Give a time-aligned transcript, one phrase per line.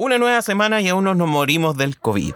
[0.00, 2.32] Una nueva semana y aún no nos morimos del COVID.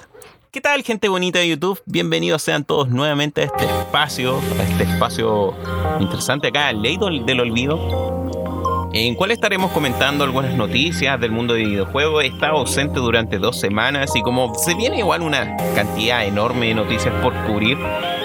[0.51, 1.81] ¿Qué tal gente bonita de YouTube?
[1.87, 5.55] Bienvenidos sean todos nuevamente a este espacio, a este espacio
[6.01, 12.25] interesante acá, Ley del Olvido, en cual estaremos comentando algunas noticias del mundo de videojuegos.
[12.25, 16.75] He estado ausente durante dos semanas y como se viene igual una cantidad enorme de
[16.75, 17.79] noticias por cubrir,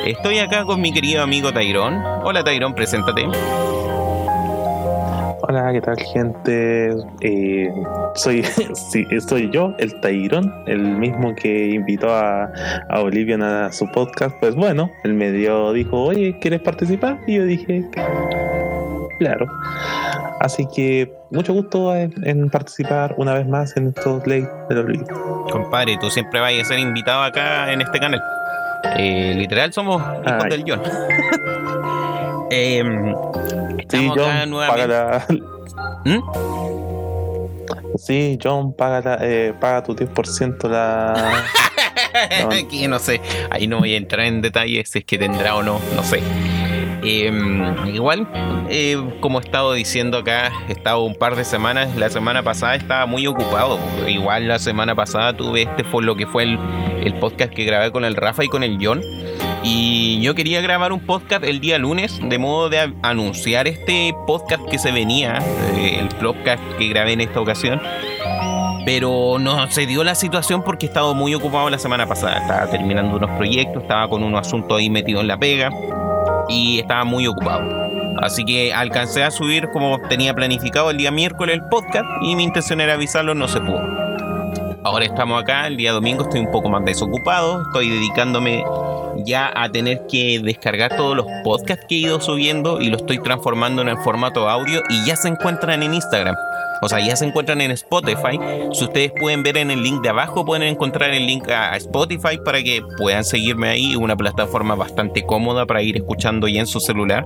[0.04, 2.02] estoy acá con mi querido amigo Tairón.
[2.24, 3.28] Hola Tairón, preséntate.
[5.50, 6.94] Hola, ¿qué tal gente?
[7.22, 7.74] Eh,
[8.16, 8.44] soy,
[8.92, 12.52] sí, soy yo, el Tairón, el mismo que invitó a,
[12.90, 14.36] a Olivia a su podcast.
[14.42, 17.22] Pues bueno, él me dio, dijo, oye, ¿quieres participar?
[17.28, 17.86] Y yo dije,
[19.20, 19.48] claro.
[20.42, 25.06] Así que mucho gusto en, participar una vez más en estos leyes del olvido.
[25.50, 28.22] Compadre, tú siempre vas a ser invitado acá en este canal.
[28.98, 30.82] Eh, literal somos hijos del John.
[32.52, 32.84] eh,
[33.90, 35.26] sí, John, paga
[36.06, 36.20] ¿Mm?
[37.98, 41.44] Sí, John, paga, eh, paga tu 10% la...
[42.52, 45.64] Aquí no sé, ahí no voy a entrar en detalles si es que tendrá o
[45.64, 46.22] no, no sé.
[47.04, 48.28] Em, igual,
[48.70, 51.96] eh, como he estado diciendo acá, he estado un par de semanas.
[51.96, 53.80] La semana pasada estaba muy ocupado.
[54.08, 56.60] Igual la semana pasada tuve este fue lo que fue el,
[57.04, 59.02] el podcast que grabé con el Rafa y con el John.
[59.70, 64.64] Y yo quería grabar un podcast el día lunes, de modo de anunciar este podcast
[64.70, 65.40] que se venía,
[65.76, 67.82] eh, el podcast que grabé en esta ocasión.
[68.86, 72.38] Pero no se dio la situación porque he estado muy ocupado la semana pasada.
[72.38, 75.70] Estaba terminando unos proyectos, estaba con unos asuntos ahí metido en la pega
[76.48, 77.70] y estaba muy ocupado.
[78.22, 82.46] Así que alcancé a subir como tenía planificado el día miércoles el podcast y mi
[82.46, 83.82] intención era avisarlo, no se pudo.
[84.86, 88.64] Ahora estamos acá, el día domingo estoy un poco más desocupado, estoy dedicándome
[89.26, 93.20] ya a tener que descargar todos los podcasts que he ido subiendo y lo estoy
[93.20, 96.36] transformando en formato audio y ya se encuentran en Instagram.
[96.82, 98.40] O sea, ya se encuentran en Spotify.
[98.72, 102.38] Si ustedes pueden ver en el link de abajo, pueden encontrar el link a Spotify
[102.44, 103.96] para que puedan seguirme ahí.
[103.96, 107.26] Una plataforma bastante cómoda para ir escuchando ya en su celular.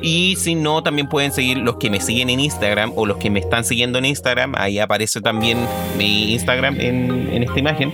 [0.00, 3.30] Y si no, también pueden seguir los que me siguen en Instagram o los que
[3.30, 4.54] me están siguiendo en Instagram.
[4.56, 5.58] Ahí aparece también
[5.96, 7.92] mi Instagram en esta imagen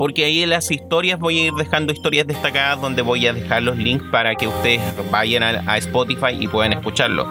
[0.00, 3.62] porque ahí en las historias voy a ir dejando historias destacadas donde voy a dejar
[3.62, 4.80] los links para que ustedes
[5.10, 7.26] vayan a, Spotify y puedan escucharlo.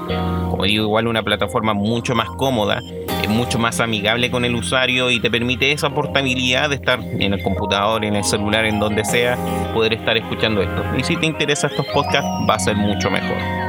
[0.52, 2.80] Como digo, igual una plataforma mucho más cómoda,
[3.24, 7.34] es mucho más amigable con el usuario y te permite esa portabilidad de estar en
[7.34, 9.36] el computador, en el celular, en donde sea,
[9.74, 10.84] poder estar escuchando esto.
[10.96, 13.69] Y si te interesa estos podcasts, va a ser mucho mejor.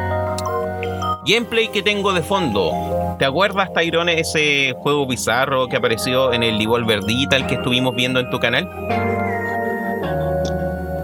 [1.26, 3.16] Gameplay que tengo de fondo.
[3.18, 8.20] ¿Te acuerdas, Tyrone, ese juego bizarro que apareció en el Devolver Digital que estuvimos viendo
[8.20, 8.68] en tu canal?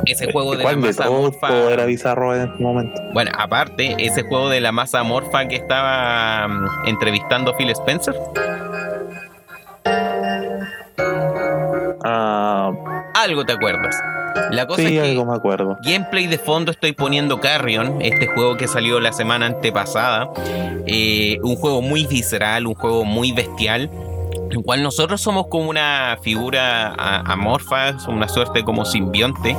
[0.06, 1.72] Ese juego de la masa morfa.
[1.72, 3.00] era bizarro en ese momento.
[3.12, 8.14] Bueno, aparte, ese juego de la masa morfa que estaba mm, entrevistando Phil Spencer.
[12.04, 12.72] Ah,
[13.14, 14.00] Algo te acuerdas.
[14.50, 15.78] La cosa es que algo me acuerdo.
[15.82, 20.30] Gameplay de fondo estoy poniendo Carrion, este juego que salió la semana antepasada.
[20.86, 23.90] Eh, un juego muy visceral, un juego muy bestial.
[24.50, 29.56] En cual nosotros somos como una figura amorfa, una suerte como simbionte.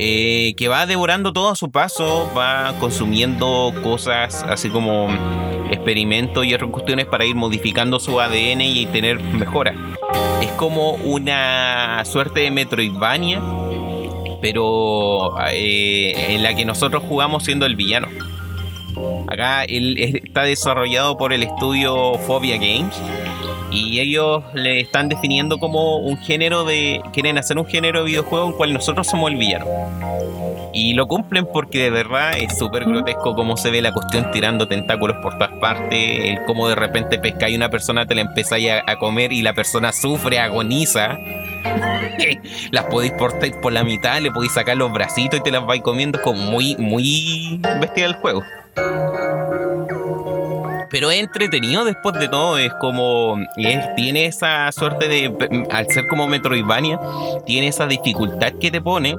[0.00, 5.08] Eh, que va devorando todo a su paso, va consumiendo cosas así como
[5.72, 9.74] experimentos y otras cuestiones para ir modificando su ADN y tener mejora.
[10.40, 13.42] Es como una suerte de Metroidvania
[14.40, 18.08] pero eh, en la que nosotros jugamos siendo el villano.
[19.28, 23.00] Acá él está desarrollado por el estudio Phobia Games
[23.70, 27.02] y ellos le están definiendo como un género de.
[27.12, 29.66] quieren hacer un género de videojuego en cual nosotros somos el villano.
[30.72, 34.68] Y lo cumplen porque de verdad es súper grotesco cómo se ve la cuestión tirando
[34.68, 39.32] tentáculos por todas partes, cómo de repente pescáis una persona, te la empezáis a, comer
[39.32, 41.18] y la persona sufre, agoniza.
[42.70, 45.82] las podéis portar por la mitad, le podéis sacar los bracitos y te las vais
[45.82, 48.42] comiendo, como muy, muy bestia del juego
[50.90, 52.58] pero es entretenido después de todo.
[52.58, 53.36] Es como.
[53.96, 55.66] tiene esa suerte de.
[55.70, 56.98] Al ser como Metroidvania,
[57.46, 59.16] tiene esa dificultad que te pone.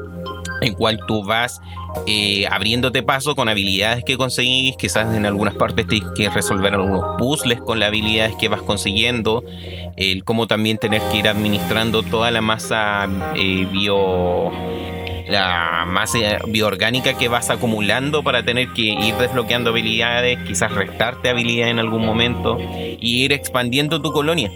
[0.62, 1.62] En cual tú vas
[2.06, 4.76] eh, abriéndote paso con habilidades que conseguís.
[4.76, 9.44] Quizás en algunas partes tienes que resolver algunos puzzles con las habilidades que vas consiguiendo.
[9.96, 14.52] El cómo también tener que ir administrando toda la masa eh, bio
[15.30, 16.18] la masa
[16.48, 22.06] bioorgánica que vas acumulando para tener que ir desbloqueando habilidades, quizás restarte habilidades en algún
[22.06, 24.52] momento y ir expandiendo tu colonia.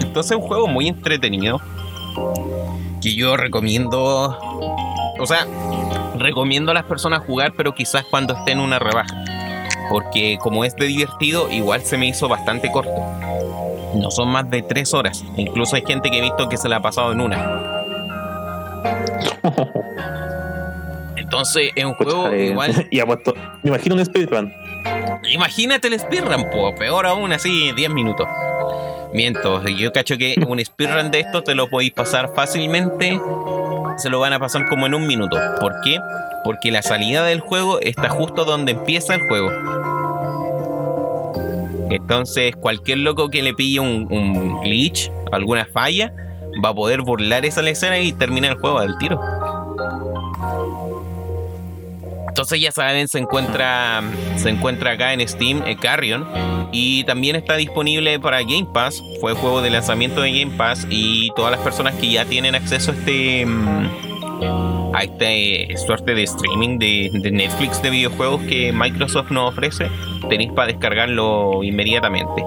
[0.00, 1.60] Entonces es un juego muy entretenido
[3.00, 4.38] que yo recomiendo,
[5.18, 5.46] o sea,
[6.18, 9.14] recomiendo a las personas jugar, pero quizás cuando esté en una rebaja,
[9.90, 12.92] porque como es de divertido, igual se me hizo bastante corto.
[13.94, 15.22] no son más de tres horas.
[15.36, 17.81] Incluso hay gente que he visto que se la ha pasado en una.
[21.16, 22.86] Entonces es un juego eh, igual.
[22.90, 24.52] Y apuesto, me imagino un speedrun.
[25.30, 28.26] Imagínate el speedrun, po, peor aún así, 10 minutos.
[29.14, 33.20] Miento, yo cacho que un speedrun de esto te lo podéis pasar fácilmente.
[33.98, 35.38] Se lo van a pasar como en un minuto.
[35.60, 35.98] ¿Por qué?
[36.44, 39.50] Porque la salida del juego está justo donde empieza el juego.
[41.90, 46.12] Entonces, cualquier loco que le pille un, un glitch, alguna falla,
[46.64, 49.20] va a poder burlar esa escena y terminar el juego del tiro.
[52.28, 54.02] Entonces ya saben, se encuentra,
[54.36, 56.26] se encuentra acá en Steam eh, Carrion
[56.72, 59.02] y también está disponible para Game Pass.
[59.20, 62.90] Fue juego de lanzamiento de Game Pass y todas las personas que ya tienen acceso
[62.90, 63.90] a este mm,
[64.94, 69.90] a este suerte de streaming de, de Netflix de videojuegos que Microsoft nos ofrece,
[70.30, 72.42] tenéis para descargarlo inmediatamente.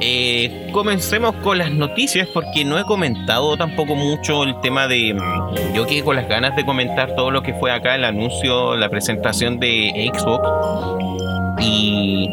[0.00, 5.14] Eh, comencemos con las noticias porque no he comentado tampoco mucho el tema de...
[5.14, 8.76] mm, Yo quedé con las ganas de comentar todo lo que fue acá el anuncio,
[8.76, 10.48] la presentación de Xbox.
[11.60, 12.30] Y,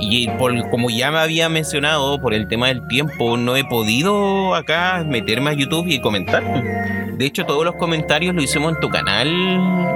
[0.00, 4.54] y por, como ya me había mencionado, por el tema del tiempo, no he podido
[4.54, 6.44] acá meterme a YouTube y comentar.
[7.18, 9.28] De hecho, todos los comentarios lo hicimos en tu canal,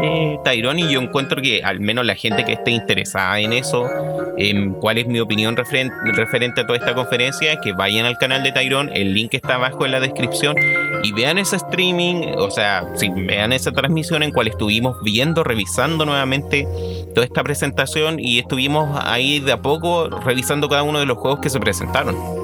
[0.03, 3.89] eh, Tyrone, y yo encuentro que al menos la gente que esté interesada en eso,
[4.37, 8.43] en cuál es mi opinión referen- referente a toda esta conferencia, que vayan al canal
[8.43, 10.57] de Tyrone, el link está abajo en la descripción,
[11.05, 16.05] y vean ese streaming, o sea, sí, vean esa transmisión en cual estuvimos viendo, revisando
[16.05, 16.67] nuevamente
[17.15, 21.39] toda esta presentación y estuvimos ahí de a poco revisando cada uno de los juegos
[21.39, 22.42] que se presentaron.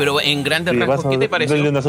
[0.00, 1.68] Pero en grandes rasgos, ¿qué te pareció?
[1.68, 1.80] una.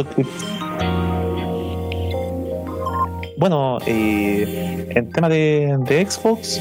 [3.38, 6.60] Bueno, eh, en tema de, de Xbox,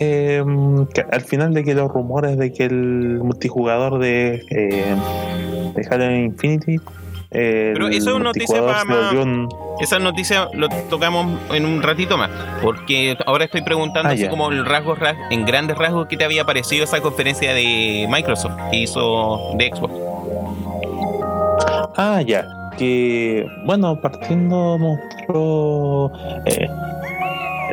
[0.00, 0.42] eh,
[0.94, 4.96] que al final de que los rumores de que el multijugador de, eh,
[5.74, 6.78] de Halo Infinity.
[7.28, 9.48] Pero eso es noticia para más- un-
[9.78, 12.30] Esa noticia lo tocamos en un ratito más,
[12.62, 14.30] porque ahora estoy preguntando Ah, así ya.
[14.30, 18.54] como el rasgo, ras- en grandes rasgos, ¿qué te había parecido esa conferencia de Microsoft
[18.70, 19.92] que hizo de Xbox?
[21.96, 22.46] Ah, ya.
[22.76, 26.12] Que, bueno, partiendo mostró
[26.44, 26.68] eh,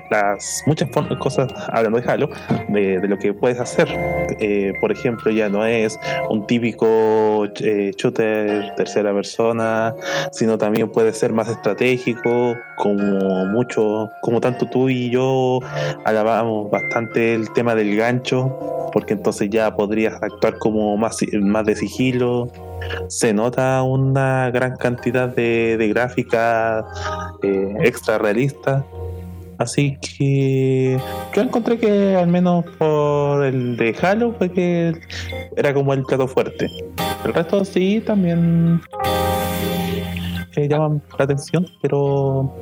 [0.09, 0.89] las muchas
[1.19, 2.29] cosas, hablando de Halo,
[2.69, 3.87] de, lo que puedes hacer.
[4.39, 9.95] Eh, por ejemplo, ya no es un típico eh, shooter tercera persona,
[10.31, 15.59] sino también puede ser más estratégico, como mucho, como tanto tú y yo
[16.05, 21.75] alabamos bastante el tema del gancho, porque entonces ya podrías actuar como más, más de
[21.75, 22.51] sigilo
[23.07, 26.85] se nota una gran cantidad de, de gráfica
[27.41, 28.85] eh, extra realista.
[29.63, 30.99] Así que
[31.33, 34.93] yo encontré que al menos por el de Halo fue que
[35.55, 36.69] era como el plato fuerte.
[37.23, 38.81] El resto sí también
[40.57, 42.53] eh, llaman la atención, pero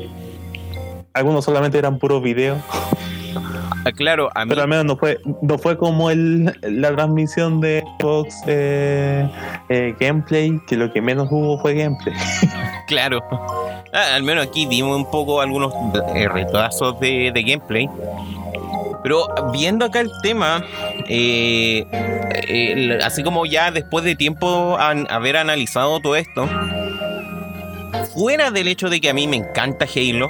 [1.13, 2.59] algunos solamente eran puros videos.
[3.86, 7.62] Ah, claro, a mí, Pero al menos no fue, no fue como el, la transmisión
[7.62, 9.28] de Xbox eh,
[9.70, 12.14] eh, gameplay, que lo que menos hubo fue gameplay.
[12.88, 13.22] claro.
[13.94, 15.74] Ah, al menos aquí vimos un poco algunos
[16.16, 17.88] eh, retazos de, de gameplay.
[19.04, 20.64] Pero viendo acá el tema,
[21.10, 21.84] eh,
[22.48, 26.48] eh, así como ya después de tiempo an- haber analizado todo esto,
[28.13, 30.30] fuera del hecho de que a mí me encanta Halo,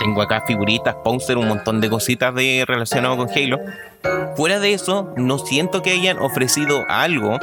[0.00, 3.58] tengo acá figuritas, Pouncer, un montón de cositas de relacionado con Halo.
[4.34, 7.38] Fuera de eso, no siento que hayan ofrecido algo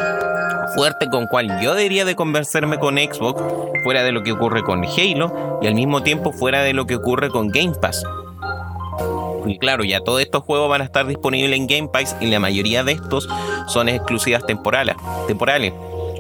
[0.76, 3.42] fuerte con cual yo debería de convencerme con Xbox,
[3.84, 6.96] fuera de lo que ocurre con Halo y al mismo tiempo fuera de lo que
[6.96, 8.04] ocurre con Game Pass.
[9.46, 12.40] Y claro, ya todos estos juegos van a estar disponibles en Game Pass y la
[12.40, 13.30] mayoría de estos
[13.68, 14.96] son exclusivas temporales.
[15.28, 15.74] temporales.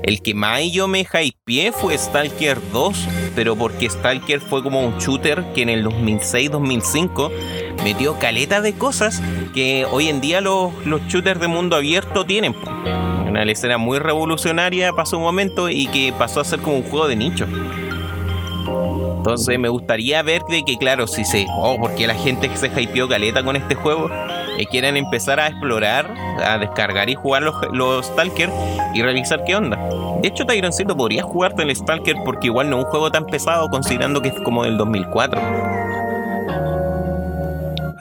[0.03, 4.97] El que más yo me hypeé fue Stalker 2, pero porque Stalker fue como un
[4.97, 7.31] shooter que en el 2006-2005
[7.83, 9.21] metió caleta de cosas
[9.53, 12.55] que hoy en día los, los shooters de mundo abierto tienen.
[13.27, 17.07] Una escena muy revolucionaria pasó un momento y que pasó a ser como un juego
[17.07, 17.45] de nicho.
[19.17, 21.45] Entonces me gustaría ver de que, claro, si se.
[21.47, 24.09] Oh, porque la gente se hypeó caleta con este juego
[24.57, 28.49] eh, quieren empezar a explorar, a descargar y jugar los, los Stalker
[28.93, 29.77] y revisar qué onda.
[30.21, 33.69] De hecho, Tyroncito podría jugarte el Stalker porque igual no es un juego tan pesado
[33.69, 35.39] considerando que es como del 2004.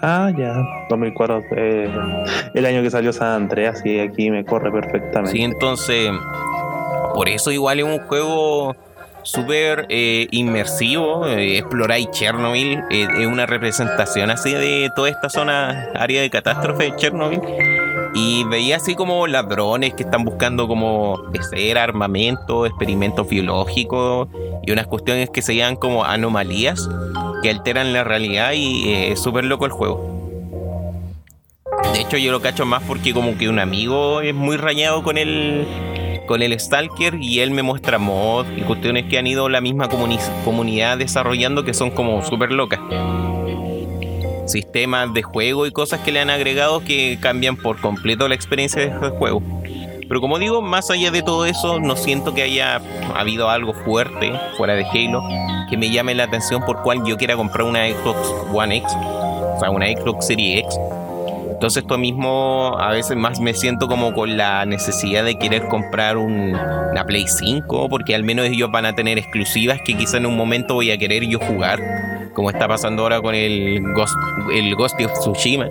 [0.02, 0.54] Ah, ya,
[0.88, 1.90] 2004, eh,
[2.54, 5.32] el año que salió San Andreas, y aquí me corre perfectamente.
[5.32, 6.10] Sí, entonces,
[7.14, 8.76] por eso igual es un juego
[9.26, 11.26] súper eh, inmersivo.
[11.26, 11.62] Eh,
[12.10, 17.40] Chernobyl, eh, es una representación así de toda esta zona, área de catástrofe de Chernobyl.
[18.14, 24.28] y veía así como ladrones que están buscando como ser armamento, experimentos biológicos
[24.64, 26.88] y unas cuestiones que se llaman como anomalías
[27.42, 30.16] que alteran la realidad y eh, es súper loco el juego.
[31.92, 35.18] De hecho yo lo cacho más porque como que un amigo es muy rayado con
[35.18, 35.66] el
[36.26, 39.88] con el Stalker y él me muestra mods y cuestiones que han ido la misma
[39.88, 42.80] comunidad desarrollando que son como súper locas
[44.48, 48.86] sistemas de juego y cosas que le han agregado que cambian por completo la experiencia
[48.86, 49.42] de juego.
[50.08, 52.80] Pero como digo, más allá de todo eso, no siento que haya
[53.14, 55.22] habido algo fuerte fuera de Halo
[55.68, 59.56] que me llame la atención por cual yo quiera comprar una Xbox One X, o
[59.58, 60.78] sea, una Xbox Series X.
[61.56, 66.18] Entonces esto mismo a veces más me siento como con la necesidad de querer comprar
[66.18, 70.36] una Play 5, porque al menos ellos van a tener exclusivas que quizá en un
[70.36, 71.80] momento voy a querer yo jugar
[72.34, 74.14] como está pasando ahora con el Ghost,
[74.52, 75.66] el Ghost of Tsushima.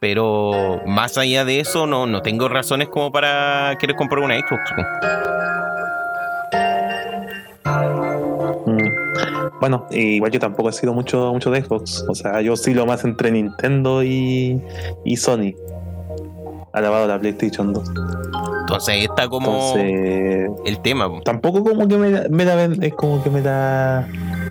[0.00, 4.70] Pero más allá de eso, no, no tengo razones como para querer comprar una Xbox.
[9.60, 12.04] Bueno, igual yo tampoco he sido mucho, mucho de Xbox.
[12.08, 14.60] O sea, yo sí lo más entre Nintendo y,
[15.04, 15.54] y Sony.
[16.72, 17.90] Alabado la PlayStation 2.
[18.60, 21.10] Entonces está como el tema.
[21.24, 24.06] Tampoco como que me, me da es como que me da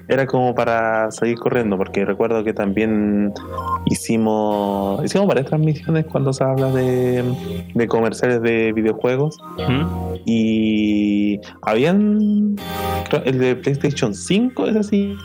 [0.08, 3.34] era como para seguir corriendo, porque recuerdo que también
[3.86, 7.24] hicimos hicimos varias transmisiones cuando se habla de,
[7.74, 9.38] de comerciales de videojuegos.
[10.26, 12.56] Y habían
[13.26, 15.16] el de PlayStation 5 es así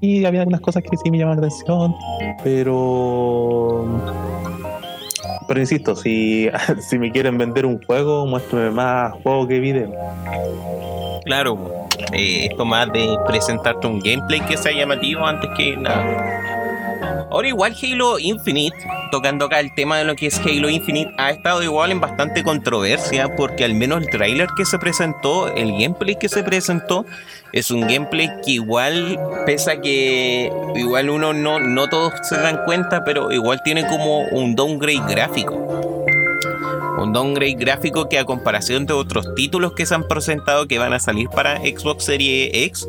[0.00, 1.94] y había algunas cosas que sí me llaman la atención,
[2.42, 3.86] pero
[5.48, 6.48] pero insisto, si,
[6.88, 9.90] si me quieren vender un juego, muéstrame más juego que video.
[11.24, 11.58] Claro,
[12.12, 16.57] eh, esto más de presentarte un gameplay que sea llamativo antes que nada.
[17.30, 18.76] Ahora igual Halo Infinite,
[19.10, 22.42] tocando acá el tema de lo que es Halo Infinite, ha estado igual en bastante
[22.42, 27.04] controversia porque al menos el trailer que se presentó, el gameplay que se presentó,
[27.52, 32.64] es un gameplay que igual, pese a que igual uno no, no todos se dan
[32.64, 36.04] cuenta, pero igual tiene como un downgrade gráfico.
[36.98, 40.94] Un downgrade gráfico que a comparación de otros títulos que se han presentado que van
[40.94, 42.88] a salir para Xbox Series X,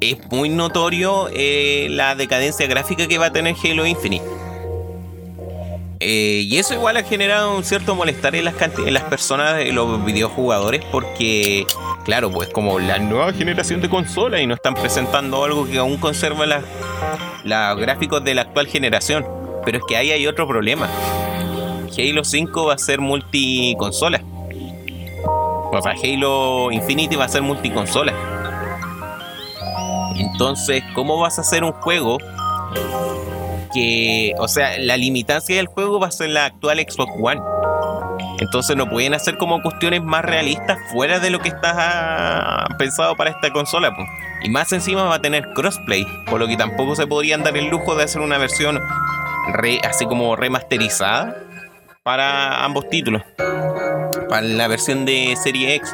[0.00, 4.24] es muy notorio eh, la decadencia gráfica que va a tener Halo Infinite.
[5.98, 9.74] Eh, y eso igual ha generado un cierto malestar en las, en las personas, en
[9.74, 11.66] los videojugadores, porque,
[12.04, 15.96] claro, pues como la nueva generación de consolas y no están presentando algo que aún
[15.96, 19.26] conserva los gráficos de la actual generación.
[19.64, 20.88] Pero es que ahí hay otro problema.
[21.98, 24.22] Halo 5 va a ser multiconsola.
[25.72, 28.35] O sea, Halo Infinity va a ser multiconsola.
[30.18, 32.18] Entonces, ¿cómo vas a hacer un juego
[33.72, 37.40] que, o sea, la limitancia del juego va a ser la actual Xbox One?
[38.38, 43.30] Entonces no pueden hacer como cuestiones más realistas fuera de lo que está pensado para
[43.30, 43.94] esta consola.
[44.42, 47.68] Y más encima va a tener crossplay, por lo que tampoco se podrían dar el
[47.68, 48.78] lujo de hacer una versión
[49.84, 51.36] así como remasterizada
[52.02, 53.22] para ambos títulos,
[54.28, 55.92] para la versión de Serie X.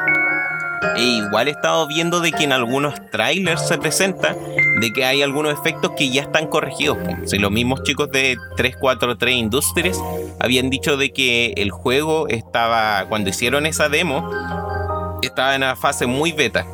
[0.97, 4.37] E igual he estado viendo de que en algunos trailers se presenta
[4.81, 6.99] de que hay algunos efectos que ya están corregidos.
[7.27, 9.99] Si los mismos chicos de 343 Industries
[10.41, 14.29] habían dicho de que el juego estaba, cuando hicieron esa demo,
[15.23, 16.67] estaba en una fase muy beta.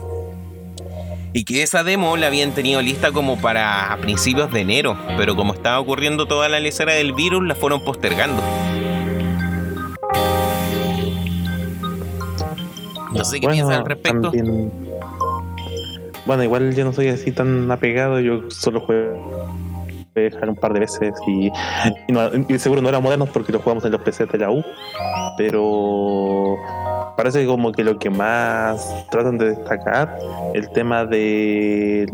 [1.33, 5.53] Y que esa demo la habían tenido lista como para principios de enero, pero como
[5.53, 8.43] estaba ocurriendo toda la lecera del virus, la fueron postergando.
[13.19, 14.33] No sé qué piensas al respecto.
[16.27, 19.49] Bueno, igual yo no soy así tan apegado, yo solo juego
[20.21, 21.51] dejar un par de veces y,
[22.49, 24.65] y, seguro no eran modernos porque lo jugamos en los PC de la U,
[25.37, 26.57] pero
[27.17, 30.17] parece como que lo que más tratan de destacar
[30.55, 32.07] el tema de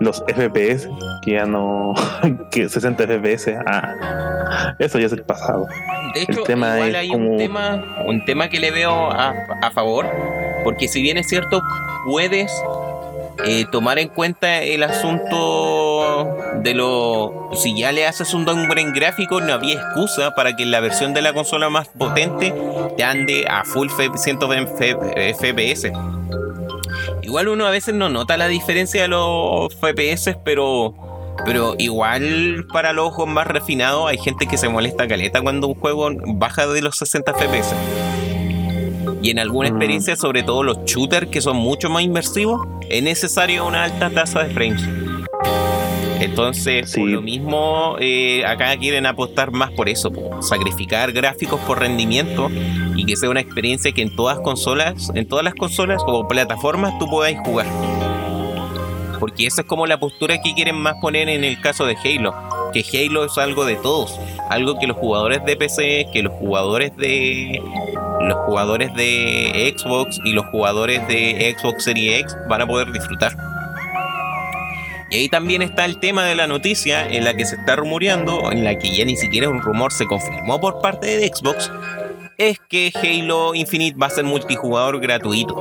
[0.00, 0.88] los FPS,
[1.22, 1.94] que ya no,
[2.50, 5.66] que 60 FPS, ah, eso ya es el pasado.
[6.14, 9.70] De hecho, el tema igual hay un, tema, un tema que le veo a, a
[9.70, 10.06] favor,
[10.64, 11.62] porque si bien es cierto,
[12.04, 12.52] puedes
[13.44, 17.50] eh, tomar en cuenta el asunto de lo.
[17.54, 21.22] Si ya le haces un downgrade gráfico, no había excusa para que la versión de
[21.22, 22.54] la consola más potente
[22.96, 25.92] te ande a full 120 FPS.
[27.22, 30.94] Igual uno a veces no nota la diferencia de los FPS, pero.
[31.46, 35.74] Pero igual para los ojos más refinados hay gente que se molesta caleta cuando un
[35.74, 37.74] juego baja de los 60 FPS.
[39.22, 39.72] Y en alguna mm.
[39.72, 44.42] experiencia, sobre todo los shooters que son mucho más inmersivos, es necesario una alta tasa
[44.42, 44.82] de frames.
[46.20, 52.48] Entonces, por lo mismo, eh, acá quieren apostar más por eso, sacrificar gráficos por rendimiento
[52.94, 56.96] y que sea una experiencia que en todas consolas, en todas las consolas o plataformas
[57.00, 57.66] tú podáis jugar.
[59.18, 62.34] Porque esa es como la postura que quieren más poner en el caso de Halo.
[62.72, 64.18] Que Halo es algo de todos.
[64.50, 67.60] Algo que los jugadores de PC, que los jugadores de.
[68.20, 73.36] Los jugadores de Xbox y los jugadores de Xbox Series X van a poder disfrutar.
[75.12, 78.50] Y ahí también está el tema de la noticia en la que se está rumoreando,
[78.50, 81.70] en la que ya ni siquiera un rumor se confirmó por parte de Xbox,
[82.38, 85.54] es que Halo Infinite va a ser multijugador gratuito.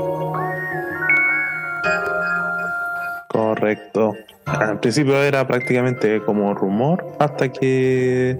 [3.27, 4.13] Correcto.
[4.59, 8.37] Al principio era prácticamente como rumor hasta que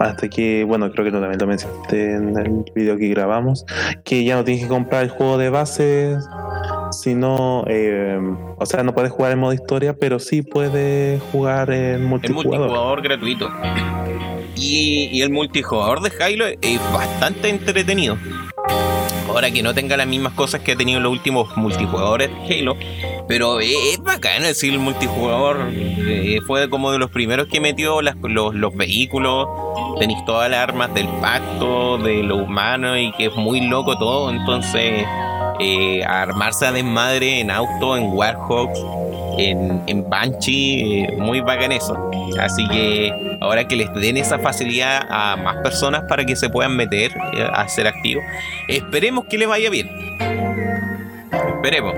[0.00, 3.66] hasta que bueno creo que no también lo mencionaste en el video que grabamos
[4.04, 6.16] que ya no tienes que comprar el juego de base
[6.90, 8.18] sino eh,
[8.56, 13.02] o sea no puedes jugar en modo historia pero sí puedes jugar en multijugador, multijugador
[13.02, 13.50] gratuito.
[14.56, 18.18] Y, y el multijugador de Halo es bastante entretenido.
[19.28, 22.76] Ahora que no tenga las mismas cosas que ha tenido los últimos multijugadores de Halo
[23.30, 25.68] pero es, bacán decir el multijugador.
[25.72, 28.16] Eh, fue como de los primeros que metió los,
[28.54, 29.46] los, vehículos.
[30.00, 34.30] Tenéis todas las armas del pacto, de lo humano y que es muy loco todo.
[34.30, 35.06] Entonces,
[35.60, 38.80] eh, armarse a desmadre en auto, en Warhawks,
[39.38, 42.10] en, en Banshee, eh, muy bacán eso.
[42.40, 46.74] Así que ahora que les den esa facilidad a más personas para que se puedan
[46.74, 47.12] meter
[47.52, 48.24] a ser activos,
[48.66, 49.88] esperemos que les vaya bien.
[51.30, 51.94] Esperemos.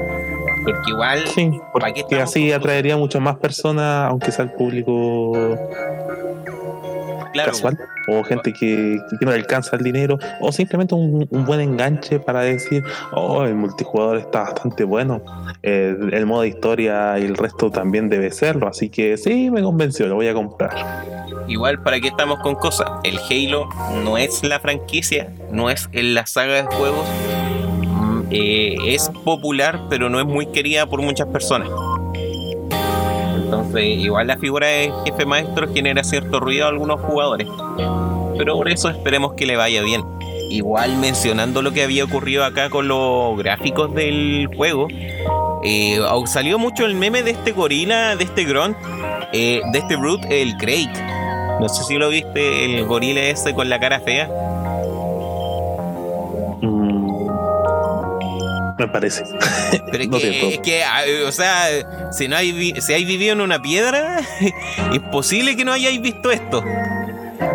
[0.64, 1.26] Porque igual.
[1.28, 5.57] Sí, porque así atraería mucho más personas, aunque sea el público
[7.35, 7.78] casual,
[8.09, 13.45] o gente que, no alcanza el dinero, o simplemente un, buen enganche para decir, oh,
[13.45, 15.23] el multijugador está bastante bueno,
[15.62, 19.62] el, el, modo de historia y el resto también debe serlo, así que sí, me
[19.62, 20.73] convenció, lo voy a comprar.
[21.49, 22.88] Igual, ¿para qué estamos con cosas?
[23.02, 23.69] El Halo
[24.04, 27.07] no es la franquicia, no es en la saga de juegos
[28.32, 31.68] eh, es popular, pero no es muy querida por muchas personas.
[33.34, 37.47] Entonces, igual la figura de jefe maestro genera cierto ruido a algunos jugadores.
[38.38, 40.02] Pero por eso esperemos que le vaya bien.
[40.49, 44.88] Igual mencionando lo que había ocurrido acá con los gráficos del juego,
[45.64, 48.76] eh, salió mucho el meme de este gorila, de este grunt,
[49.32, 50.90] eh, de este brute, el Craig.
[51.60, 54.28] No sé si lo viste, el gorila ese con la cara fea.
[58.78, 59.25] Me parece.
[59.91, 64.21] Pero es, que, ah, o sea, si no hay si hay vivido en una piedra,
[64.93, 66.65] es posible que no hayáis visto esto.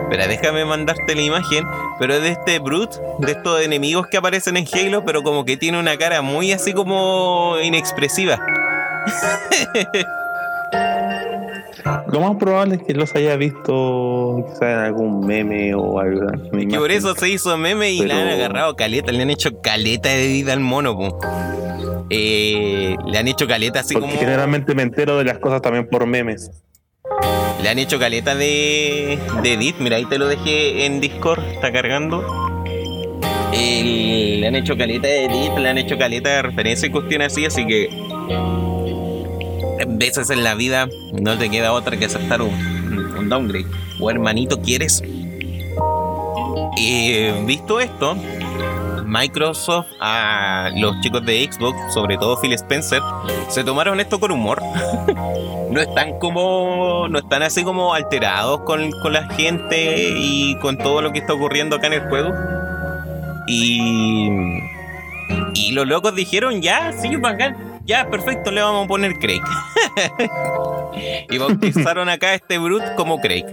[0.10, 1.66] Pero déjame mandarte la imagen.
[2.00, 5.58] Pero es de este Brute, de estos enemigos que aparecen en Halo, pero como que
[5.58, 8.40] tiene una cara muy así como inexpresiva.
[12.12, 16.28] Lo más probable es que los haya visto quizás en algún meme o algo.
[16.54, 20.10] Y por eso se hizo meme y le han agarrado caleta, le han hecho caleta
[20.10, 20.98] de vida al mono.
[22.10, 26.06] Eh, le han hecho caleta así Porque Generalmente me entero de las cosas también por
[26.06, 26.50] memes.
[27.62, 31.72] Le han hecho caleta de, de edit, mira ahí te lo dejé en Discord, está
[31.72, 32.24] cargando.
[33.52, 37.46] le han hecho caleta de edit, le han hecho caleta de referencia y cuestiones así,
[37.46, 37.90] así que
[39.88, 43.68] veces en la vida no te queda otra que aceptar un, downgrade.
[44.00, 45.04] O hermanito, ¿quieres?
[46.78, 48.16] Y visto esto,
[49.06, 53.02] Microsoft, a los chicos de Xbox, sobre todo Phil Spencer,
[53.50, 54.62] se tomaron esto con humor.
[55.72, 57.08] no están como.
[57.10, 61.34] No están así como alterados con, con, la gente y con todo lo que está
[61.34, 62.34] ocurriendo acá en el juego.
[63.48, 64.30] Y.
[65.54, 69.42] Y los locos dijeron, ya, sí, bacán ya, perfecto, le vamos a poner Craig.
[71.30, 73.46] y bautizaron acá a este Brute como Craig.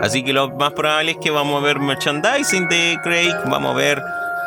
[0.00, 3.74] Así que lo más probable es que vamos a ver merchandising de Craig, vamos a
[3.74, 4.00] ver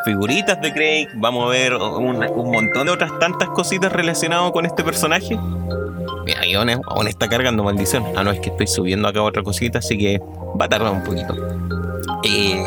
[0.06, 2.18] figuritas de Craig, vamos a ver un,
[2.52, 5.38] montón de otras tantas cositas relacionadas con este personaje.
[6.26, 6.42] Mira,
[6.86, 8.06] aún, está cargando maldición.
[8.16, 10.20] Ah, no, es que estoy subiendo acá otra cosita, así que
[10.60, 11.36] va a tardar un poquito.
[12.24, 12.64] Eh,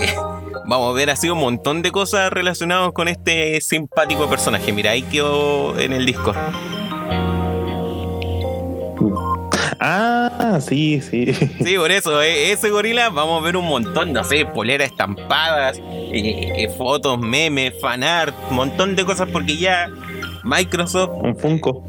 [0.69, 4.71] vamos a ver así un montón de cosas relacionadas con este simpático personaje.
[4.73, 6.37] Mira, ahí quedó en el Discord.
[9.81, 11.33] Ah, sí, sí.
[11.33, 15.79] Sí, por eso, eh, ese gorila vamos a ver un montón, no sé, poleras estampadas,
[15.79, 19.89] eh, eh, fotos, memes, fanart, un montón de cosas porque ya
[20.43, 21.11] Microsoft.
[21.23, 21.85] Un Funko.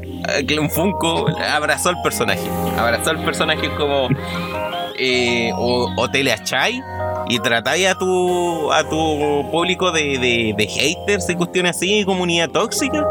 [0.58, 2.48] Un Funko abrazó al personaje.
[2.78, 4.08] Abrazó al personaje como.
[5.56, 6.80] o, o te le achai
[7.30, 13.06] y tratáis a tu, a tu público de, de, haters y cuestiones así, comunidad tóxica,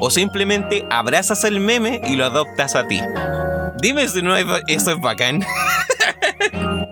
[0.00, 3.00] o simplemente abrazas el meme y lo adoptas a ti.
[3.80, 5.44] Dime si no eso es bacán.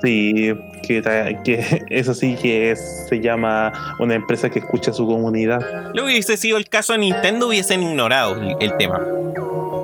[0.02, 1.02] Sí, que,
[1.44, 5.92] que eso sí que se llama una empresa que escucha a su comunidad.
[5.94, 9.00] Lo hubiese sido el caso de Nintendo, hubiesen ignorado el tema.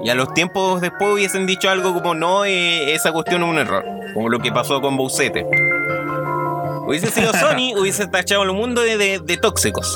[0.05, 3.59] Y a los tiempos después hubiesen dicho algo como no, eh, esa cuestión es un
[3.59, 3.85] error.
[4.15, 5.45] Como lo que pasó con Bowsette.
[6.89, 9.95] Hubiese sido Sony, hubiese tachado al mundo de, tóxicos.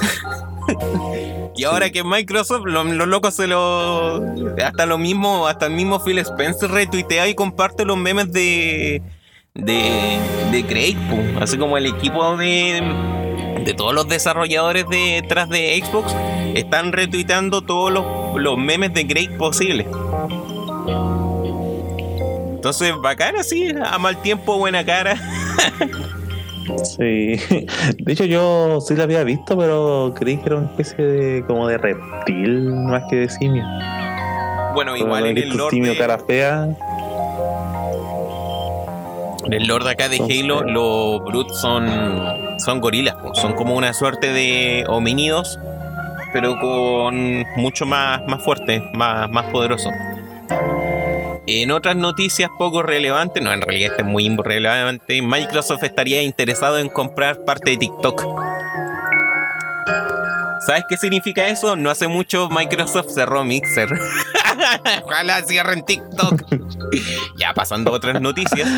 [1.57, 4.22] y ahora que Microsoft, los locos se lo.
[4.62, 9.00] Hasta lo mismo, hasta el mismo Phil Spencer retuitea y comparte los memes de.
[9.55, 10.18] de.
[10.50, 10.98] de Great,
[11.40, 12.83] así como el equipo de.
[13.64, 16.14] de todos los desarrolladores detrás de Xbox
[16.55, 18.05] están retuiteando todos los,
[18.37, 19.87] los memes de Great posibles.
[22.55, 25.16] Entonces, bacana, así, a mal tiempo, buena cara.
[26.85, 27.37] Sí,
[27.98, 31.66] de hecho yo sí la había visto, pero creí que era una especie de como
[31.66, 33.64] de reptil más que de simio.
[34.75, 36.68] Bueno, igual en el lore simio cara fea.
[39.51, 41.87] El lore acá de Halo, los brutes son
[42.59, 45.59] son gorilas, son como una suerte de homínidos,
[46.33, 49.90] pero con mucho más más fuerte, más más poderoso.
[51.46, 56.78] En otras noticias poco relevantes, no, en realidad este es muy irrelevante, Microsoft estaría interesado
[56.78, 58.22] en comprar parte de TikTok.
[60.64, 61.74] ¿Sabes qué significa eso?
[61.74, 63.88] No hace mucho Microsoft cerró Mixer.
[65.05, 66.44] Ojalá cierren TikTok.
[67.37, 68.68] ya pasando a otras noticias.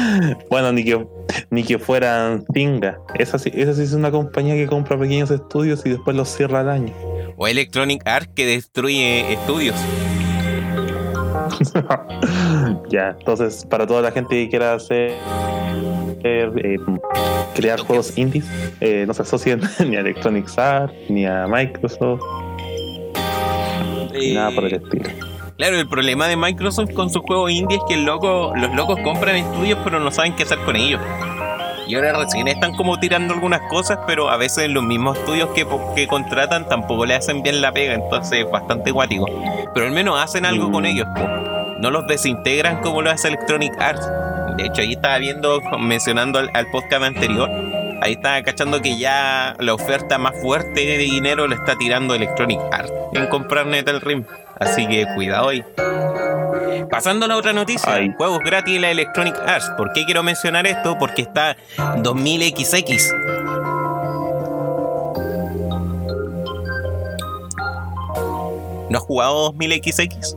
[0.48, 1.07] Bueno, ni que,
[1.50, 2.98] ni que fueran Tinga.
[3.16, 6.61] Esa sí, esa sí es una compañía que compra pequeños estudios y después los cierra
[6.61, 6.94] al año.
[7.37, 9.77] O Electronic Arts que destruye estudios.
[12.88, 15.12] ya, entonces, para toda la gente que quiera hacer.
[16.27, 16.79] Eh,
[17.55, 18.47] crear juegos indies,
[18.81, 22.23] eh, no se asocien ni a Electronic Arts, ni a Microsoft,
[24.12, 25.11] ni nada por el estilo.
[25.57, 28.99] Claro, el problema de Microsoft con sus juegos indies es que el loco, los locos
[29.05, 31.01] compran estudios pero no saben qué hacer con ellos.
[31.94, 36.07] Ahora recién están como tirando algunas cosas, pero a veces los mismos estudios que, que
[36.09, 39.26] contratan tampoco le hacen bien la pega, entonces bastante guático.
[39.72, 41.07] Pero al menos hacen algo con ellos,
[41.78, 44.09] no los desintegran como lo hace Electronic Arts.
[44.57, 47.50] De hecho, ahí estaba viendo, mencionando al, podcast anterior,
[48.00, 52.61] ahí estaba cachando que ya la oferta más fuerte de dinero lo está tirando Electronic
[52.72, 54.24] Arts en comprar NetherRealm.
[54.59, 55.64] Así que cuidado ahí.
[56.90, 59.70] Pasando a la otra noticia, juegos gratis en la Electronic Arts.
[59.76, 60.96] ¿Por qué quiero mencionar esto?
[60.98, 63.35] Porque está 2000XX.
[68.90, 70.37] ¿No has jugado 2000XX?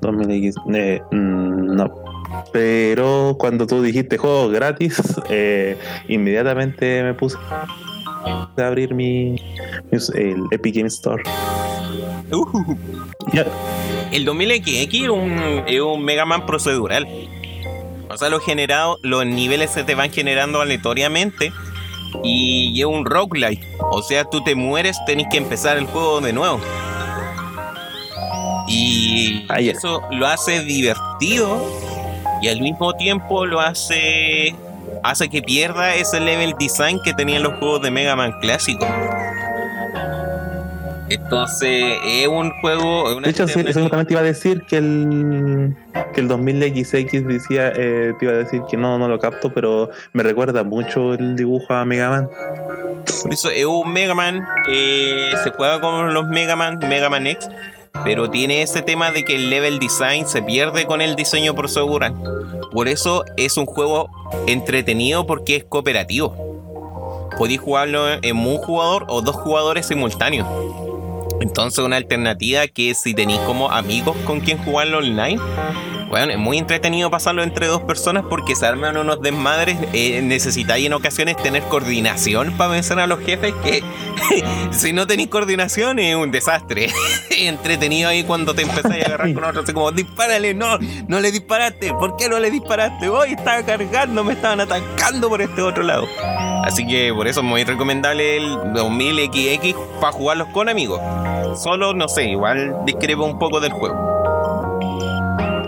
[0.00, 2.03] 2000X, eh, mm, no.
[2.52, 5.76] Pero cuando tú dijiste juegos gratis, eh,
[6.08, 7.66] inmediatamente me puse a
[8.56, 9.36] abrir mi,
[9.90, 11.22] el Epic Game Store.
[12.30, 12.76] Uh.
[14.12, 17.06] El 2000XX es un, es un Mega Man procedural.
[18.08, 21.52] O sea, lo generado, los niveles se te van generando aleatoriamente
[22.22, 23.66] y es un roguelike.
[23.80, 26.60] O sea, tú te mueres, tenés que empezar el juego de nuevo.
[28.68, 31.60] Y ah, eso lo hace divertido
[32.44, 34.54] y al mismo tiempo lo hace
[35.02, 38.86] hace que pierda ese level design que tenían los juegos de Mega Man clásicos.
[41.08, 43.18] Entonces, es un juego.
[43.18, 45.74] de hecho, sí, iba a decir que el,
[46.12, 49.88] que el 2000XX decía, eh, te iba a decir que no, no lo capto, pero
[50.12, 52.28] me recuerda mucho el dibujo a Mega Man.
[53.30, 57.48] Eso es un Mega Man, eh, se juega con los Mega Man, Mega Man X,
[58.02, 62.14] pero tiene ese tema de que el level design se pierde con el diseño procedural.
[62.72, 64.10] Por eso es un juego
[64.46, 66.34] entretenido porque es cooperativo.
[67.38, 70.48] Podéis jugarlo en un jugador o dos jugadores simultáneos.
[71.40, 75.38] Entonces una alternativa que si tenéis como amigos con quien jugarlo online,
[76.08, 79.78] bueno, es muy entretenido pasarlo entre dos personas porque se arman unos desmadres.
[79.92, 83.82] Eh, necesitáis en ocasiones tener coordinación para vencer a los jefes que
[84.70, 86.90] si no tenéis coordinación es un desastre.
[87.30, 91.32] Entretenido ahí cuando te empezáis a agarrar con otros, así como, dispárale, no, no le
[91.32, 93.08] disparaste, ¿por qué no le disparaste?
[93.08, 96.06] Hoy estaba cargando, me estaban atacando por este otro lado.
[96.64, 101.00] Así que por eso es muy recomendable el 2000XX para jugarlos con amigos.
[101.60, 104.13] Solo, no sé, igual discrepo un poco del juego.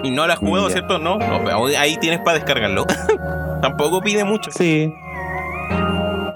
[0.07, 1.01] Y no la has jugado, ¿cierto?
[1.01, 2.87] No, no, ahí tienes para descargarlo.
[3.61, 4.53] Tampoco pide mucho.
[4.53, 4.95] Sí.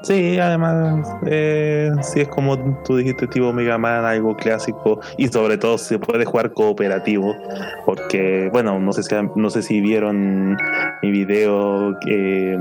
[0.03, 5.59] Sí, además, eh, si es como tú dijiste, tipo Mega Man, algo clásico y sobre
[5.59, 7.37] todo se puede jugar cooperativo,
[7.85, 10.57] porque, bueno, no sé si, no sé si vieron
[11.03, 12.57] mi video eh,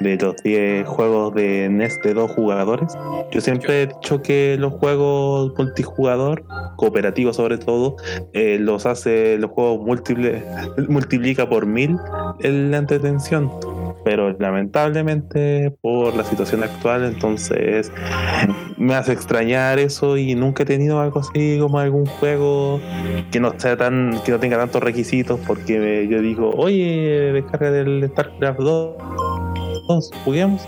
[0.00, 2.96] de los 10 juegos de NES de dos jugadores.
[3.30, 6.42] Yo siempre he dicho que los juegos multijugador,
[6.76, 7.96] cooperativos sobre todo,
[8.32, 10.42] eh, los hace los juegos múltiples,
[10.88, 11.98] multiplica por mil
[12.40, 13.50] en la entretención
[14.04, 17.92] pero lamentablemente por la situación actual entonces
[18.76, 22.80] me hace extrañar eso y nunca he tenido algo así como algún juego
[23.30, 28.08] que no sea tan que no tenga tantos requisitos porque yo digo oye descarga del
[28.10, 29.31] StarCraft 2
[30.24, 30.62] juguemos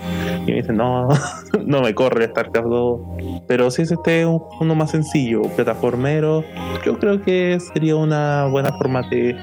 [0.46, 1.08] y me dicen no
[1.64, 3.00] no me corre StarCraft 2
[3.46, 6.44] pero si es este uno más sencillo plataformero
[6.84, 9.36] yo creo que sería una buena forma de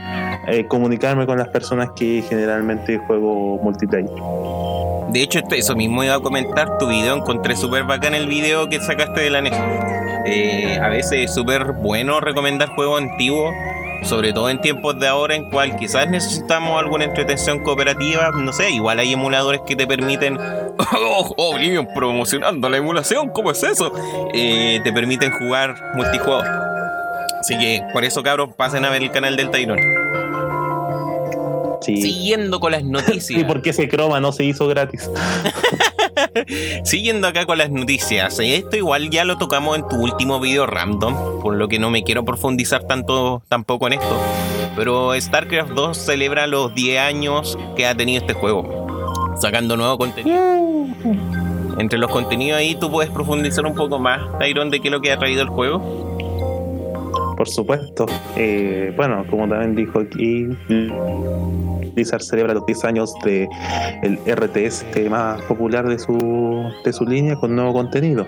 [0.47, 4.11] eh, comunicarme con las personas que generalmente juego multiplayer
[5.11, 6.77] de hecho, eso mismo iba a comentar.
[6.77, 9.53] Tu video encontré súper bacán el video que sacaste de la NES.
[10.25, 13.53] Eh, a veces es súper bueno recomendar juegos antiguos,
[14.01, 18.31] sobre todo en tiempos de ahora, en cual quizás necesitamos alguna entretención cooperativa.
[18.31, 20.37] No sé, igual hay emuladores que te permiten.
[20.77, 23.29] ¡Oh, Oblivion promocionando la emulación!
[23.29, 23.91] ¿Cómo es eso?
[24.33, 26.45] Eh, te permiten jugar multijugador.
[27.39, 29.81] Así que por eso, cabros, pasen a ver el canal del Tyrone.
[31.81, 33.39] Siguiendo con las noticias.
[33.39, 35.09] ¿Y por qué ese croma no se hizo gratis?
[36.83, 38.39] Siguiendo acá con las noticias.
[38.39, 42.03] Esto igual ya lo tocamos en tu último video random, por lo que no me
[42.03, 44.19] quiero profundizar tanto tampoco en esto.
[44.75, 50.39] Pero StarCraft 2 celebra los 10 años que ha tenido este juego, sacando nuevo contenido.
[51.77, 55.01] Entre los contenidos ahí tú puedes profundizar un poco más, Tyron, de qué es lo
[55.01, 56.11] que ha traído el juego
[57.41, 58.05] por supuesto.
[58.35, 60.45] Eh, bueno, como también dijo aquí,
[61.95, 63.49] Blizzard celebra los 10 años de
[64.03, 68.27] el RTS más popular de su, de su línea con nuevo contenido.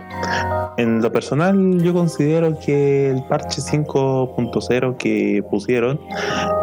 [0.77, 6.01] En lo personal, yo considero que el parche 5.0 que pusieron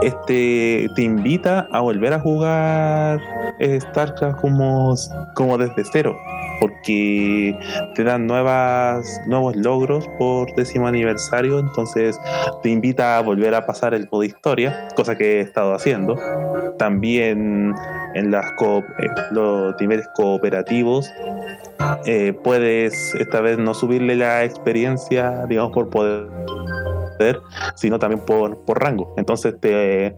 [0.03, 3.21] este te invita a volver a jugar
[3.61, 4.97] StarCraft como,
[5.37, 6.17] como desde cero
[6.61, 7.59] porque
[7.95, 12.21] te dan nuevas, nuevos logros por décimo aniversario, entonces
[12.63, 16.17] te invita a volver a pasar el modo historia, cosa que he estado haciendo.
[16.79, 17.75] También
[18.15, 18.41] en eh,
[19.31, 21.11] los niveles cooperativos
[22.05, 27.41] eh, puedes esta vez no subirle la experiencia, digamos, por poder,
[27.75, 29.15] sino también por, por rango.
[29.17, 30.17] Entonces te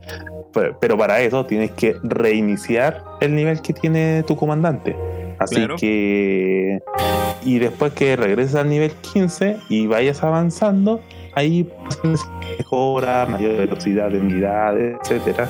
[0.53, 4.95] pero para eso tienes que reiniciar el nivel que tiene tu comandante.
[5.43, 6.81] Así que.
[7.45, 11.01] Y después que regreses al nivel 15 y vayas avanzando,
[11.35, 11.69] ahí
[12.59, 15.49] mejora, mayor velocidad de unidades, etcétera.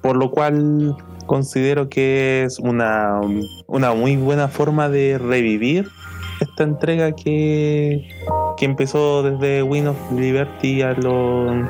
[0.00, 3.20] Por lo cual considero que es una,
[3.66, 5.88] una muy buena forma de revivir
[6.40, 8.08] esta entrega que,
[8.56, 11.66] que empezó desde Win of Liberty a los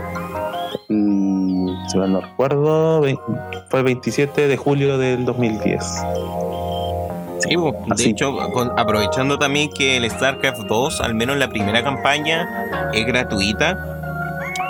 [1.87, 3.03] si mal no recuerdo,
[3.69, 5.85] fue el 27 de julio del 2010.
[7.41, 7.55] Sí,
[7.97, 8.39] de hecho,
[8.77, 13.93] aprovechando también que el StarCraft 2, al menos la primera campaña, es gratuita.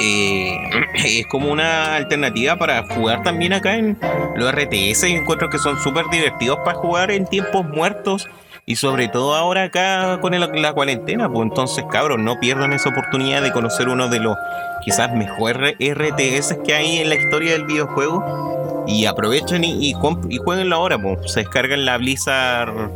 [0.01, 0.59] Eh,
[0.95, 3.99] es como una alternativa para jugar también acá en
[4.35, 5.05] los RTS.
[5.05, 8.29] Encuentro que son súper divertidos para jugar en tiempos muertos
[8.69, 13.41] y sobre todo ahora acá con la cuarentena, pues entonces cabros, no pierdan esa oportunidad
[13.41, 14.37] de conocer uno de los
[14.85, 18.85] quizás mejores RTS que hay en la historia del videojuego.
[18.89, 19.95] Y aprovechen y, y,
[20.29, 21.33] y jueguenlo ahora, pues.
[21.33, 22.91] Se descargan la Blizzard,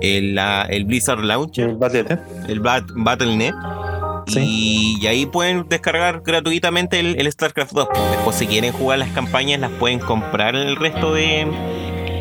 [0.00, 2.18] el, el Blizzard Launcher, el Battle.net.
[2.48, 3.54] El Battle.net.
[4.36, 7.88] Y, ahí pueden descargar gratuitamente el, el StarCraft 2.
[7.92, 8.10] Pues.
[8.10, 11.46] Después, si quieren jugar las campañas, las pueden comprar el resto de,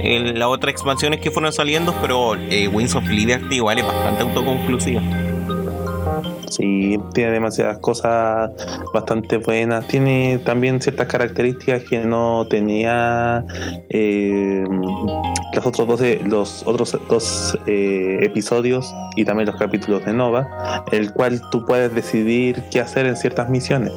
[0.04, 5.02] las otras expansiones que fueron saliendo, pero eh, Wings of Liberty igual es bastante autoconclusiva.
[6.52, 8.52] Sí, tiene demasiadas cosas
[8.94, 9.88] bastante buenas.
[9.88, 13.46] Tiene también ciertas características que no tenía
[13.90, 14.66] eh,
[15.54, 21.42] los otros dos, los otros dos episodios y también los capítulos de Nova, el cual
[21.52, 23.94] tú puedes decidir qué hacer en ciertas misiones.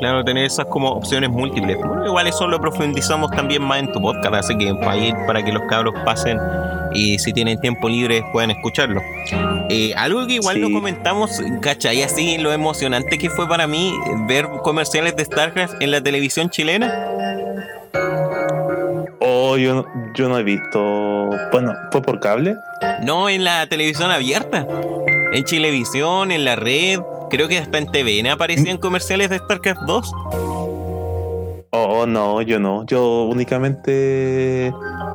[0.00, 1.78] Claro, tener esas como opciones múltiples.
[2.04, 5.52] igual eso lo profundizamos también más en tu podcast, así que para, ir, para que
[5.52, 6.40] los cabros pasen
[6.92, 9.00] y si tienen tiempo libre puedan escucharlo.
[9.74, 12.02] Eh, algo que igual no comentamos, ¿cachai?
[12.02, 13.90] Así lo emocionante que fue para mí
[14.28, 16.92] ver comerciales de StarCraft en la televisión chilena.
[19.20, 21.30] Oh, yo, yo no he visto.
[21.52, 22.54] Bueno, ¿fue por cable?
[23.02, 24.66] No, en la televisión abierta.
[25.32, 30.12] En Chilevisión, en la red creo que hasta en TVN aparecían comerciales de StarCraft 2.
[31.70, 32.84] Oh, no, yo no.
[32.84, 34.70] Yo únicamente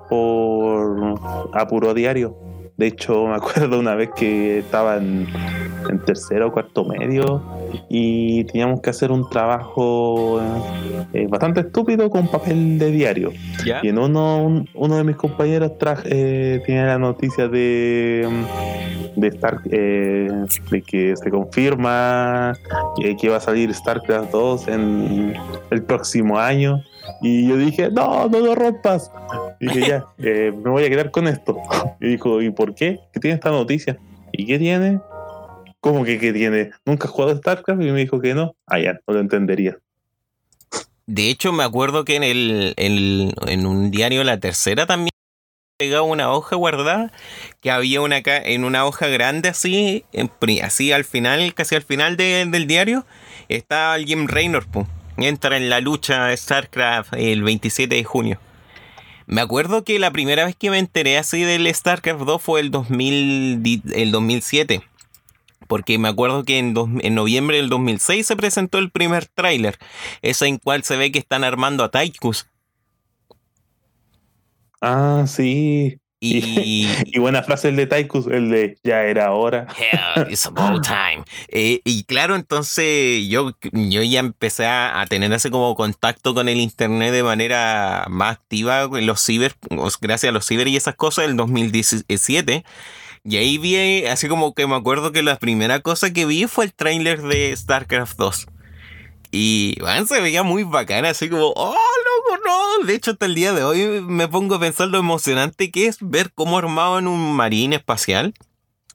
[0.10, 1.20] por
[1.54, 2.36] apuro diario.
[2.78, 5.28] De hecho, me acuerdo una vez que estaba en,
[6.06, 7.42] tercero o cuarto medio
[7.90, 10.40] y teníamos que hacer un trabajo
[11.14, 13.32] eh, bastante estúpido con papel de diario.
[13.82, 18.28] Y en uno, uno de mis compañeros traje, eh, tenía la noticia de,
[19.18, 20.30] de, Star, eh,
[20.72, 22.54] de que se confirma
[23.00, 25.34] que, que va a salir StarCraft 2 en
[25.72, 26.82] el próximo año.
[27.22, 29.12] Y yo dije, no, no lo rompas.
[29.60, 31.58] Y dije, ya, eh, me voy a quedar con esto.
[32.00, 33.00] Y dijo, ¿y por qué?
[33.12, 33.98] ¿Qué tiene esta noticia?
[34.32, 35.00] ¿Y qué tiene?
[35.80, 36.72] ¿Cómo que qué tiene?
[36.86, 37.82] ¿Nunca has jugado StarCraft?
[37.82, 38.56] Y me dijo que no.
[38.66, 39.78] Ah, ya, no lo entendería.
[41.06, 45.10] De hecho, me acuerdo que en, el, en, un diario La Tercera también
[45.78, 47.12] pegaba una hoja guardada
[47.62, 50.06] que había una en una hoja grande así,
[50.64, 53.06] así al final, casi al final del diario,
[53.48, 54.66] está Jim Raynor,
[55.18, 58.40] entra en la lucha de StarCraft el 27 de junio.
[59.28, 62.72] Me acuerdo que la primera vez que me enteré así del StarCraft 2 fue el,
[62.72, 64.82] 2000, el 2007.
[65.68, 69.78] Porque me acuerdo que en, en, noviembre del 2006 se presentó el primer tráiler.
[70.22, 72.48] Ese en cual se ve que están armando a Tychus.
[74.82, 76.00] Ah, sí.
[76.20, 79.68] Y, buena frase el de Taikus, el de ya era hora.
[79.78, 81.24] Hell, it's about time.
[81.50, 86.58] Eh, y claro, entonces yo, yo ya empecé a, tener ese como contacto con el
[86.58, 89.54] internet de manera más activa, los ciber,
[90.02, 92.66] gracias a los ciber y esas cosas, en el 2017.
[93.24, 96.66] Y ahí vi, así como que me acuerdo que la primera cosa que vi fue
[96.66, 98.48] el trailer de StarCraft 2.
[99.32, 101.76] Y bueno, se veía muy bacana, así como, oh,
[102.46, 102.86] no.
[102.86, 105.98] De hecho, hasta el día de hoy me pongo a pensar lo emocionante que es
[106.02, 108.34] ver cómo armaban un marín espacial,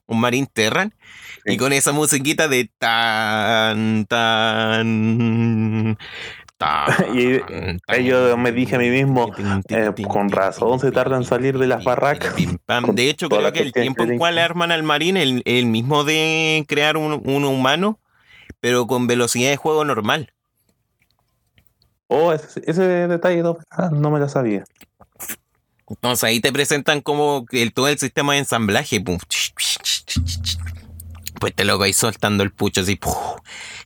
[0.05, 0.93] un marín Terran,
[1.45, 5.97] y con esa musiquita de tan, tan.
[7.13, 9.31] y yo me dije a mí mismo,
[9.69, 12.35] eh, con razón se tardan en salir de las barracas.
[12.35, 16.65] De hecho, creo que el tiempo en cual arman al marín, el, el mismo de
[16.67, 17.99] crear un, un humano,
[18.59, 20.32] pero con velocidad de juego normal.
[22.15, 24.65] Oh, ese, detalle ah, no, me lo sabía.
[25.89, 29.03] Entonces ahí te presentan como el, todo el sistema de ensamblaje.
[31.39, 32.99] Pues te lo vais soltando el pucho así.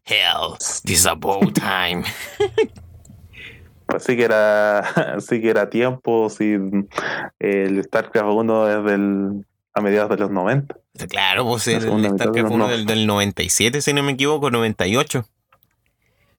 [0.04, 2.04] Hell, this is about time.
[3.90, 4.84] Pues sí que era,
[5.22, 6.58] sí que era tiempo, si
[7.40, 10.76] el StarCraft 1 desde el a mediados de los 90.
[11.08, 15.26] Claro, pues el, StarCraft 1 del, del 97, si no me equivoco, 98.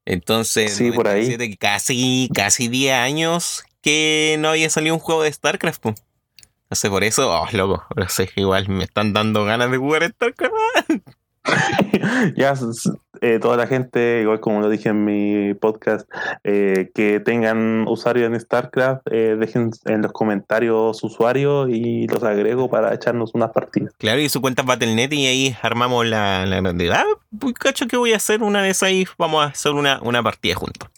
[0.08, 1.56] Entonces, sí, por ahí.
[1.58, 5.84] casi, casi 10 años que no había salido un juego de StarCraft.
[5.84, 5.94] No
[6.72, 10.54] sé, por eso, oh, loco, pero sé igual me están dando ganas de jugar StarCraft.
[12.36, 12.54] ya
[13.20, 16.08] eh, toda la gente, igual como lo dije en mi podcast,
[16.44, 22.70] eh, que tengan usuario en StarCraft, eh, dejen en los comentarios usuarios y los agrego
[22.70, 23.92] para echarnos unas partidas.
[23.98, 26.90] Claro, y su cuenta Battle.net y ahí armamos la, la grande.
[26.92, 27.04] Ah,
[27.38, 30.54] pues cacho que voy a hacer una vez ahí, vamos a hacer una, una partida
[30.54, 30.88] juntos.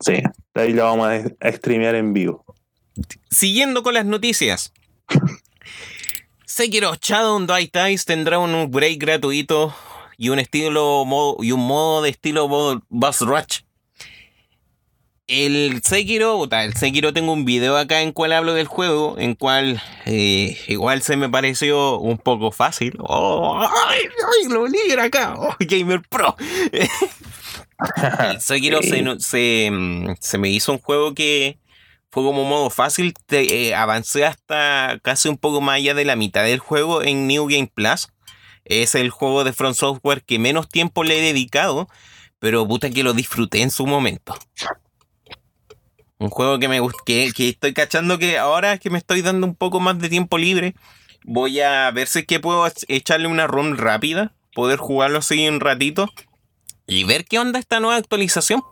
[0.00, 0.22] Sí,
[0.54, 2.44] ahí la vamos a, a streamear en vivo.
[3.30, 4.72] Siguiendo con las noticias.
[6.52, 9.74] Sekiro Shadow Die Ties tendrá un upgrade gratuito
[10.18, 12.46] y un estilo modo, y un modo de estilo
[12.90, 13.60] Boss Rush.
[15.28, 19.82] El Sekiro, el Sekiro tengo un video acá en cual hablo del juego, en cual
[20.04, 22.98] eh, igual se me pareció un poco fácil.
[22.98, 25.34] Oh, ay, lo libra acá!
[25.38, 26.36] Oh, Gamer Pro!
[28.30, 28.80] el Sekiro
[29.20, 29.70] se,
[30.20, 31.56] se me hizo un juego que
[32.12, 33.14] fue como modo fácil.
[33.30, 37.46] Eh, avancé hasta casi un poco más allá de la mitad del juego en New
[37.48, 38.08] Game Plus.
[38.64, 41.88] Es el juego de Front Software que menos tiempo le he dedicado,
[42.38, 44.36] pero puta que lo disfruté en su momento.
[46.18, 49.56] Un juego que me que, que estoy cachando que ahora que me estoy dando un
[49.56, 50.74] poco más de tiempo libre,
[51.24, 55.60] voy a ver si es que puedo echarle una run rápida, poder jugarlo así un
[55.60, 56.08] ratito
[56.92, 58.62] y ver qué onda esta nueva actualización.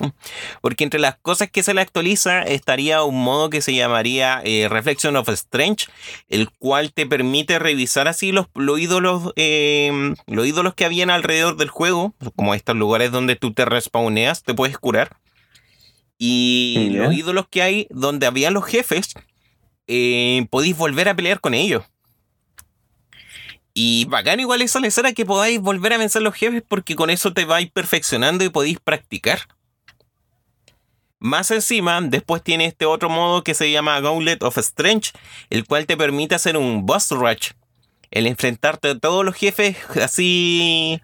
[0.60, 4.68] Porque entre las cosas que se le actualiza estaría un modo que se llamaría eh,
[4.68, 5.86] Reflection of Strange,
[6.28, 11.56] el cual te permite revisar así los, los ídolos em, los ídolos que habían alrededor
[11.56, 15.16] del juego, como estos lugares donde tú te respawneas, te puedes curar.
[16.18, 19.14] Y los ídolos que hay donde había los jefes,
[19.86, 21.84] eh, podéis volver a pelear con ellos.
[23.72, 27.32] Y bacán igual eso les que podáis volver a vencer los jefes porque con eso
[27.32, 29.40] te vais perfeccionando y podéis practicar.
[31.18, 35.12] Más encima, después tiene este otro modo que se llama Gauntlet of Strange,
[35.50, 37.50] el cual te permite hacer un boss rush.
[38.10, 41.00] El enfrentarte a todos los jefes así.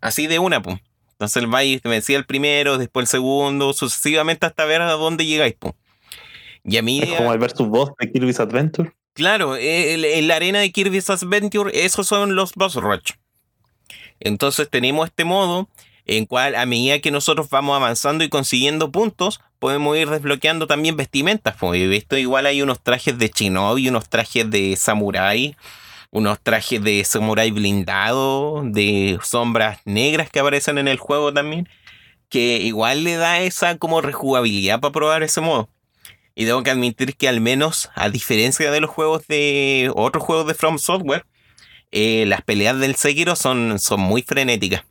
[0.00, 0.78] así de una, pum.
[1.12, 5.54] Entonces vais, vencía el primero, después el segundo, sucesivamente hasta ver a dónde llegáis.
[6.64, 8.92] Y a mí, es como el versus boss de Kirby's Adventure.
[9.14, 13.12] Claro, en la arena de Kirby's Adventure, esos son los boss rush.
[14.20, 15.68] Entonces tenemos este modo
[16.06, 20.96] en cual a medida que nosotros vamos avanzando y consiguiendo puntos, podemos ir desbloqueando también
[20.96, 21.56] vestimentas.
[21.58, 25.56] Pues he visto igual hay unos trajes de shinobi, unos trajes de samurai,
[26.10, 31.68] unos trajes de samurai blindado, de sombras negras que aparecen en el juego también,
[32.28, 35.68] que igual le da esa como rejugabilidad para probar ese modo.
[36.34, 40.46] Y tengo que admitir que al menos, a diferencia de los juegos de otros juegos
[40.46, 41.26] de From Software,
[41.92, 44.84] eh, las peleas del Sekiro son, son muy frenéticas.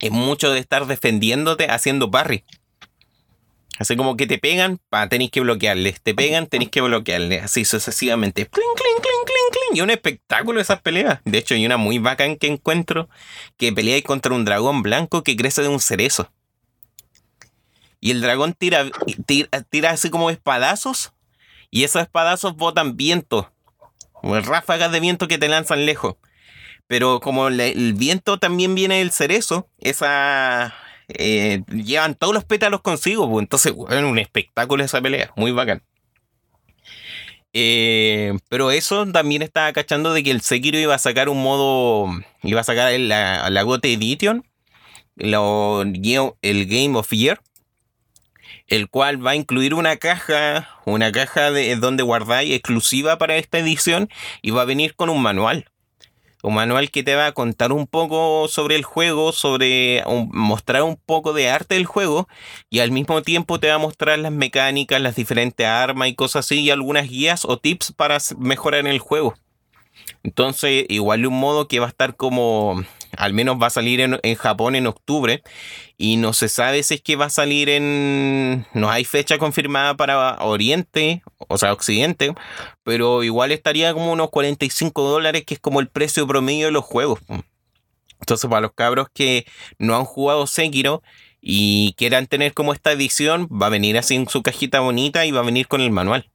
[0.00, 2.44] Es mucho de estar defendiéndote haciendo parry.
[3.78, 6.00] Así como que te pegan, pa, tenéis que bloquearles.
[6.00, 7.44] Te pegan, tenéis que bloquearles.
[7.44, 8.46] Así sucesivamente.
[8.46, 9.78] Cling, cling, cling, cling, cling.
[9.78, 11.20] Y un espectáculo esas peleas.
[11.24, 13.08] De hecho, hay una muy bacán que encuentro
[13.56, 16.30] que peleáis contra un dragón blanco que crece de un cerezo.
[18.04, 18.84] Y el dragón tira,
[19.70, 21.14] tira, así como espadazos.
[21.70, 23.50] Y esos espadazos botan viento.
[24.22, 26.16] Ráfagas de viento que te lanzan lejos.
[26.86, 30.74] Pero como el viento también viene del cerezo, esa.
[31.08, 33.26] Eh, llevan todos los pétalos consigo.
[33.30, 35.32] Pues, entonces, bueno, un espectáculo esa pelea.
[35.34, 35.82] Muy bacán.
[37.54, 42.10] Eh, pero eso también estaba cachando de que el Sekiro iba a sacar un modo.
[42.42, 44.46] Iba a sacar la, la Gote Edition.
[45.16, 47.40] El Game of Year
[48.68, 53.58] el cual va a incluir una caja, una caja de donde guardáis exclusiva para esta
[53.58, 54.08] edición
[54.42, 55.66] y va a venir con un manual.
[56.42, 60.96] Un manual que te va a contar un poco sobre el juego, sobre mostrar un
[60.96, 62.28] poco de arte del juego
[62.68, 66.44] y al mismo tiempo te va a mostrar las mecánicas, las diferentes armas y cosas
[66.44, 69.34] así y algunas guías o tips para mejorar el juego.
[70.22, 72.84] Entonces, igual un modo que va a estar como,
[73.18, 75.42] al menos va a salir en, Japón en octubre
[75.96, 79.96] y no se sabe si es que va a salir en, no hay fecha confirmada
[79.96, 82.34] para Oriente, o sea, Occidente,
[82.82, 86.84] pero igual estaría como unos 45 dólares, que es como el precio promedio de los
[86.84, 87.20] juegos.
[88.20, 89.44] Entonces, para los cabros que
[89.78, 91.02] no han jugado Sekiro
[91.40, 95.30] y quieran tener como esta edición, va a venir así en su cajita bonita y
[95.30, 96.30] va a venir con el manual.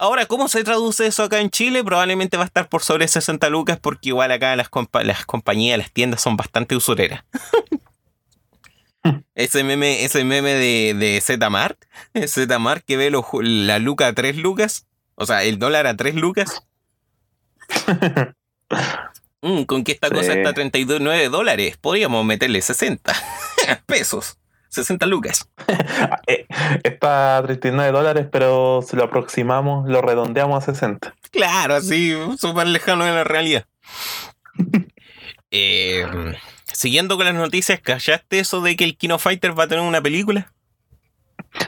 [0.00, 1.84] Ahora, ¿cómo se traduce eso acá en Chile?
[1.84, 4.70] Probablemente va a estar por sobre 60 lucas porque igual acá las,
[5.04, 7.22] las compañías, las tiendas son bastante usureras.
[9.34, 11.84] ese meme, ese meme de, de Zmart,
[12.26, 14.86] Zmart que ve la luca a 3 lucas,
[15.16, 16.66] o sea, el dólar a 3 lucas.
[19.42, 23.10] Mm, con que esta cosa está a 39 dólares, podríamos meterle 60
[23.86, 24.36] pesos.
[24.70, 25.48] 60 lucas.
[26.26, 26.46] Eh,
[26.84, 31.14] está a 39 dólares, pero si lo aproximamos, lo redondeamos a 60.
[31.30, 33.66] Claro, así, súper lejano de la realidad.
[35.52, 36.06] Eh,
[36.72, 40.00] siguiendo con las noticias, ¿callaste eso de que el Kino Fighter va a tener una
[40.00, 40.52] película?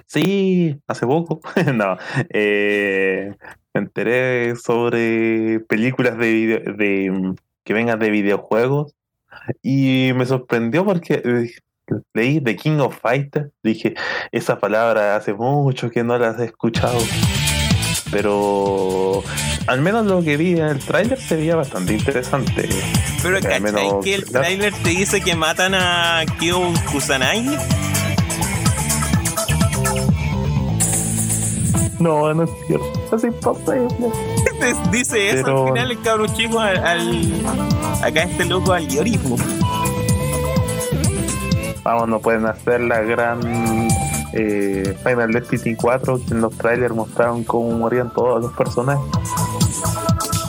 [0.06, 1.40] Sí, hace poco.
[1.74, 1.96] no.
[2.30, 3.34] Eh,
[3.74, 7.34] me enteré sobre películas de, de
[7.64, 8.94] que vengan de videojuegos
[9.62, 11.50] y me sorprendió porque
[12.14, 13.94] leí The King of Fighters, dije,
[14.30, 16.98] esa palabra hace mucho que no la he escuchado.
[18.10, 19.22] Pero
[19.66, 22.68] al menos lo que vi en el tráiler se veía bastante interesante.
[23.22, 27.56] Pero ¿cachai que el tráiler te dice que matan a Kyo Kusanagi?
[31.98, 33.16] No, no es cierto.
[33.16, 33.88] Es imposible.
[34.90, 37.32] Dice eso al final el cabrón chico al,
[38.02, 39.36] acá este loco al Yorismo
[41.82, 43.88] vamos, no pueden hacer la gran
[44.32, 49.04] eh, Final Destiny 4 que en los trailers mostraron cómo morían todos los personajes.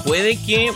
[0.05, 0.71] Puede que,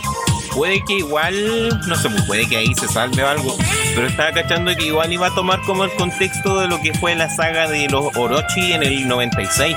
[0.54, 3.54] puede que igual, no sé, puede que ahí se salve algo,
[3.94, 7.14] pero estaba cachando que igual iba a tomar como el contexto de lo que fue
[7.14, 9.76] la saga de los Orochi en el 96.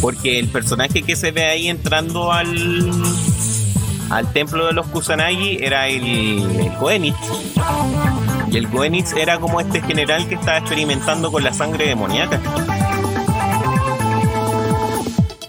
[0.00, 2.46] Porque el personaje que se ve ahí entrando al
[4.10, 6.72] al templo de los Kusanagi era el, el
[8.50, 12.40] y el Goenitz era como este general que estaba experimentando con la sangre demoníaca.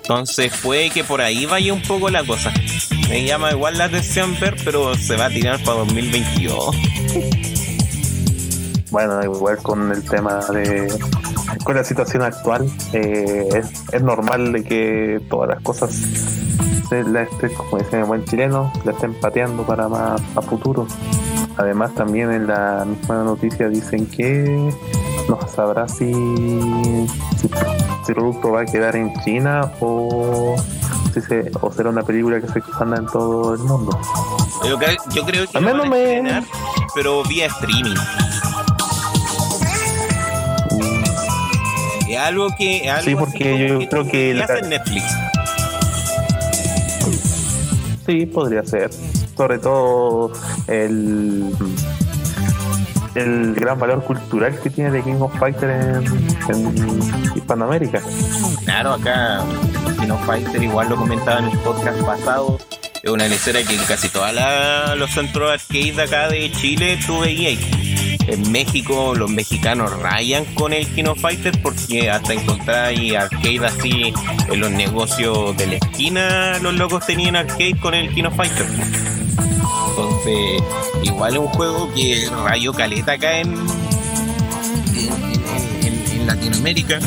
[0.02, 2.54] Entonces puede que por ahí vaya un poco la cosa.
[3.10, 6.76] Me llama igual la atención ver, pero se va a tirar para 2022.
[8.92, 10.94] Bueno, igual con el tema de.
[11.64, 15.98] con la situación actual, eh, es, normal de que todas las cosas
[16.92, 20.88] la estén, como dicen en buen chileno, la estén pateando para más a futuro.
[21.58, 24.74] Además también en la misma noticia dicen que
[25.28, 26.12] no sabrá si,
[27.38, 27.50] si,
[28.08, 30.56] el producto va a quedar en China o,
[31.14, 34.00] si se, o será una película que se expanda en todo el mundo.
[34.68, 34.78] Yo,
[35.26, 35.58] creo que...
[35.58, 36.44] Al menos me...
[36.94, 37.96] Pero vía streaming.
[40.72, 42.10] Mm.
[42.10, 42.92] Es algo que.
[43.04, 44.12] Sí, porque yo creo que.
[44.12, 44.46] que la...
[44.62, 45.04] Netflix.
[48.06, 48.90] Sí, podría ser.
[49.36, 50.32] Sobre todo
[50.68, 51.54] el
[53.16, 56.10] el gran valor cultural que tiene The King of Fighters
[56.50, 58.02] en, Hispanoamérica.
[58.64, 59.44] Claro, acá
[60.00, 62.58] King of Fighters igual lo comentaba en el podcast pasado.
[63.04, 64.30] Es una lecera que en casi todos
[64.96, 67.60] los centros arcade de acá de Chile tú veías.
[68.28, 73.66] En México los mexicanos rayan con el King of Fighters porque hasta encontrar ahí arcade
[73.66, 74.14] así
[74.48, 79.21] en los negocios de la esquina los locos tenían arcade con el King of Fighters.
[79.92, 80.64] Entonces,
[81.04, 83.54] igual es un juego que rayo caleta acá en,
[85.84, 87.00] en, Latinoamérica.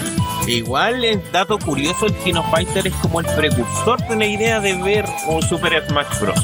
[0.47, 4.75] Igual es dato curioso, el Kino Fighter es como el precursor de una idea de
[4.83, 6.39] ver un Super Smash Bros.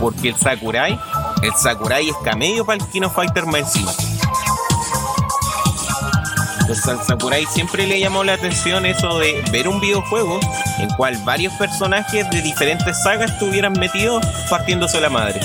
[0.00, 0.98] Porque el Sakurai,
[1.42, 3.92] el Sakurai es camello para el Kino Fighter más encima.
[6.68, 10.40] Entonces Sakurai siempre le llamó la atención eso de ver un videojuego
[10.78, 15.40] en cual varios personajes de diferentes sagas estuvieran metidos partiéndose la madre.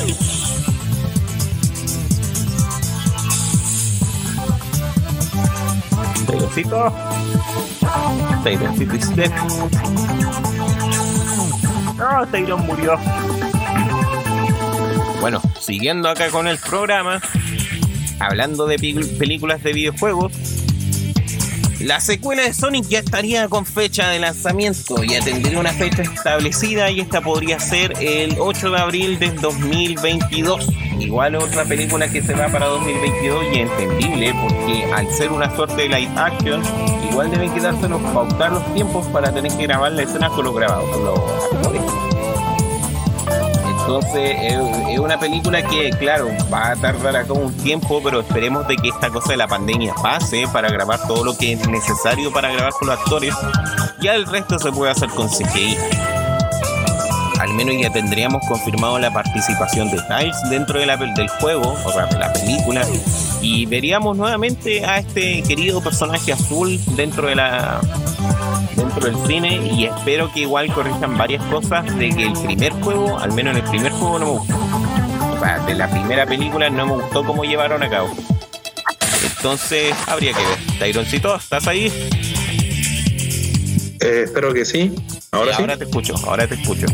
[6.26, 6.92] Tayloncito.
[8.44, 9.32] Tayloncito is dead.
[12.00, 12.98] Ah, Taylon murió.
[15.20, 17.22] Bueno, siguiendo acá con el programa,
[18.20, 18.80] hablando de
[19.20, 20.61] películas de videojuegos,
[21.84, 26.90] la secuela de Sonic ya estaría con fecha de lanzamiento, ya tendría una fecha establecida
[26.92, 30.68] y esta podría ser el 8 de abril del 2022.
[31.00, 35.82] Igual otra película que se va para 2022 y entendible porque al ser una suerte
[35.84, 36.62] de live action,
[37.10, 40.90] igual deben quedárselos pautar los tiempos para tener que grabar la escena con los grabados,
[41.02, 42.11] los.
[43.94, 48.78] Entonces es, una película que, claro, va a tardar acá un tiempo, pero esperemos de
[48.78, 52.54] que esta cosa de la pandemia pase para grabar todo lo que es necesario para
[52.54, 53.36] grabar con los actores.
[54.00, 55.76] Ya el resto se puede hacer con CGI.
[57.42, 62.18] Al menos ya tendríamos confirmado la participación de Tiles dentro del juego, o sea, de
[62.18, 62.86] la película,
[63.42, 67.82] y veríamos nuevamente a este querido personaje azul dentro de la
[68.76, 73.18] dentro del cine y espero que igual corrijan varias cosas de que el primer juego,
[73.18, 74.56] al menos en el primer juego no me gustó.
[74.56, 78.12] O sea, de la primera película no me gustó cómo llevaron a cabo.
[79.24, 80.58] Entonces habría que ver.
[80.80, 81.88] Tyroncito, ¿estás ahí?
[84.00, 84.94] Eh, espero que sí.
[85.32, 85.62] Ahora sí.
[85.62, 86.86] Ahora te escucho, ahora te escucho.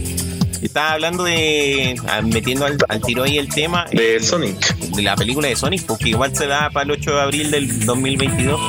[0.61, 1.95] Estaba hablando de.
[2.07, 3.85] Ah, metiendo al, tiro ahí el tema.
[3.91, 4.77] De eh, Sonic.
[4.77, 7.85] De la película de Sonic, porque igual se da para el 8 de abril del
[7.85, 8.59] 2022.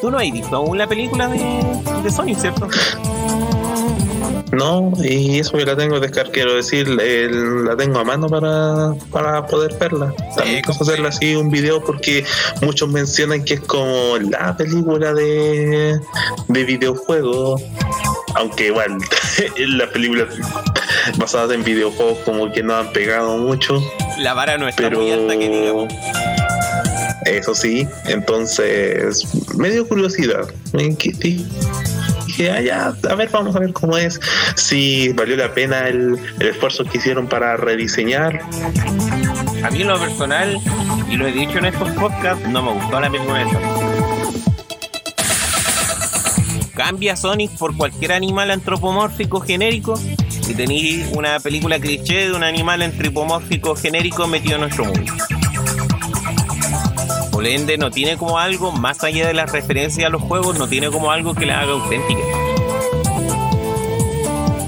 [0.00, 1.38] Tú no has visto aún la película de,
[2.02, 2.68] de Sonic, ¿cierto?
[4.52, 9.46] No, y eso que la tengo de quiero decir, la tengo a mano para, para
[9.46, 10.14] poder verla.
[10.36, 12.24] También sí, hacerla así un video porque
[12.60, 15.98] muchos mencionan que es como la película de,
[16.48, 17.62] de videojuegos.
[18.34, 18.98] Aunque igual,
[19.58, 20.28] las películas
[21.16, 23.82] basadas en videojuegos como que no han pegado mucho.
[24.18, 25.92] La vara no está muy alta que digamos.
[27.24, 29.24] Eso sí, entonces
[29.56, 30.48] me dio curiosidad.
[32.26, 34.20] Dije, ah, a ver, vamos a ver cómo es,
[34.56, 38.40] si valió la pena el, esfuerzo que hicieron para rediseñar.
[39.62, 40.58] A mí en lo personal,
[41.08, 43.91] y lo he dicho en estos podcasts, no me gustó la película Sonic.
[46.74, 49.94] Cambia Sonic por cualquier animal antropomórfico genérico
[50.48, 55.12] y tenéis una película cliché de un animal antropomórfico genérico metido en nuestro mundo.
[57.30, 60.68] Por ende, no tiene como algo, más allá de la referencia a los juegos, no
[60.68, 62.20] tiene como algo que la haga auténtica.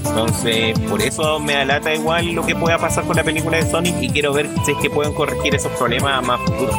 [0.07, 3.95] Entonces, por eso me alata igual lo que pueda pasar con la película de Sonic
[4.01, 6.71] y quiero ver si es que pueden corregir esos problemas más futuro.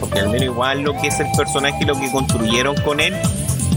[0.00, 3.14] Porque al menos igual lo que es el personaje y lo que construyeron con él,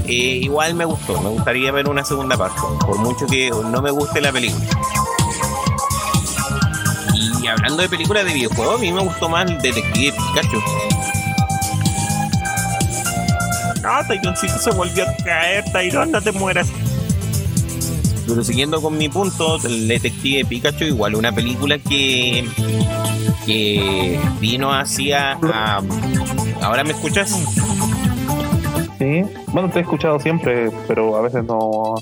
[0.07, 1.21] eh, igual me gustó.
[1.21, 4.65] Me gustaría ver una segunda parte, por mucho que no me guste la película.
[7.41, 10.61] Y hablando de películas de videojuegos, a mí me gustó más Detective Pikachu.
[13.81, 16.67] No, Tyroncito se volvió a caer, Tyron, no te mueras.
[18.27, 22.45] Pero siguiendo con mi punto, el detective Pikachu, igual una película que,
[23.45, 25.39] que vino hacia...
[26.61, 27.31] ¿Ahora me escuchas?
[28.97, 31.95] Sí, bueno, te he escuchado siempre, pero a veces no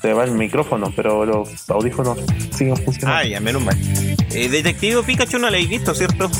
[0.00, 2.18] se va el micrófono, pero los audífonos
[2.54, 3.20] siguen funcionando.
[3.20, 3.76] Ah, ya, menos mal.
[4.30, 6.30] Eh, detective Pikachu no la habéis visto, ¿cierto?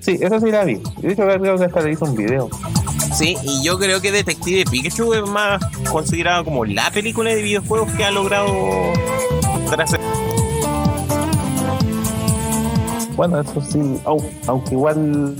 [0.00, 0.74] Sí, eso sí la vi.
[0.98, 2.50] De hecho, creo que hasta le hizo un video.
[3.16, 7.92] Sí, y yo creo que Detective Pikachu es más considerado como la película de videojuegos
[7.92, 8.92] que ha logrado
[13.16, 13.80] Bueno, eso sí,
[14.46, 15.36] aunque igual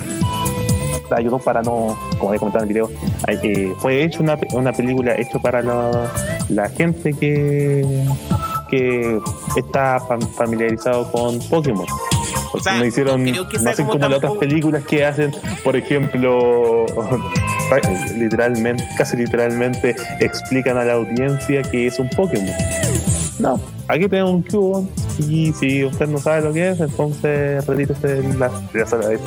[1.17, 2.91] ayudó para no, como he comentado en el video,
[3.29, 8.05] eh, fue hecho una, una película hecha para la, gente que,
[8.71, 9.19] que
[9.57, 10.01] está
[10.37, 11.87] familiarizado con Pokémon.
[12.79, 16.87] no hicieron, no, hacen como las otras películas que hacen, por ejemplo,
[18.17, 22.55] literalmente, casi literalmente explican a la audiencia que es un Pokémon.
[23.39, 24.89] No, aquí tengo un cubo
[25.19, 28.51] y si usted no sabe lo que es, entonces retírese de la,
[28.87, 29.19] sala de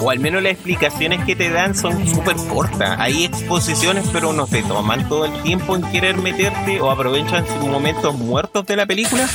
[0.00, 2.96] O al menos las explicaciones que te dan son súper cortas.
[2.98, 8.14] Hay exposiciones, pero no te toman todo el tiempo en querer meterte o aprovechan momentos
[8.14, 9.28] muertos de la película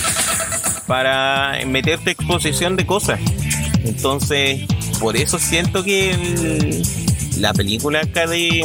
[0.87, 3.19] para meterte exposición de cosas.
[3.83, 4.61] Entonces,
[4.99, 6.81] por eso siento que
[7.37, 8.63] la película acá de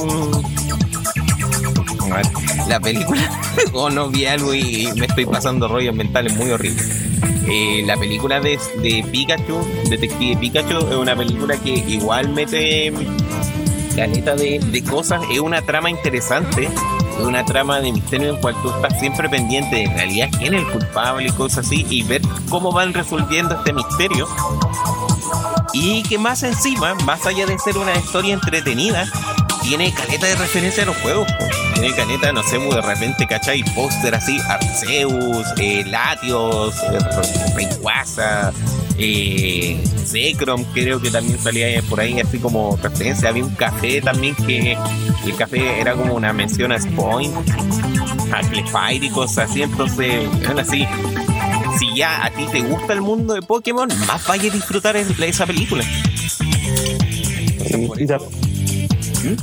[2.68, 3.20] la película,
[3.72, 6.95] o no vi algo y me estoy pasando rollos mentales muy horribles.
[7.48, 8.58] Eh, la película de,
[9.10, 12.92] Pikachu, Detective Pikachu, es una película que igual mete
[13.94, 18.54] caleta de, de cosas, es una trama interesante, es una trama de misterio en cual
[18.62, 22.02] tú estás siempre pendiente de en realidad quién es el culpable y cosas así, y
[22.02, 24.28] ver cómo van resolviendo este misterio.
[25.72, 29.06] Y que más encima, más allá de ser una historia entretenida,
[29.66, 31.26] tiene caleta de referencia a los juegos.
[31.74, 33.64] Tiene caleta, no sé, de repente, ¿cachai?
[33.74, 36.98] Póster así, Arceus, eh, Latios, eh,
[37.54, 38.52] Rayquaza,
[38.96, 43.28] eh, Zekrom, creo que también salía por ahí así como referencia.
[43.28, 44.78] Había un café también que
[45.24, 47.34] el café era como una mención a Spoint,
[48.32, 49.62] a Clefire y cosas así.
[49.62, 50.86] Entonces, eran así.
[51.78, 55.28] Si ya a ti te gusta el mundo de Pokémon, más vaya a disfrutar de
[55.28, 55.84] esa película.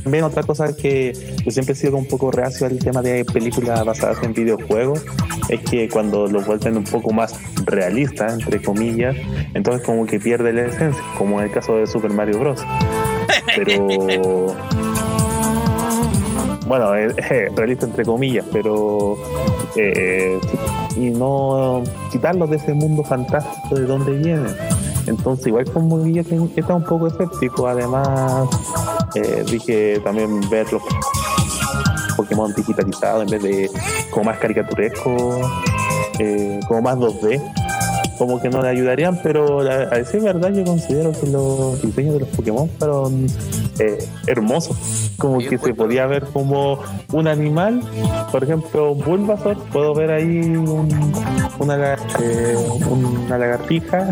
[0.04, 1.14] También otra cosa que
[1.44, 5.04] yo siempre he sido un poco reacio al tema de películas basadas en videojuegos
[5.50, 9.16] es que cuando lo vuelven un poco más realista, entre comillas,
[9.54, 12.62] entonces como que pierde la esencia, como en el caso de Super Mario Bros.
[13.56, 14.56] Pero
[16.68, 17.16] bueno, es,
[17.56, 19.18] realista entre comillas, pero
[19.76, 20.40] eh,
[20.96, 24.56] y no quitarlos de ese mundo fantástico de donde vienen.
[25.08, 26.22] Entonces, igual como yo
[26.56, 27.68] está un poco escéptico.
[27.68, 28.50] Además,
[29.16, 30.82] eh, dije también ver los
[32.16, 33.72] Pokémon digitalizados en vez de
[34.12, 35.42] como más caricaturesco,
[36.20, 37.63] eh, como más 2D
[38.26, 42.20] como que no le ayudarían, pero a, decir verdad yo considero que los diseños de
[42.22, 43.28] los Pokémon fueron
[43.80, 43.98] eh,
[44.28, 45.12] hermosos.
[45.18, 46.80] Como que se podía ver como
[47.12, 47.82] un animal,
[48.32, 50.56] por ejemplo, Bulbasaur, puedo ver ahí
[51.60, 52.56] una, eh,
[52.90, 54.10] una lagartija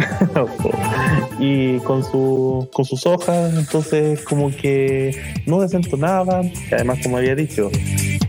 [1.39, 7.69] y con, su, con sus hojas, entonces como que no desentonaban, además como había dicho,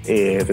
[0.07, 0.45] eh,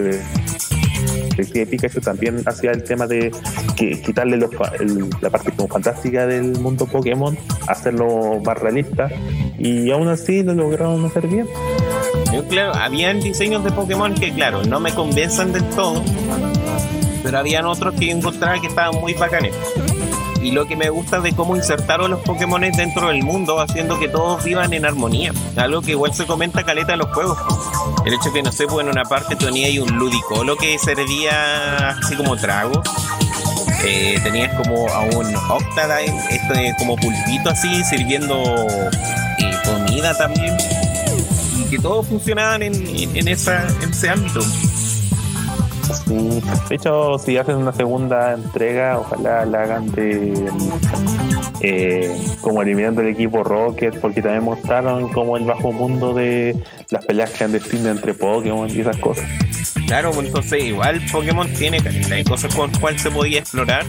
[1.36, 3.30] que Pikachu también hacía el tema de
[3.76, 9.08] que, quitarle la parte como fantástica del mundo Pokémon, hacerlo más realista
[9.58, 11.46] y aún así lo lograron hacer bien.
[12.32, 16.02] Yo, claro, habían diseños de Pokémon que, claro, no me convencen del todo,
[17.22, 19.54] pero habían otros que encontraba que estaban muy bacanes
[20.42, 24.08] y lo que me gusta de cómo insertaron los Pokémon dentro del mundo, haciendo que
[24.08, 25.32] todos vivan en armonía.
[25.56, 27.38] Algo que igual se comenta caleta en los juegos.
[28.04, 31.90] El hecho que no sé, pues en una parte tenía ahí un ludicolo que servía
[31.90, 32.82] así como trago.
[33.84, 38.42] Eh, tenías como a un Octadine, este como pulpito así, sirviendo
[39.38, 40.56] eh, comida también.
[41.58, 42.74] Y que todos funcionaban en,
[43.14, 44.40] en, ese ámbito.
[46.68, 50.50] De hecho, si hacen una segunda entrega, ojalá la hagan de
[51.62, 56.56] eh, como eliminando el equipo Rocket, porque también mostraron como el bajo mundo de
[56.90, 59.26] las peleas clandestinas entre Pokémon y esas cosas.
[59.86, 61.78] Claro, pues, entonces igual Pokémon tiene
[62.12, 63.84] hay cosas con cuales se podía explorar.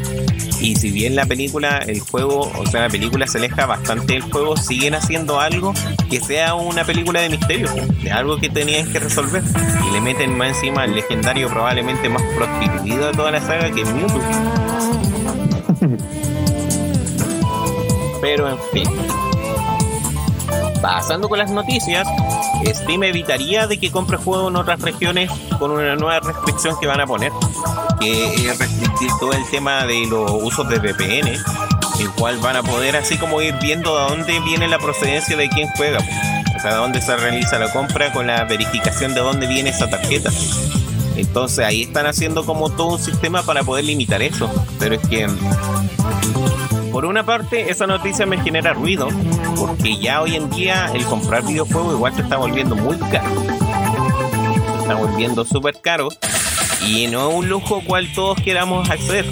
[0.60, 4.24] Y si bien la película, el juego, o sea, la película se aleja bastante del
[4.24, 5.74] juego, siguen haciendo algo
[6.10, 7.68] que sea una película de misterio,
[8.04, 9.44] de algo que tenías que resolver.
[9.88, 13.86] Y le meten más encima al legendario, probablemente más prostituido de toda la saga, que
[13.86, 14.22] Mewtwo.
[18.22, 18.90] Pero en fin.
[20.82, 22.08] Pasando con las noticias,
[22.66, 25.30] Steam evitaría de que compre juegos en otras regiones
[25.60, 27.32] con una nueva restricción que van a poner,
[28.00, 31.28] que es restringir todo el tema de los usos de VPN,
[32.00, 35.50] el cual van a poder así como ir viendo de dónde viene la procedencia de
[35.50, 39.46] quién juega, o sea, de dónde se realiza la compra con la verificación de dónde
[39.48, 40.32] viene esa tarjeta.
[41.22, 44.50] Entonces ahí están haciendo como todo un sistema para poder limitar eso,
[44.80, 45.28] pero es que
[46.92, 49.08] por una parte, esa noticia me genera ruido,
[49.56, 53.30] porque ya hoy en día el comprar videojuegos igual te está volviendo muy caro.
[54.74, 56.10] Se está volviendo súper caro
[56.86, 59.26] y no es un lujo cual todos queramos acceder.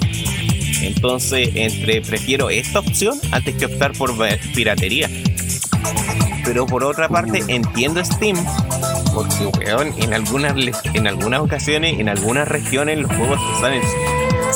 [0.80, 4.14] Entonces, entre prefiero esta opción antes que optar por
[4.54, 5.10] piratería.
[6.44, 8.36] Pero por otra parte, entiendo Steam,
[9.20, 10.54] porque weón, en algunas,
[10.94, 13.82] en algunas ocasiones, en algunas regiones, los juegos te salen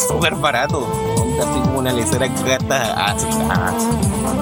[0.08, 0.86] súper baratos.
[1.38, 3.14] Así como una lecera que gasta a,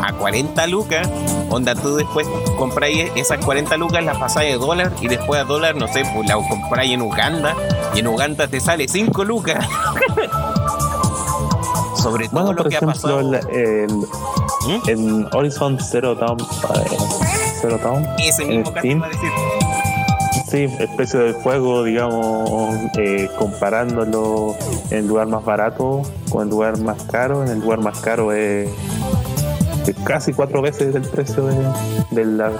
[0.06, 1.10] a, 40 lucas.
[1.50, 5.74] Onda, tú después compráis esas 40 lucas, las pasáis de dólar y después a dólar,
[5.74, 7.56] no sé, pues la compráis en Uganda
[7.94, 9.66] y en Uganda te sale 5 lucas.
[11.96, 13.18] Sobre todo lo que ha pasado.
[13.20, 13.88] El,
[14.66, 14.88] ¿Mm?
[14.88, 16.96] En Horizon Zero Dawn, eh,
[17.60, 19.30] Zero Dawn Ese mismo en Steam, decir.
[20.52, 24.54] Sí, el precio del juego, digamos, eh, comparándolo
[24.90, 27.42] en el lugar más barato con el lugar más caro.
[27.42, 28.68] En el lugar más caro es,
[30.04, 31.46] casi cuatro veces el precio
[32.10, 32.52] de, la,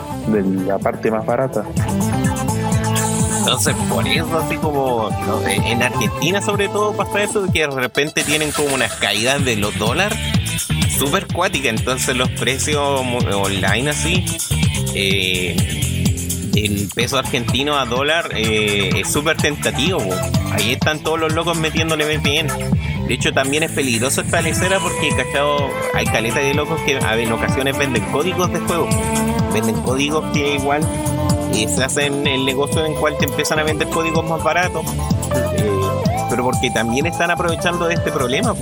[0.78, 1.66] parte más barata.
[3.40, 5.10] Entonces, por eso, así como
[5.46, 9.78] en Argentina, sobre todo, pasa eso, que de repente tienen como unas caídas de los
[9.78, 10.18] dólares
[10.98, 11.68] súper cuática.
[11.68, 14.24] Entonces, los precios online, así,
[14.94, 15.91] eh,
[16.54, 20.00] el peso argentino a dólar eh, es súper tentativo.
[20.52, 22.48] Ahí están todos los locos metiéndole bien.
[23.06, 27.32] De hecho, también es peligroso esta lecera porque cachado, hay caleta de locos que en
[27.32, 28.88] ocasiones venden códigos de juego.
[29.52, 30.82] Venden códigos que igual
[31.52, 34.84] y se hacen el negocio en el cual te empiezan a vender códigos más baratos,
[35.56, 35.70] eh,
[36.30, 38.54] pero porque también están aprovechando de este problema.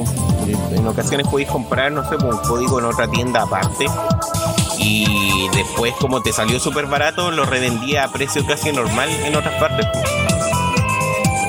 [0.72, 3.86] En ocasiones podéis comprar, no sé, un código en otra tienda aparte
[4.80, 9.54] y después como te salió súper barato, lo revendía a precio casi normal en otras
[9.60, 9.86] partes.
[9.92, 10.10] Pues.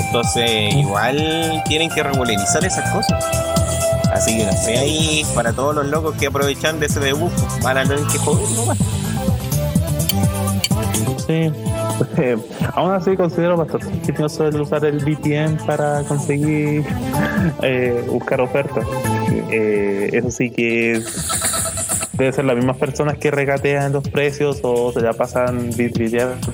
[0.05, 3.23] Entonces, igual tienen que regularizar esas cosas.
[4.11, 7.31] Así que no sé, ahí para todos los locos que aprovechan de ese debut,
[7.63, 8.77] van a tener que joder nomás.
[11.25, 11.49] Sí.
[12.73, 16.83] aún así considero bastante ingenioso el usar el VPN para conseguir
[17.61, 18.85] eh, buscar ofertas.
[19.49, 21.01] Eh, eso sí que
[22.21, 25.71] debe ser las mismas personas que regatean los precios o se la pasan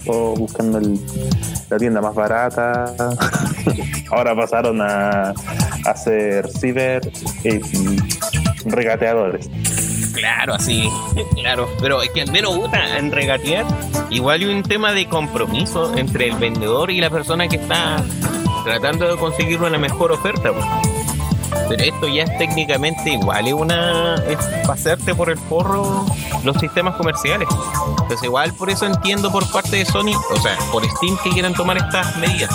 [0.06, 0.80] o buscando
[1.70, 2.94] la tienda más barata.
[4.12, 7.02] Ahora pasaron a, a ser ciber
[7.44, 7.60] eh,
[8.66, 9.50] regateadores.
[10.14, 10.90] Claro, así,
[11.36, 11.68] claro.
[11.82, 13.66] Pero es que al menos gusta en regatear,
[14.10, 18.02] igual hay un tema de compromiso entre el vendedor y la persona que está
[18.64, 20.52] tratando de conseguir una mejor oferta.
[21.68, 26.06] Pero esto ya es técnicamente igual, es una es pasarte por el forro
[26.44, 27.48] los sistemas comerciales.
[27.90, 31.54] Entonces igual por eso entiendo por parte de Sony, o sea, por Steam que quieran
[31.54, 32.50] tomar estas medidas.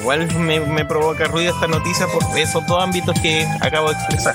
[0.00, 4.34] Igual me, me provoca ruido esta noticia por esos dos ámbitos que acabo de expresar.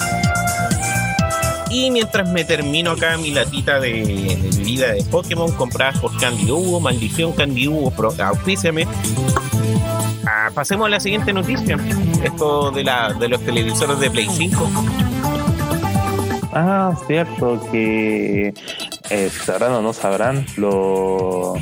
[1.76, 6.80] Y mientras me termino acá mi latita de, vida de Pokémon compradas por Candy Hugo,
[6.80, 8.88] maldición Candy Hugo, auspíciame.
[10.54, 11.78] Pasemos a la siguiente noticia.
[12.24, 14.70] Esto de, la, de los televisores de Play 5.
[16.54, 18.54] Ah, cierto, que
[19.10, 21.56] eh, sabrán o no sabrán, lo,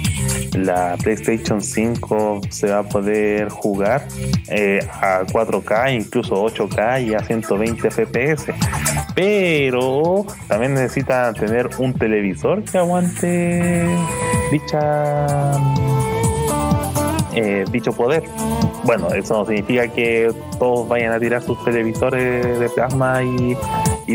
[0.54, 4.08] la PlayStation 5 se va a poder jugar
[4.50, 8.54] eh, a 4K, incluso 8K y a 120 FPS.
[9.16, 13.88] Pero también necesita tener un televisor que aguante
[14.52, 15.28] dicha
[17.36, 18.24] eh, dicho poder.
[18.84, 23.56] Bueno, eso no significa que todos vayan a tirar sus televisores de plasma y,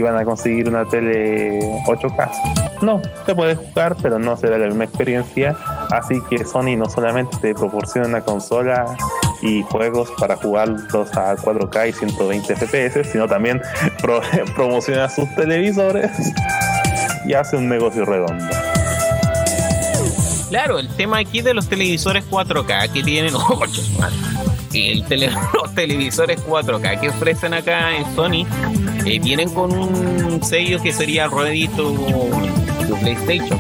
[0.00, 2.82] van a conseguir una tele 8K.
[2.82, 5.56] No, se puede jugar, pero no será la misma experiencia.
[5.90, 8.96] Así que Sony no solamente te proporciona una consola
[9.42, 13.62] y juegos para jugarlos a 4K y 120 FPS, sino también
[14.54, 16.10] promociona sus televisores
[17.26, 18.44] y hace un negocio redondo.
[20.48, 23.82] Claro, el tema aquí de los televisores 4K que tienen 8
[24.74, 25.04] el
[25.54, 28.46] los televisores 4K que ofrecen acá en Sony
[29.04, 31.94] eh, vienen con un sello que sería Ready to
[33.00, 33.58] PlayStation.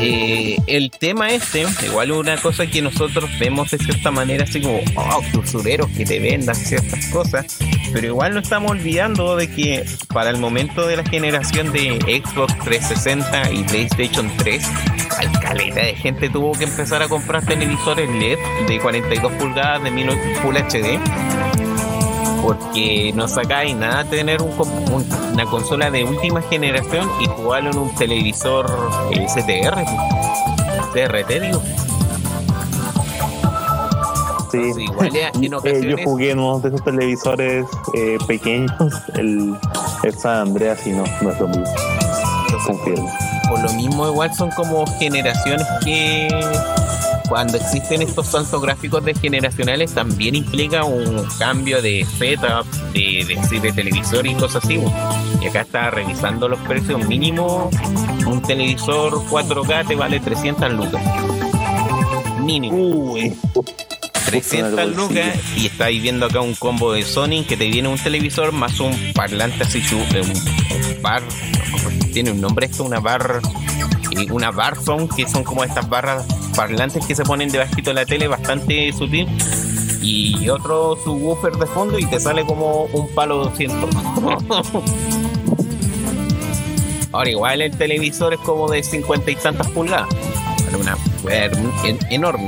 [0.00, 4.80] Eh, el tema este, igual una cosa que nosotros vemos de cierta manera así como,
[4.96, 7.58] oh, usureros que te vendan ciertas cosas,
[7.92, 12.58] pero igual no estamos olvidando de que para el momento de la generación de Xbox
[12.64, 14.93] 360 y PlayStation 3, al
[15.40, 18.38] caleta de gente tuvo que empezar a comprar televisores LED
[18.68, 19.90] de 42 pulgadas de
[20.42, 21.00] Full HD
[22.44, 28.66] porque no sacáis nada tener una consola de última generación y jugarlo en un televisor
[29.28, 29.84] STR,
[30.92, 31.62] CRT digo.
[34.50, 34.58] Sí,
[35.64, 39.56] eh, yo jugué en uno de esos televisores eh, pequeños, el,
[40.16, 41.64] San Andreas, y no, no es lo mismo.
[43.54, 46.26] Por lo mismo, igual son como generaciones que
[47.28, 53.72] cuando existen estos saltos gráficos desgeneracionales también implica un cambio de setup, de, de, de
[53.72, 54.82] televisor y cosas así.
[55.40, 57.70] Y acá está revisando los precios mínimo.
[58.26, 61.02] Un televisor 4K te vale 300 lucas.
[62.40, 62.76] Mínimo.
[62.76, 63.36] Uy.
[64.26, 68.52] 300 lucas y estáis viendo acá un combo de Sony que te viene un televisor
[68.52, 71.22] más un parlante así, un, bar,
[72.14, 73.40] tiene un nombre esto, una bar,
[74.30, 74.78] una bar
[75.16, 79.26] que son como estas barras parlantes que se ponen debajito de la tele, bastante sutil.
[80.00, 83.90] Y otro subwoofer de fondo y te sale como un palo 200.
[87.12, 90.08] Ahora igual el televisor es como de 50 y tantas pulgadas.
[90.78, 90.96] Una
[92.10, 92.46] enorme.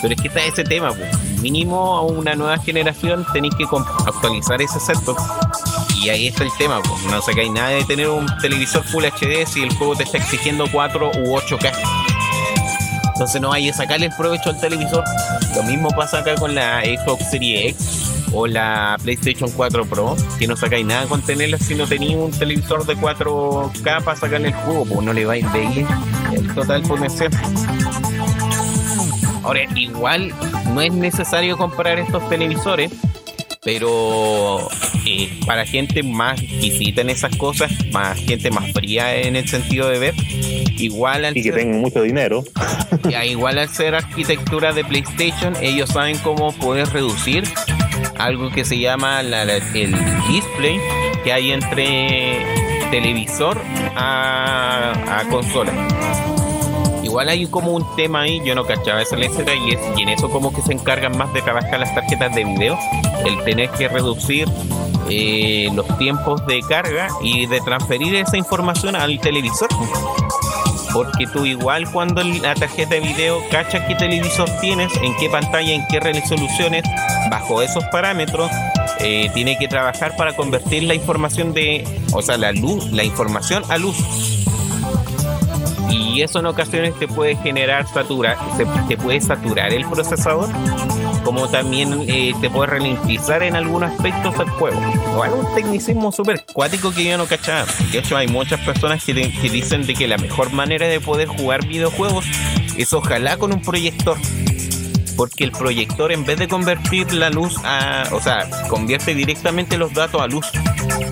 [0.00, 0.94] Pero es que está ese tema,
[1.42, 3.64] mínimo a una nueva generación tenéis que
[4.06, 5.18] actualizar ese setup.
[6.02, 7.04] Y ahí está el tema, pues.
[7.04, 10.66] no sacáis nada de tener un televisor Full HD si el juego te está exigiendo
[10.70, 11.72] 4 u 8K.
[13.14, 15.02] Entonces no hay que sacarle el provecho al televisor.
[15.56, 20.46] Lo mismo pasa acá con la Xbox Series X o la PlayStation 4 Pro, que
[20.46, 24.54] no sacáis nada con tenerla si no tenéis un televisor de 4K para sacarle el
[24.54, 25.86] juego, pues no le vais a ir
[26.32, 27.30] el total potencial.
[29.42, 30.32] Ahora, igual
[30.72, 32.92] no es necesario comprar estos televisores,
[33.64, 34.68] pero
[35.04, 39.88] eh, para gente más exquisita en esas cosas, más gente más fría en el sentido
[39.88, 40.14] de ver,
[40.78, 42.44] igual al y que tengan mucho dinero.
[43.26, 47.44] igual al ser arquitectura de PlayStation, ellos saben cómo poder reducir
[48.18, 49.62] algo que se llama el
[50.28, 50.78] display
[51.24, 52.44] que hay entre
[52.90, 53.60] televisor
[53.94, 55.72] a, a consola
[57.08, 60.10] igual hay como un tema ahí, yo no cachaba esa letra y, es, y en
[60.10, 62.78] eso como que se encargan más de trabajar las tarjetas de video,
[63.24, 64.46] el tener que reducir
[65.08, 69.68] eh, los tiempos de carga y de transferir esa información al televisor.
[70.92, 75.72] Porque tú igual cuando la tarjeta de video cacha qué televisor tienes, en qué pantalla,
[75.72, 76.82] en qué resoluciones,
[77.30, 78.50] bajo esos parámetros,
[79.00, 83.62] eh, tiene que trabajar para convertir la información de, o sea, la luz, la información
[83.68, 83.96] a luz
[85.90, 88.36] y eso en ocasiones te puede generar satura,
[88.88, 90.48] te, puede saturar el procesador,
[91.24, 94.80] como también eh, te puede ralentizar en algunos aspectos el juego.
[95.16, 97.66] O un tecnicismo súper cuático que yo no cachaba.
[97.92, 101.28] De hecho, hay muchas personas que, que dicen de que la mejor manera de poder
[101.28, 102.24] jugar videojuegos
[102.76, 104.16] es ojalá con un proyector
[105.18, 109.92] porque el proyector en vez de convertir la luz a, o sea, convierte directamente los
[109.92, 110.46] datos a luz,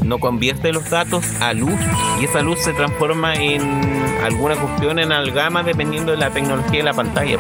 [0.05, 1.75] no convierte los datos a luz
[2.21, 6.83] y esa luz se transforma en alguna cuestión en algama dependiendo de la tecnología de
[6.83, 7.39] la pantalla.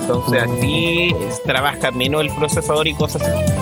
[0.00, 1.14] Entonces así
[1.44, 3.52] trabaja menos el procesador y cosas así.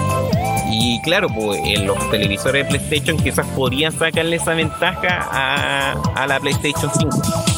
[0.70, 6.26] Y claro, pues en los televisores de PlayStation quizás podrían sacarle esa ventaja a, a
[6.26, 7.54] la PlayStation 5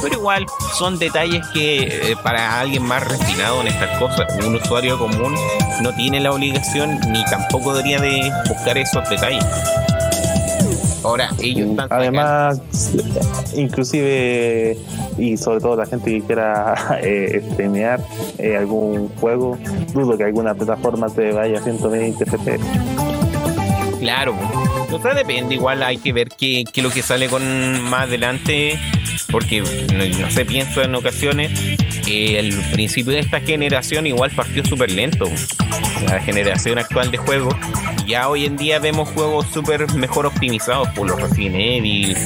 [0.00, 0.46] pero igual
[0.78, 5.34] son detalles que eh, para alguien más refinado en estas cosas, un usuario común
[5.82, 9.44] no tiene la obligación ni tampoco debería de buscar esos detalles.
[11.02, 12.60] Ahora, ellos están Además,
[13.54, 14.76] inclusive,
[15.18, 18.00] y sobre todo la gente que quiera eh, streamear
[18.38, 19.58] eh, algún juego,
[19.92, 22.60] dudo que alguna plataforma te vaya a 120 FPS.
[23.98, 24.34] Claro,
[24.90, 27.42] o sea, depende, igual hay que ver qué, qué es lo que sale con
[27.82, 28.78] más adelante
[29.30, 31.50] porque no, sé, pienso en ocasiones
[32.10, 35.26] el principio de esta generación igual partió súper lento.
[36.06, 37.54] La generación actual de juegos,
[38.06, 42.16] ya hoy en día vemos juegos súper mejor optimizados por los Resident Evil,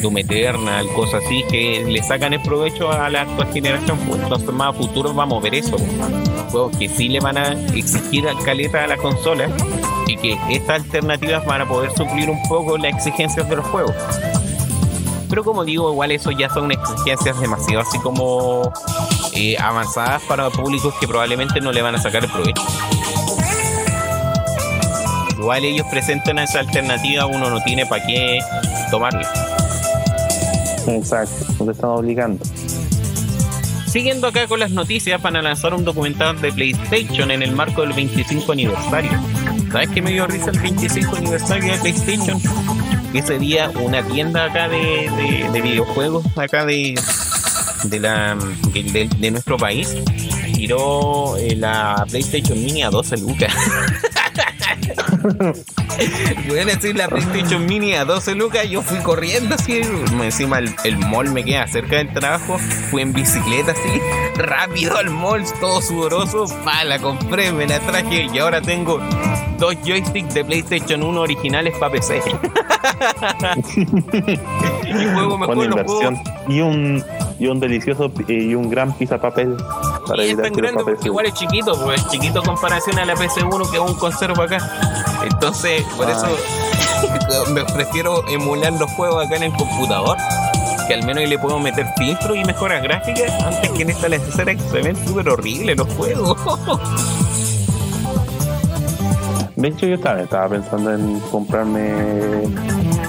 [0.00, 3.98] Doom Eternal, cosas así, que le sacan el provecho a la actual generación.
[4.06, 5.76] Pues entonces más a futuro vamos a ver eso.
[6.50, 9.48] Juegos que sí le van a exigir caleta a la consola
[10.06, 13.94] y que estas alternativas van a poder suplir un poco las exigencias de los juegos.
[15.32, 18.70] Pero como digo, igual eso ya son exigencias demasiado así como
[19.32, 22.62] eh, avanzadas para públicos que probablemente no le van a sacar el provecho.
[25.38, 28.40] Igual ellos presentan esa alternativa, uno no tiene para qué
[28.90, 29.26] tomarla.
[30.86, 32.44] Exacto, no te están obligando.
[33.86, 37.80] Siguiendo acá con las noticias, van a lanzar un documental de PlayStation en el marco
[37.80, 39.12] del 25 aniversario.
[39.72, 42.38] ¿Sabes qué me dio risa el 25 aniversario de PlayStation?
[43.12, 46.98] Que sería una tienda acá de, videojuegos, acá de,
[47.84, 48.36] de, la,
[48.72, 49.94] de, nuestro país,
[50.54, 53.54] tiró eh, la PlayStation Mini a 12 lucas.
[55.92, 58.68] A decir la PlayStation Mini a 12 lucas.
[58.68, 59.80] Yo fui corriendo así.
[60.22, 62.58] Encima el, el, mall me queda cerca del trabajo.
[62.90, 64.00] Fui en bicicleta así,
[64.36, 66.46] rápido al mall, todo sudoroso.
[66.64, 69.00] Pa, la compré, me la traje y ahora tengo
[69.62, 72.20] dos joysticks de PlayStation 1 originales para PC.
[74.84, 75.86] y juego mejor los
[76.48, 77.04] Y un,
[77.38, 79.56] y un delicioso y un gran pizza papel
[80.08, 83.04] para y es tan grande porque igual es chiquito, porque es chiquito en comparación a
[83.04, 84.58] la PC1 que aún conservo acá.
[85.30, 87.50] Entonces, por eso ah.
[87.54, 90.16] me prefiero emular los juegos acá en el computador
[90.88, 94.56] que al menos le puedo meter filtro y mejoras gráficas antes que en esta necesaria
[94.56, 96.36] que se ven súper horribles los juegos.
[99.62, 101.92] De hecho, yo también estaba pensando en comprarme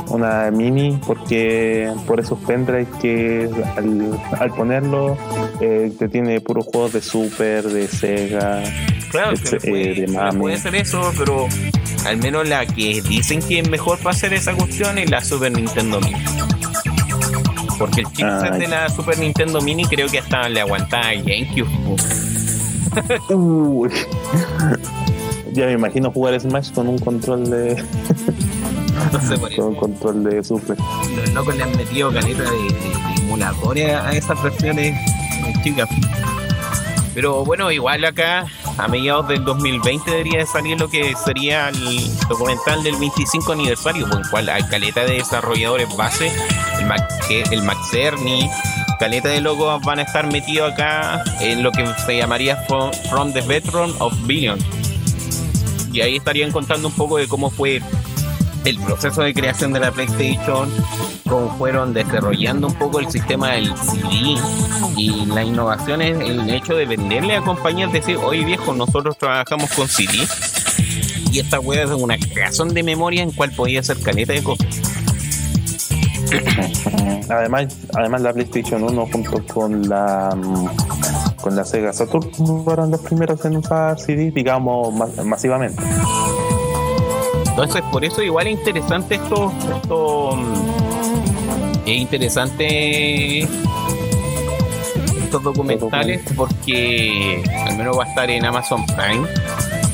[0.10, 5.18] una mini porque por esos pendrives que al, ponerlo
[5.60, 8.62] eh, te tiene puros juegos de Super, de Sega,
[9.10, 11.48] claro, eh, puede, puede ser eso, pero
[12.06, 15.52] al menos la que dicen que es mejor para hacer esa cuestión es la Super
[15.52, 16.24] Nintendo Mini.
[17.80, 21.68] Porque el chipset de la Super Nintendo Mini creo que hasta le aguantaba GameCube.
[23.34, 23.90] Uy.
[25.54, 27.84] Ya me imagino jugar Smash con un control de.
[29.12, 30.78] no sé por Con un control de Super.
[31.16, 34.98] Los locos le han metido caleta de, de, de a esas versiones
[35.64, 35.90] chicas.
[37.14, 38.46] Pero bueno, igual acá
[38.78, 44.20] a mediados del 2020 debería salir lo que sería el documental del 25 aniversario, con
[44.20, 46.32] el cual hay caleta de desarrolladores base,
[46.80, 48.50] el, Mac, el Maxerni,
[49.00, 53.42] caleta de logos van a estar metidos acá en lo que se llamaría From, the
[53.42, 54.64] Veteran of Billions.
[55.94, 57.82] Y ahí estarían contando un poco de cómo fue
[58.66, 60.70] el proceso de creación de la PlayStation,
[61.30, 64.36] cómo fueron desarrollando un poco el sistema del CD
[64.96, 69.72] y la innovación es el hecho de venderle a compañías, decir, oye viejo, nosotros trabajamos
[69.72, 70.26] con CD
[71.32, 74.82] y esta web es una creación de memoria en cual podía hacer caleta de cosas.
[77.30, 80.30] Además, además la PlayStation 1 junto con la
[81.44, 82.32] con la Sega Saturn
[82.64, 84.94] fueron los primeros en usar CD, digamos,
[85.26, 85.84] masivamente.
[87.50, 90.54] Entonces, por eso igual es interesante esto, esto mm,
[91.86, 93.40] es interesante
[95.22, 99.28] estos documentales porque al menos va a estar en Amazon Prime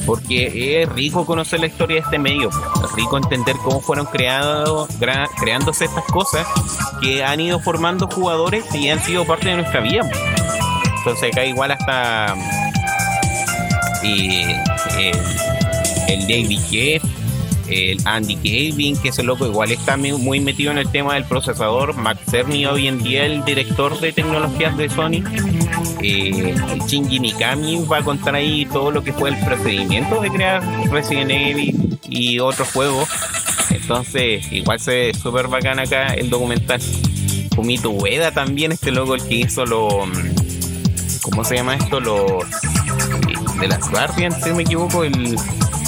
[0.06, 4.90] porque es rico conocer la historia de este medio, es rico entender cómo fueron creados,
[5.40, 6.48] creándose estas cosas
[7.02, 10.10] que han ido formando jugadores y han sido parte de nuestra vida.
[11.00, 12.36] Entonces acá igual hasta
[14.04, 14.42] y,
[14.98, 15.12] eh,
[16.08, 17.04] el David Jeff
[17.70, 21.96] el Andy Gavin, que ese loco igual está muy metido en el tema del procesador,
[21.96, 25.24] Max Cerny hoy en día el director de tecnologías de Sony,
[26.02, 30.30] eh, el Shinji Mikami va a contar ahí todo lo que fue el procedimiento de
[30.30, 33.10] crear Resident Evil y otros juegos,
[33.70, 36.82] entonces igual se ve súper bacán acá el documental.
[37.56, 40.08] Fumito Ueda también, este loco el que hizo los...
[41.22, 42.00] ¿Cómo se llama esto?
[42.00, 42.46] Los...
[43.60, 45.36] De las Guardians, si no me equivoco, el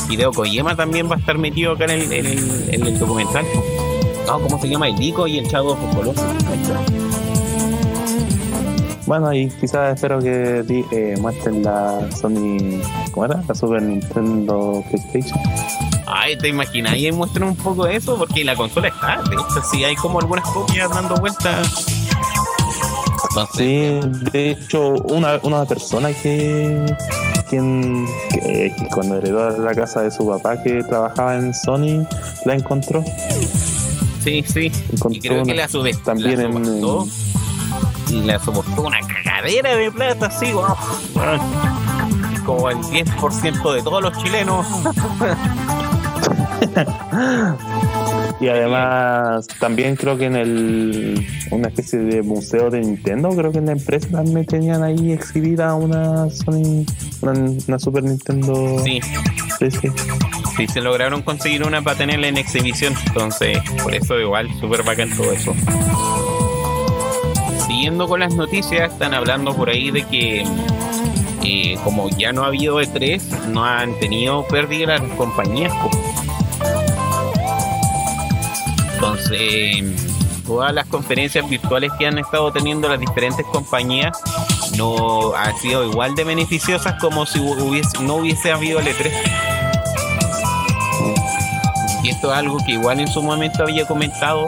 [0.09, 3.45] Hideo Kojima también va a estar metido acá en el, en el, documental.
[4.27, 4.89] No, ¿cómo se llama?
[4.89, 5.79] El Dico y el Chavo of
[9.05, 13.41] Bueno, y quizás espero que eh, muestren la Sony, ¿cómo era?
[13.47, 15.39] La Super Nintendo PlayStation.
[16.07, 16.97] Ay, ¿te imaginas?
[16.97, 19.21] Y muestran un poco de eso porque la consola está.
[19.29, 22.00] De hecho, sí hay como algunas copias dando vueltas.
[23.53, 23.99] Sí,
[24.31, 26.85] de hecho, una, una persona que
[27.49, 32.05] quien que, cuando heredó la casa de su papá que trabajaba en Sony
[32.45, 33.03] la encontró.
[34.23, 34.71] Sí, sí.
[35.09, 37.07] y creo que la sube también la soportó,
[38.09, 40.53] y la soportó una cagadera de plata, así,
[42.45, 44.65] como el 10% de todos los chilenos.
[48.41, 53.59] Y además, también creo que en el una especie de museo de Nintendo, creo que
[53.59, 56.83] en la empresa también tenían ahí exhibida una Sony,
[57.21, 58.79] una, Super Nintendo.
[58.83, 58.99] Sí.
[59.59, 60.67] sí.
[60.67, 62.95] se lograron conseguir una para tenerla en exhibición.
[63.05, 65.53] Entonces, por eso igual, súper bacán todo eso.
[67.67, 70.43] Siguiendo con las noticias, están hablando por ahí de que
[71.43, 75.71] eh, como ya no ha habido E3, no han tenido pérdida las compañías.
[79.01, 79.83] Entonces,
[80.45, 84.15] todas las conferencias virtuales que han estado teniendo las diferentes compañías
[84.77, 89.11] no han sido igual de beneficiosas como si no hubiese habido el E3.
[92.03, 94.45] Y esto es algo que igual en su momento había comentado,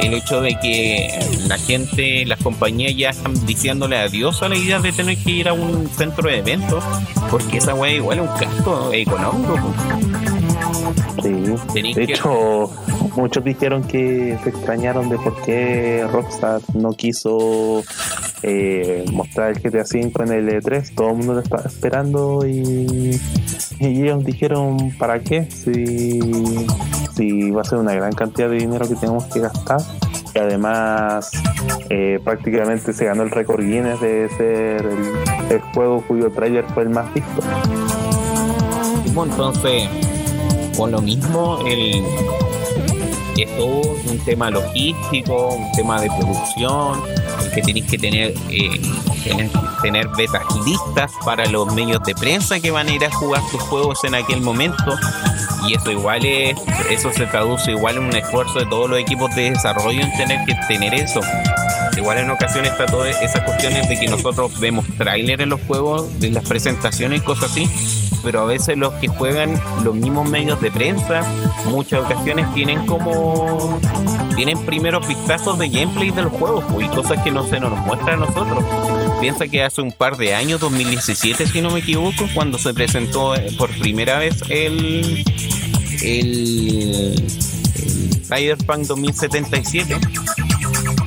[0.00, 1.08] el hecho de que
[1.48, 5.48] la gente, las compañías ya están diciéndole adiós a la idea de tener que ir
[5.48, 6.84] a un centro de eventos,
[7.28, 9.58] porque esa weá igual es un gasto económico.
[11.22, 11.92] Sí.
[11.94, 12.70] De hecho,
[13.16, 17.82] muchos dijeron que se extrañaron de por qué Rockstar no quiso
[18.42, 20.94] eh, mostrar el GTA V en el E3.
[20.94, 23.18] Todo el mundo lo estaba esperando y,
[23.80, 25.50] ellos dijeron, ¿para qué?
[25.50, 26.20] Si,
[27.14, 29.80] si va a ser una gran cantidad de dinero que tenemos que gastar
[30.34, 31.30] y además
[31.88, 34.86] eh, prácticamente se ganó el récord Guinness de ser
[35.50, 37.42] el, juego cuyo trailer fue el más visto.
[39.06, 39.88] Entonces,
[40.76, 42.02] con lo mismo, el,
[43.42, 47.02] es todo un tema logístico, un tema de producción,
[47.54, 48.80] que tenéis que tener, eh,
[49.24, 49.50] tener,
[49.82, 50.08] tener,
[50.64, 54.14] listas para los medios de prensa que van a ir a jugar tus juegos en
[54.14, 54.96] aquel momento.
[55.66, 56.56] Y eso igual es,
[56.90, 60.44] eso se traduce igual en un esfuerzo de todos los equipos de desarrollo en tener
[60.46, 61.20] que tener eso.
[61.96, 66.20] Igual en ocasiones está todas esas cuestiones de que nosotros vemos tráiler en los juegos,
[66.20, 67.68] de las presentaciones y cosas así,
[68.26, 69.54] pero a veces los que juegan
[69.84, 71.22] los mismos medios de prensa,
[71.66, 73.78] muchas ocasiones tienen como
[74.34, 78.20] tienen primeros vistazos de gameplay del juego pues, y cosas que no se nos muestran
[78.20, 78.64] a nosotros.
[79.20, 83.36] Piensa que hace un par de años, 2017 si no me equivoco, cuando se presentó
[83.36, 85.24] eh, por primera vez el
[86.02, 87.14] el,
[87.76, 90.00] el Cyberpunk 2077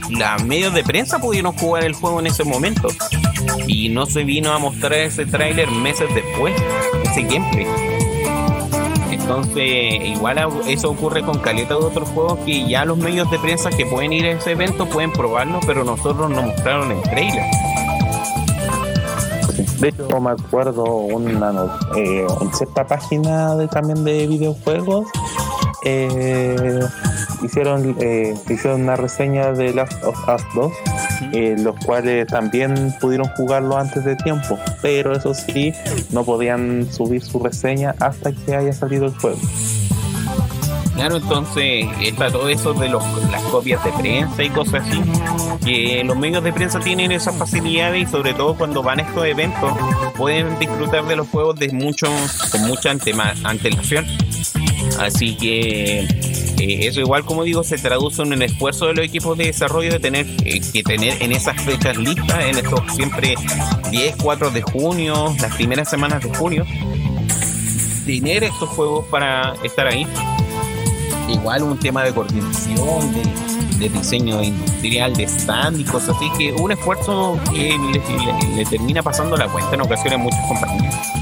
[0.09, 2.87] las medios de prensa pudieron jugar el juego en ese momento
[3.67, 6.53] y no se vino a mostrar ese tráiler meses después,
[7.09, 7.67] ese gameplay.
[9.11, 13.69] Entonces, igual eso ocurre con caleta de otros juegos que ya los medios de prensa
[13.69, 17.43] que pueden ir a ese evento pueden probarlo, pero nosotros nos mostraron el trailer.
[19.79, 21.51] De hecho, me acuerdo una
[21.95, 25.07] eh, en cierta página de, también de videojuegos
[25.83, 26.79] eh,
[27.43, 30.71] hicieron, eh, hicieron una reseña de Last of Us 2,
[31.33, 35.73] eh, los cuales también pudieron jugarlo antes de tiempo, pero eso sí,
[36.11, 39.39] no podían subir su reseña hasta que haya salido el juego.
[40.99, 43.01] Claro, entonces está todo eso de los,
[43.31, 45.01] las copias de prensa y cosas así,
[45.63, 49.25] que los medios de prensa tienen esas facilidades y sobre todo cuando van a estos
[49.25, 49.71] eventos
[50.17, 52.07] pueden disfrutar de los juegos de mucho,
[52.51, 54.05] con mucha antelación.
[54.99, 56.05] Así que
[56.59, 59.91] eh, eso igual como digo se traduce en un esfuerzo de los equipos de desarrollo
[59.91, 63.35] de tener eh, que tener en esas fechas listas, en estos siempre
[63.91, 66.65] 10, 4 de junio, las primeras semanas de junio,
[68.05, 70.05] tener estos juegos para estar ahí.
[71.29, 76.71] Igual un tema de coordinación, de, diseño industrial, de stand y cosas así, que un
[76.71, 77.77] esfuerzo que
[78.55, 81.18] le, termina pasando la cuenta en ocasiones a muchas compañías.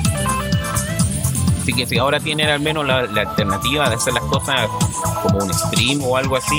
[1.67, 4.69] Así que si ahora tienen al menos la, alternativa de hacer las cosas
[5.21, 6.55] como un stream o algo así,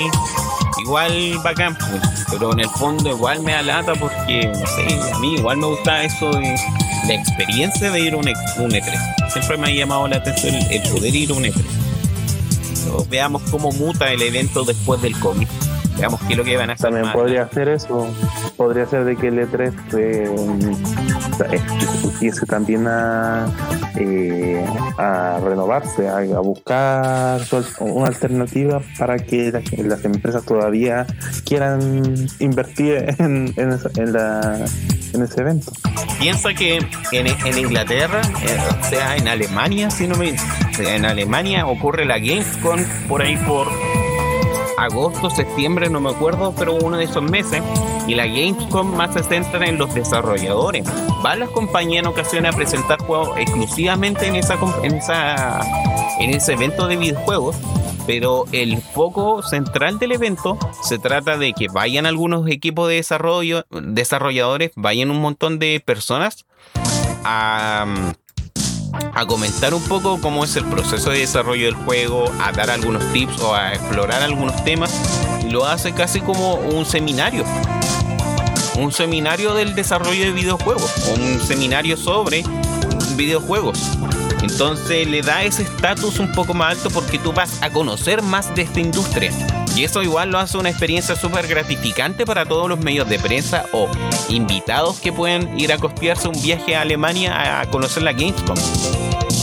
[0.83, 2.27] igual bacán, pues.
[2.29, 6.03] pero en el fondo igual me alata porque, no sé, a mí igual me gusta
[6.03, 6.55] eso de
[7.07, 9.31] la experiencia de ir a un, E3.
[9.31, 13.07] Siempre me ha llamado la atención el, poder ir a un E3.
[13.09, 15.47] veamos cómo muta el evento después del COVID.
[15.97, 16.91] Veamos qué es lo que van a hacer.
[16.91, 18.07] También podría hacer eso.
[18.59, 20.35] Podría ser de que el E3 eh,
[22.03, 23.47] empiece también a,
[25.41, 27.39] renovarse, a, buscar
[27.79, 31.07] una alternativa para que las, empresas todavía
[31.45, 35.71] quieran invertir en, ese evento.
[36.19, 36.79] Piensa que
[37.13, 40.35] en, en Inglaterra, eh, o sea, en Alemania, si no me
[40.79, 43.69] en Alemania ocurre la Gamescom por ahí por
[44.77, 47.61] agosto, septiembre, no me acuerdo, pero uno de esos meses.
[48.09, 50.83] Y la Gamescom más se centra en los desarrolladores.
[51.21, 55.59] Van las compañías en ocasiones a presentar juegos exclusivamente en, esa, en, esa,
[56.19, 57.55] en ese evento de videojuegos.
[58.07, 63.67] Pero el foco central del evento se trata de que vayan algunos equipos de desarrollo,
[63.69, 66.47] desarrolladores, vayan un montón de personas
[67.23, 67.85] a
[69.13, 73.03] a comentar un poco cómo es el proceso de desarrollo del juego, a dar algunos
[73.11, 74.91] tips o a explorar algunos temas.
[75.49, 77.43] Lo hace casi como un seminario.
[78.79, 81.09] Un seminario del desarrollo de videojuegos.
[81.13, 82.43] Un seminario sobre
[83.17, 83.77] videojuegos.
[84.41, 88.55] Entonces le da ese estatus un poco más alto porque tú vas a conocer más
[88.55, 89.33] de esta industria.
[89.75, 93.65] Y eso igual lo hace una experiencia súper gratificante para todos los medios de prensa
[93.73, 93.89] o
[94.29, 98.57] invitados que pueden ir a costearse un viaje a Alemania a conocer la Gamescom.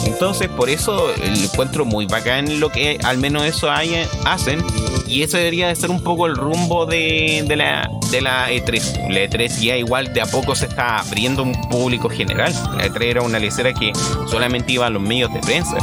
[0.07, 4.65] Entonces, por eso el encuentro muy bacán lo que al menos eso hacen.
[5.07, 9.09] Y eso debería de ser un poco el rumbo de, la, de la E3.
[9.09, 12.53] La E3 ya igual de a poco se está abriendo un público general.
[12.77, 13.93] La E3 era una lecera que
[14.27, 15.79] solamente iba a los medios de prensa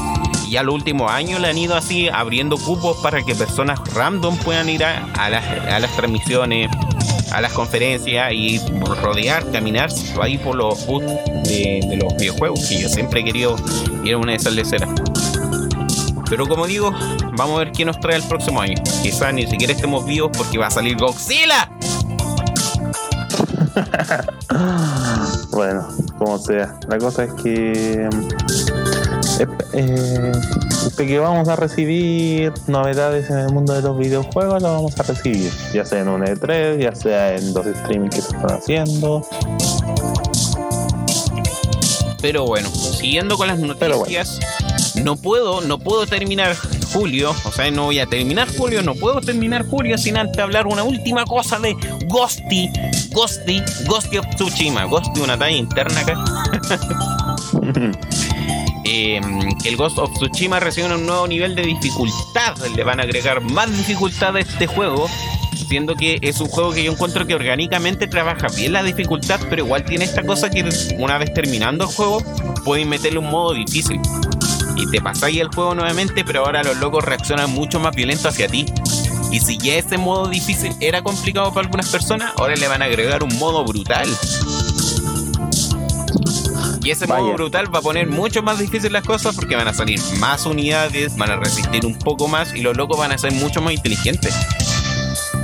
[0.53, 4.69] ya los últimos años le han ido así abriendo cupos para que personas random puedan
[4.69, 6.69] ir a, las, transmisiones,
[7.31, 8.61] a las conferencias y
[9.01, 9.89] rodear, caminar
[10.21, 11.07] ahí por los booths
[11.45, 13.55] de, los videojuegos, que yo siempre he querido
[14.03, 14.91] ir a una de esas leceras.
[16.29, 16.91] Pero como digo,
[17.37, 18.75] vamos a ver qué nos trae el próximo año.
[19.01, 21.69] Quizás ni siquiera estemos vivos porque va a salir Godzilla.
[25.51, 25.87] bueno,
[26.17, 26.77] como sea.
[26.87, 28.09] La cosa es que
[29.73, 30.31] eh,
[30.97, 35.03] de que vamos a recibir novedades en el mundo de los videojuegos, lo vamos a
[35.03, 39.25] recibir, ya sea en un E3, ya sea en los streaming que se están haciendo.
[42.21, 44.39] Pero bueno, siguiendo con las noticias,
[44.95, 46.55] no puedo, no puedo terminar
[46.93, 50.67] julio, o sea, no voy a terminar julio, no puedo terminar julio sin antes hablar
[50.67, 51.75] una última cosa de
[52.07, 52.69] Ghosty,
[53.11, 56.23] Ghosty, Ghosty of Tsushima, Ghosty una talla interna acá.
[58.85, 63.41] Em, el Ghost of Tsushima recibe un nuevo nivel de dificultad, le van a agregar
[63.41, 65.07] más dificultad a este juego
[65.73, 69.65] siendo que es un juego que yo encuentro que orgánicamente trabaja bien la dificultad, pero
[69.65, 70.67] igual tiene esta cosa que
[70.97, 72.21] una vez terminando el juego,
[72.63, 73.99] puedes meterle un modo difícil.
[74.75, 78.47] Y te pasáis el juego nuevamente, pero ahora los locos reaccionan mucho más violento hacia
[78.47, 78.65] ti.
[79.31, 82.85] Y si ya ese modo difícil era complicado para algunas personas, ahora le van a
[82.85, 84.07] agregar un modo brutal.
[86.83, 89.73] Y ese modo brutal va a poner mucho más difícil las cosas porque van a
[89.73, 93.31] salir más unidades, van a resistir un poco más y los locos van a ser
[93.31, 94.35] mucho más inteligentes.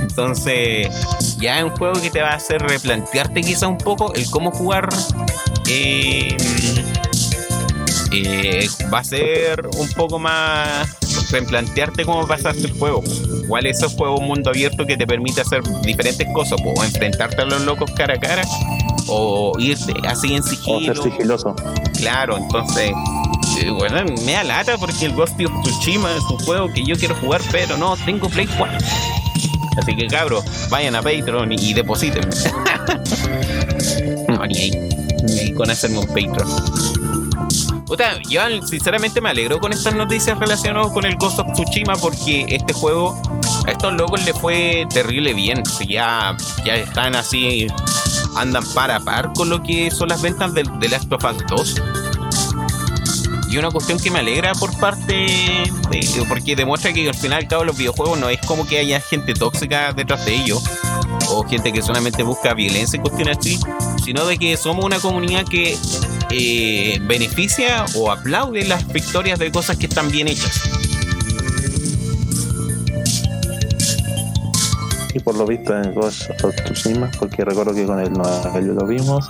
[0.02, 0.88] Entonces,
[1.38, 4.50] ya es un juego que te va a hacer replantearte quizá un poco el cómo
[4.50, 4.88] jugar.
[5.66, 6.36] Eh,
[8.12, 10.88] eh, va a ser un poco más
[11.30, 13.02] replantearte cómo pasarte el juego.
[13.44, 17.44] Igual es un juego mundo abierto que te permite hacer diferentes cosas, o enfrentarte a
[17.44, 18.42] los locos cara a cara,
[19.06, 20.92] o irte así en sigilo.
[20.92, 21.54] O ser sigiloso.
[21.98, 22.92] Claro, entonces
[23.58, 26.96] eh, bueno, me da lata porque el Ghost of Tsushima es un juego que yo
[26.96, 28.78] quiero jugar, pero no tengo Play 4.
[29.76, 32.28] Así que cabros, vayan a Patreon y, depositen.
[34.28, 34.88] no, ni ahí.
[35.24, 37.19] Ni ahí con hacerme un Patreon.
[37.96, 42.46] Sea, yo sinceramente me alegro con estas noticias relacionadas con el Ghost of Tsushima porque
[42.48, 43.20] este juego
[43.66, 45.62] a estos locos le fue terrible bien.
[45.86, 47.66] Ya, ya están así,
[48.36, 51.44] andan par a par con lo que son las ventas de, de Last of Us
[51.48, 51.82] 2
[53.50, 55.26] y una cuestión que me alegra por parte
[56.28, 59.92] porque demuestra que al final cabo los videojuegos no es como que haya gente tóxica
[59.92, 60.62] detrás de ellos
[61.28, 63.58] o gente que solamente busca violencia y cuestiones así,
[64.04, 65.76] sino de que somos una comunidad que
[66.30, 70.60] eh, beneficia o aplaude las victorias de cosas que están bien hechas.
[75.12, 78.86] Y por lo visto en Ghost of Tsushima, porque recuerdo que con el no lo
[78.86, 79.28] vimos,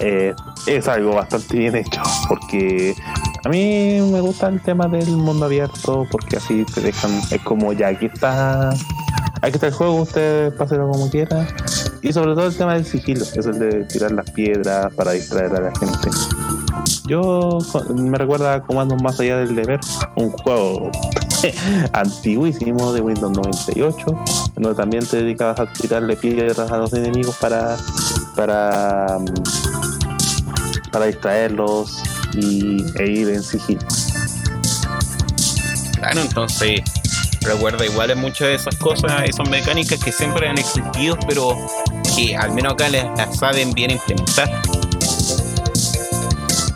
[0.00, 0.34] eh,
[0.66, 2.94] es algo bastante bien hecho, porque
[3.44, 7.72] a mí me gusta el tema del mundo abierto porque así te dejan, es como
[7.74, 8.70] ya aquí está,
[9.42, 11.46] aquí está el juego, usted páselo como quiera.
[12.02, 15.54] Y sobre todo el tema del sigilo, es el de tirar las piedras para distraer
[15.54, 16.10] a la gente.
[17.06, 17.58] Yo
[17.94, 19.80] me recuerda a Comandos Más Allá del Deber,
[20.16, 20.90] un juego
[21.92, 24.06] antiguísimo de Windows 98,
[24.54, 27.76] donde también te dedicabas a tirarle piedras a los enemigos para
[28.36, 29.18] para
[30.92, 32.02] para distraerlos
[32.34, 33.86] y, e ir en sigilo.
[35.98, 36.80] Claro, entonces
[37.42, 41.56] recuerda igual en muchas de esas cosas, esas mecánicas que siempre han existido, pero
[42.38, 44.50] al menos acá las, saben bien implementar.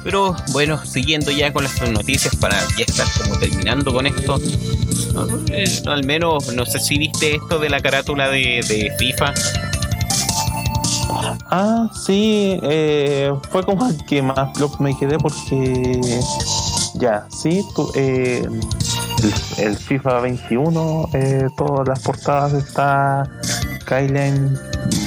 [0.03, 4.39] Pero bueno, siguiendo ya con las noticias para ya estar como terminando con esto.
[5.51, 9.33] Eh, al menos no sé si viste esto de la carátula de, FIFA
[11.51, 14.51] Ah, sí, eh, fue como que más
[14.81, 16.01] me quedé porque
[16.95, 17.65] ya, sí,
[17.95, 18.47] eh,
[19.59, 23.25] el, FIFA 21, eh, todas las portadas está
[23.85, 24.59] Kylen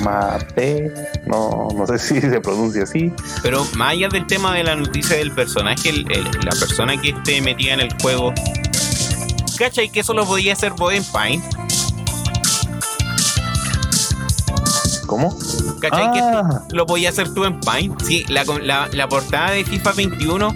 [0.01, 0.93] Mate,
[1.25, 3.11] no, no sé si se pronuncia así.
[3.41, 7.73] Pero más allá del tema de la noticia del personaje, la persona que esté metida
[7.73, 8.33] en el juego,
[9.57, 11.43] ¿cachai que eso lo podía hacer Boden Pine?
[15.07, 15.35] ¿Cómo?
[15.79, 16.11] ¿Cachai?
[16.11, 16.63] Que ah.
[16.71, 17.99] lo podías hacer tú en Paint.
[18.03, 18.43] Sí, la,
[18.91, 20.53] la, portada de FIFA 21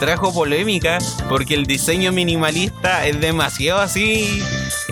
[0.00, 0.98] trajo polémica
[1.28, 4.42] porque el diseño minimalista es demasiado así.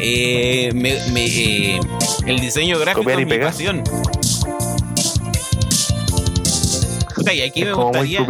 [0.01, 0.71] Eh,
[1.17, 1.81] eh,
[2.31, 3.83] el diseño gráfico es mi pasión.
[7.33, 8.27] y aquí me gustaría.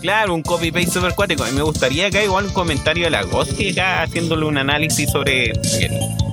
[0.00, 1.44] Claro, un copy paste super cuático.
[1.52, 5.52] Me gustaría que igual un comentario de la Ghost que acá haciéndole un análisis sobre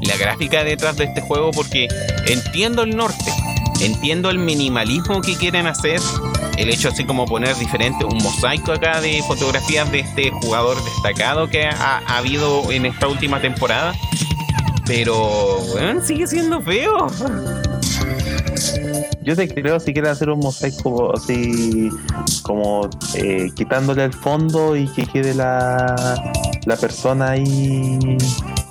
[0.01, 1.87] la gráfica detrás de este juego porque
[2.27, 3.31] entiendo el norte
[3.81, 6.01] Entiendo el minimalismo que quieren hacer,
[6.57, 11.47] el hecho así como poner diferente, un mosaico acá de fotografías de este jugador destacado
[11.47, 13.95] que ha, habido en esta última temporada,
[14.89, 17.07] pero bueno, sigue siendo feo.
[19.21, 21.89] Yo te creo si quieren hacer un mosaico así
[22.41, 26.33] como eh, quitándole el fondo y que quede la,
[26.65, 27.99] la persona ahí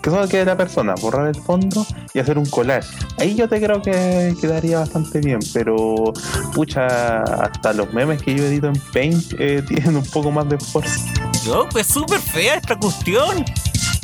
[0.03, 2.89] que solo quede la persona, borrar el fondo y hacer un collage.
[3.19, 6.13] Ahí yo te creo que quedaría bastante bien, pero
[6.53, 10.57] pucha, hasta los memes que yo edito en Paint eh, tienen un poco más de
[10.57, 11.01] esfuerzo.
[11.47, 13.45] No, pues súper fea esta cuestión.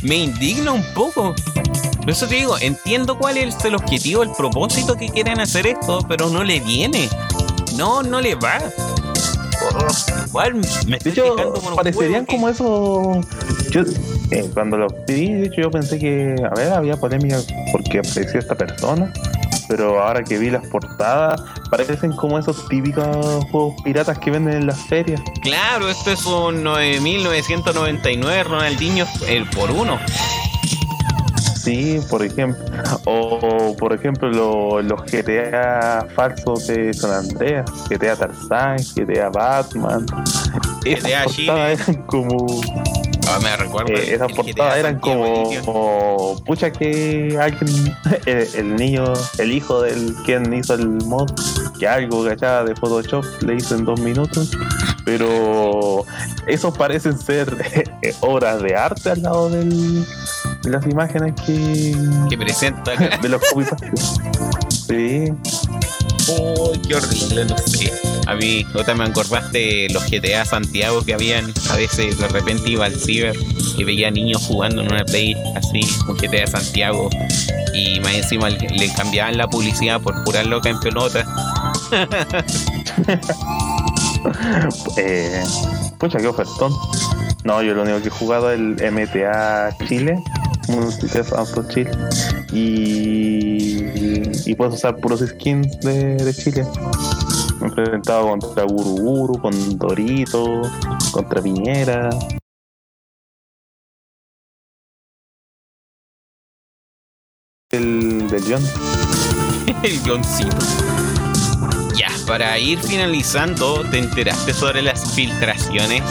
[0.05, 1.35] me indigna un poco.
[2.05, 6.01] Por eso te digo, entiendo cuál es el objetivo, el propósito que quieren hacer esto,
[6.06, 7.09] pero no le viene.
[7.76, 8.59] No, no le va.
[10.26, 10.55] igual
[10.86, 11.35] me de hecho,
[11.74, 13.20] parecerían como eso.
[13.70, 13.81] Yo,
[14.31, 17.39] eh, cuando lo vi, de hecho, yo pensé que, a ver, había polémica
[17.72, 19.10] porque apareció esta persona
[19.68, 23.06] pero ahora que vi las portadas, parecen como esos típicos
[23.51, 25.20] juegos piratas que venden en las ferias.
[25.43, 29.98] Claro, esto es un 9999 Ronaldinho el por uno.
[31.65, 32.62] Sí, por ejemplo.
[33.07, 40.05] O, por ejemplo, los GTA falsos de San Andreas, GTA Tarzán, GTA Batman.
[40.85, 41.73] GTA Chile.
[41.73, 42.47] eran como
[43.28, 43.93] Ah, me recuerdo.
[43.95, 47.97] Eh, esas portadas eran como, pucha que alguien,
[48.27, 49.05] el, niño,
[49.39, 51.31] el hijo del quien hizo el mod,
[51.78, 54.51] que algo cachada de Photoshop le hizo en dos minutos,
[55.05, 56.05] pero
[56.47, 57.49] esos parecen ser
[58.20, 60.07] obras de arte al lado del, de
[60.65, 61.97] las imágenes que,
[62.28, 63.41] que presenta de los
[64.69, 65.32] Sí.
[66.28, 67.93] Oh, qué horrible, no sé.
[68.27, 71.53] A mí, otra me acordaste los GTA Santiago que habían.
[71.70, 73.36] A veces de repente iba al ciber
[73.77, 77.11] y veía niños jugando en una play así, un GTA Santiago.
[77.74, 81.27] Y más encima le, cambiaban la publicidad por pura loca en pelota.
[84.97, 85.45] eh,
[85.99, 86.73] pucha, qué ofertón.
[87.45, 90.23] No, yo lo único que he jugado es el MTA Chile
[90.69, 91.91] Multitest Auto Chile
[92.53, 96.66] y, y puedes usar puros skins de, Chile.
[97.61, 100.62] Me he enfrentado contra Guru con Dorito,
[101.12, 102.11] contra Piñera.
[107.71, 108.62] El del John.
[109.83, 111.03] el Johncito.
[112.27, 116.03] Para ir finalizando, ¿te enteraste sobre las filtraciones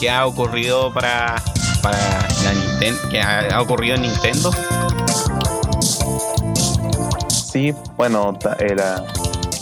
[0.00, 1.42] que ha ocurrido para
[1.82, 1.98] para
[2.44, 4.50] la Nintendo, que ha, ocurrido en Nintendo?
[7.28, 9.04] Sí, bueno, era,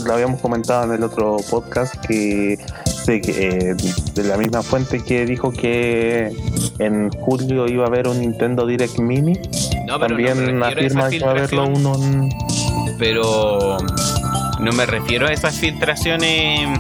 [0.05, 2.59] lo habíamos comentado en el otro podcast que,
[3.07, 3.75] de, eh,
[4.15, 6.31] de la misma fuente que dijo que
[6.79, 9.35] en julio iba a haber un Nintendo Direct Mini.
[9.87, 12.29] También afirma que va a haberlo uno
[12.99, 13.79] Pero
[14.61, 16.79] no me refiero a esas filtraciones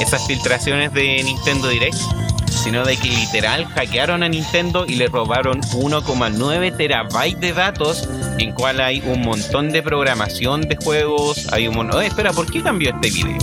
[0.00, 1.96] esas filtraciones de Nintendo Direct
[2.62, 8.08] sino de que literal hackearon a Nintendo y le robaron 1,9 terabytes de datos,
[8.38, 12.02] en cual hay un montón de programación de juegos, hay un montón...
[12.02, 13.38] espera, ¿por qué cambió este video?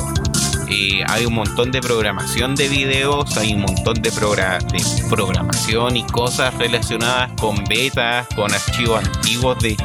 [0.69, 6.03] Eh, hay un montón de programación de videos, hay un montón de, de programación y
[6.03, 9.77] cosas relacionadas con betas, con archivos antiguos de,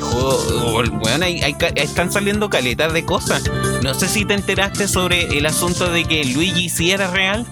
[0.00, 1.26] Bueno,
[1.74, 3.42] están saliendo caletas de cosas.
[3.82, 7.46] No sé si te enteraste sobre el asunto de que Luigi sí era real.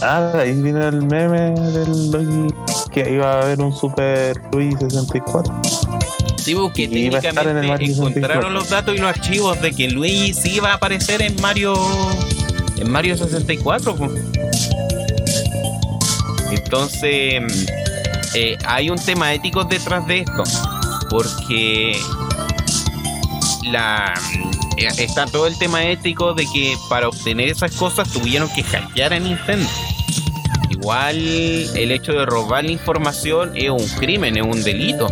[0.00, 2.54] Ah, ahí viene el meme del Luigi
[2.92, 5.62] que iba a haber un Super Luigi 64.
[6.36, 10.74] Sí, porque técnicamente encontraron los datos y los archivos de que Luigi sí iba a
[10.74, 11.74] aparecer en Mario
[12.76, 13.96] en Mario 64.
[16.50, 17.42] Entonces,
[18.34, 20.42] eh, hay un tema ético detrás de esto,
[21.10, 21.96] porque
[23.64, 24.14] la
[24.76, 29.12] eh, está todo el tema ético de que para obtener esas cosas tuvieron que hackear
[29.12, 29.68] a Nintendo
[30.84, 35.06] igual el hecho de robar la información es un crimen, es un delito.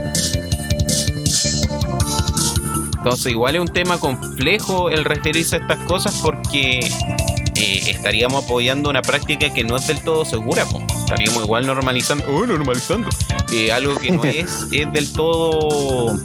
[2.99, 8.91] Entonces igual es un tema complejo el referirse a estas cosas porque eh, estaríamos apoyando
[8.91, 10.67] una práctica que no es del todo segura.
[11.13, 13.11] Estaríamos igual normalizando, oh, normalizando
[13.53, 16.19] eh, algo que no es, es del todo,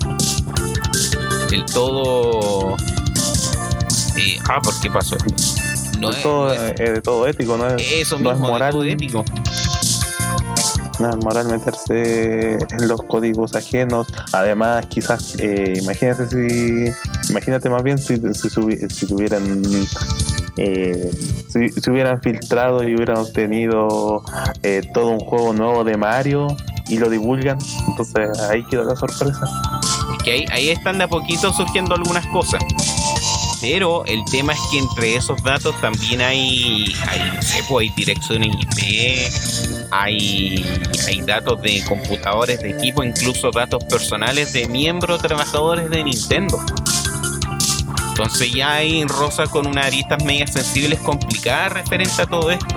[1.50, 2.78] del todo...
[4.18, 5.18] Eh, ah, ¿por qué pasó
[6.00, 8.88] no es, todo, de todo ético, no es, eso no es moral.
[8.88, 9.26] ético.
[11.00, 14.08] No es moral meterse en los códigos ajenos.
[14.32, 19.64] Además, quizás, eh, imagínate si, imagínate más bien si, si, si tuvieran
[20.58, 21.12] eh,
[21.50, 24.24] si, hubieran filtrado y hubieran obtenido
[24.64, 26.48] eh, todo un juego nuevo de Mario
[26.88, 27.58] y lo divulgan,
[27.88, 29.40] entonces ahí quedó la sorpresa.
[30.18, 32.64] Es que ahí, ahí están de a poquito surgiendo algunas cosas.
[33.60, 37.22] Pero el tema es que entre esos datos también hay, hay,
[37.68, 40.64] pues, hay direcciones IP, hay,
[41.08, 46.60] hay datos de computadores de equipo, incluso datos personales de miembros trabajadores de Nintendo.
[48.18, 52.76] Entonces ya hay rosa con unas aristas medias sensibles complicadas referente a todo esto.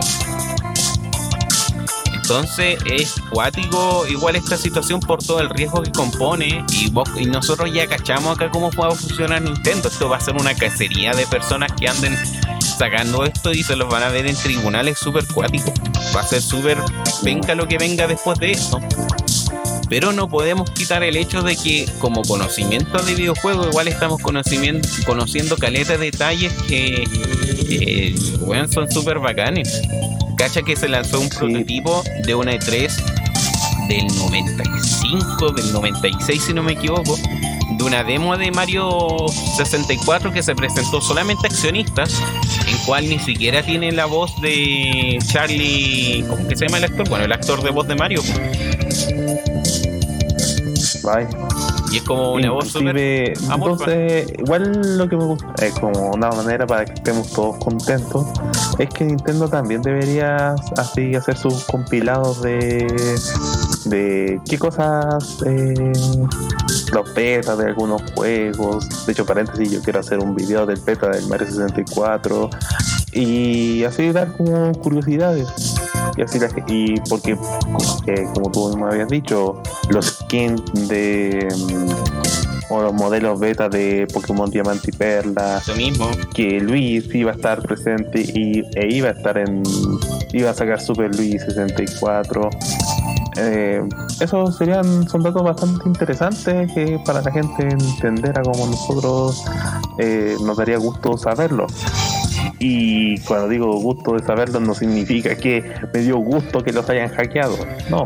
[2.12, 7.72] Entonces es cuático igual esta situación por todo el riesgo que compone y, y nosotros
[7.72, 9.88] ya cachamos acá cómo puede funcionar Nintendo.
[9.88, 12.18] Esto va a ser una cacería de personas que anden
[12.60, 15.72] sacando esto y se los van a ver en tribunales súper cuáticos.
[16.14, 16.76] Va a ser súper
[17.22, 18.78] venga lo que venga después de esto.
[19.90, 24.88] Pero no podemos quitar el hecho de que como conocimiento de videojuegos igual estamos conocimiento,
[25.04, 29.82] conociendo caletas de detalles que, bueno, son súper bacanes.
[30.38, 32.88] Cacha que se lanzó un prototipo de una E3
[33.88, 37.18] del 95, del 96 si no me equivoco,
[37.81, 39.27] de una demo de Mario
[39.57, 42.15] 64 que se presentó solamente a accionistas,
[42.69, 47.09] en cual ni siquiera tiene la voz de Charlie, ¿cómo que se llama el actor?
[47.09, 48.20] Bueno, el actor de voz de Mario.
[51.90, 56.28] Y es como una voz super Entonces, igual lo que me gusta es como una
[56.31, 58.27] manera para que estemos todos contentos.
[58.78, 62.86] Es que Nintendo también debería así hacer sus compilados de
[63.85, 65.93] de qué cosas eh,
[66.92, 69.06] los betas de algunos juegos.
[69.06, 72.50] De hecho, paréntesis, yo quiero hacer un video del beta del Mario 64
[73.12, 75.48] y así dar como curiosidades.
[76.16, 77.36] Y así y porque,
[78.34, 82.20] como tú me habías dicho, los skins de mm,
[82.70, 85.60] o los modelos beta de Pokémon Diamante y Perla.
[85.76, 86.08] mismo.
[86.34, 89.62] Que Luis iba a estar presente y, e iba a estar en.
[90.32, 92.50] iba a sacar Super Luis 64.
[93.36, 93.82] Eh,
[94.20, 99.44] esos serían son datos bastante interesantes que para la gente entender como nosotros
[99.98, 101.66] eh, nos daría gusto saberlo.
[102.59, 107.09] Y cuando digo gusto de saberlo no significa que me dio gusto que los hayan
[107.09, 107.57] hackeado,
[107.89, 108.05] no.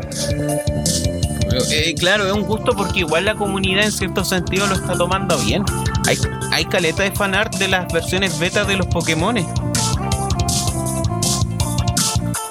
[1.71, 5.37] Eh, claro, es un gusto porque igual la comunidad en cierto sentido lo está tomando
[5.39, 5.63] bien.
[6.07, 6.17] Hay,
[6.51, 9.37] hay caleta de fanart de las versiones beta de los Pokémon.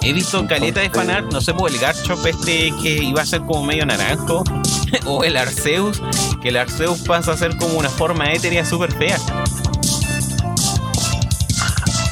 [0.04, 3.26] He visto caleta de fanart, no sé, por pues, el Garchomp este que iba a
[3.26, 4.44] ser como medio naranjo,
[5.06, 6.02] o el Arceus,
[6.42, 9.16] que el Arceus pasa a ser como una forma éterea súper fea.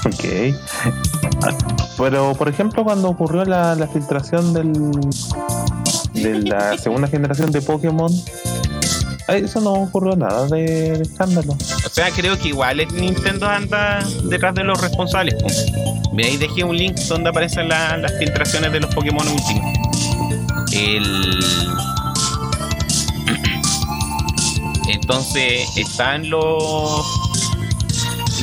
[0.06, 0.56] Ok.
[1.98, 4.72] Pero, por ejemplo, cuando ocurrió la, la filtración del,
[6.14, 8.10] de la segunda generación de Pokémon,
[9.28, 11.52] eso no ocurrió nada de, escándalo.
[11.52, 15.36] O sea, creo que igual Nintendo anda detrás de los responsables.
[16.12, 19.78] Ve ahí dejé un link donde aparecen las filtraciones de los Pokémon últimos.
[20.72, 21.38] El...
[24.88, 27.22] Entonces están los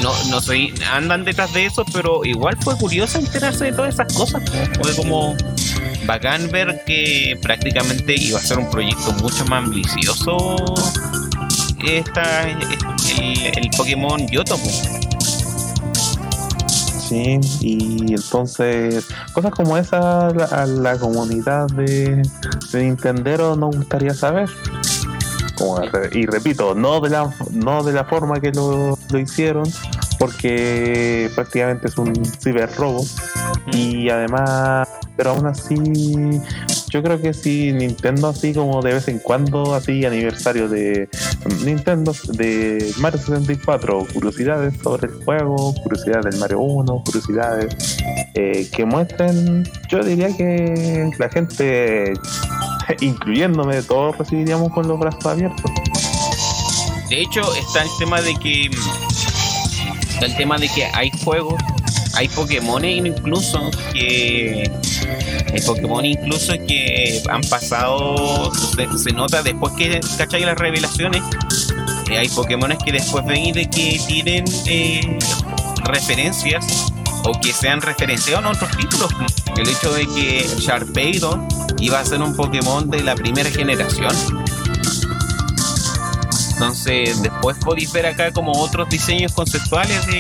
[0.02, 4.14] no, no sé, andan detrás de eso, pero igual fue curioso enterarse de todas esas
[4.14, 4.42] cosas.
[4.82, 5.36] Fue como
[6.10, 10.56] bacán ver que prácticamente iba a ser un proyecto mucho más ambicioso
[11.86, 12.58] esta, el,
[13.56, 14.56] el Pokémon Yoto.
[16.98, 22.24] Sí, y entonces cosas como esas a la comunidad de,
[22.72, 24.50] de Nintendero nos gustaría saber.
[26.12, 29.72] y repito, no de la no de la forma que lo, lo hicieron,
[30.18, 33.06] porque prácticamente es un ciberrobo.
[33.72, 34.88] Y además
[35.20, 35.76] pero aún así
[36.88, 41.10] yo creo que si Nintendo así como de vez en cuando así aniversario de
[41.66, 47.98] Nintendo de Mario 64 curiosidades sobre el juego curiosidades del Mario 1 curiosidades
[48.34, 52.14] eh, que muestren yo diría que la gente
[53.02, 55.70] incluyéndome todos recibiríamos con los brazos abiertos.
[57.10, 58.70] De hecho está el tema de que
[60.14, 61.62] está el tema de que hay juegos
[62.20, 64.70] hay Pokémon incluso que
[65.54, 68.52] hay Pokémon incluso que han pasado
[68.98, 71.24] se, nota después que cacháis las revelaciones
[72.12, 75.18] eh, hay Pokémon que después ven de que tienen eh,
[75.86, 76.92] referencias
[77.24, 79.12] o que sean referenciados en otros títulos.
[79.58, 81.48] El hecho de que Sharpedo
[81.80, 84.14] iba a ser un Pokémon de la primera generación.
[86.54, 87.58] Entonces después
[87.94, 90.20] ver acá como otros diseños conceptuales de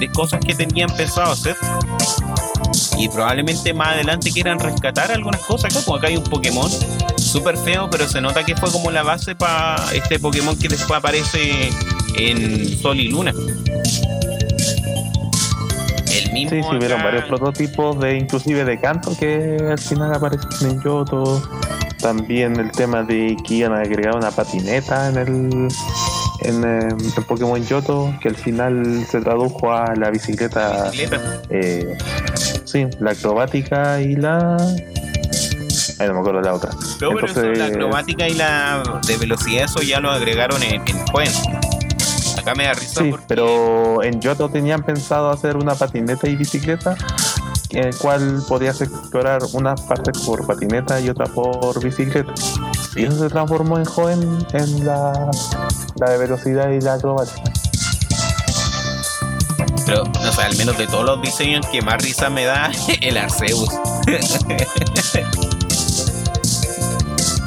[0.00, 1.56] de cosas que tenían pensado hacer.
[2.98, 6.70] Y probablemente más adelante quieran rescatar algunas cosas acá, como acá hay un Pokémon
[7.16, 10.98] súper feo, pero se nota que fue como la base para este Pokémon que después
[10.98, 11.70] aparece
[12.16, 13.32] en Sol y Luna.
[16.10, 16.50] El mismo.
[16.50, 21.42] Sí, sí, hubieron varios prototipos de inclusive de canto que al final aparecen en Yoto.
[22.00, 25.68] También el tema de que iban a agregar una patineta en el
[26.42, 30.90] en, el eh, Pokémon Yoto, que al final se tradujo a la bicicleta.
[31.50, 31.96] Eh,
[32.64, 34.56] sí, la acrobática y la.
[35.98, 36.70] Ahí no me acuerdo la otra.
[36.98, 41.04] pero la acrobática y la de velocidad, eso ya lo agregaron en, en
[42.38, 43.02] Acá me da risa.
[43.02, 46.96] Sí, pero en Yoto tenían pensado hacer una patineta y bicicleta,
[47.70, 52.32] en el cual podías explorar una parte por patineta y otra por bicicleta.
[52.96, 55.30] Y eso se transformó en joven en la,
[55.96, 57.42] la de velocidad y la acrobática.
[59.86, 63.16] Pero, no sé, al menos de todos los diseños que más risa me da, el
[63.16, 63.68] Arceus.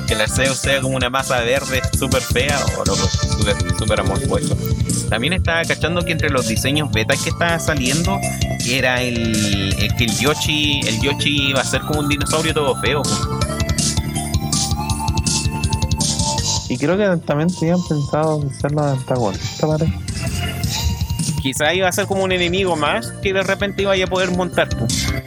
[0.07, 2.95] que el Arceus sea como una masa verde súper fea o no,
[3.78, 4.57] súper amorfoso.
[5.10, 8.20] También estaba cachando que entre los diseños beta que estaba saliendo
[8.68, 13.02] era el, que el Yoshi, el Yoshi iba a ser como un dinosaurio todo feo.
[16.74, 19.94] Y creo que también tenían pensado hacerlo antagonista, parece
[21.44, 24.70] quizá iba a ser como un enemigo más que de repente iba a poder montar.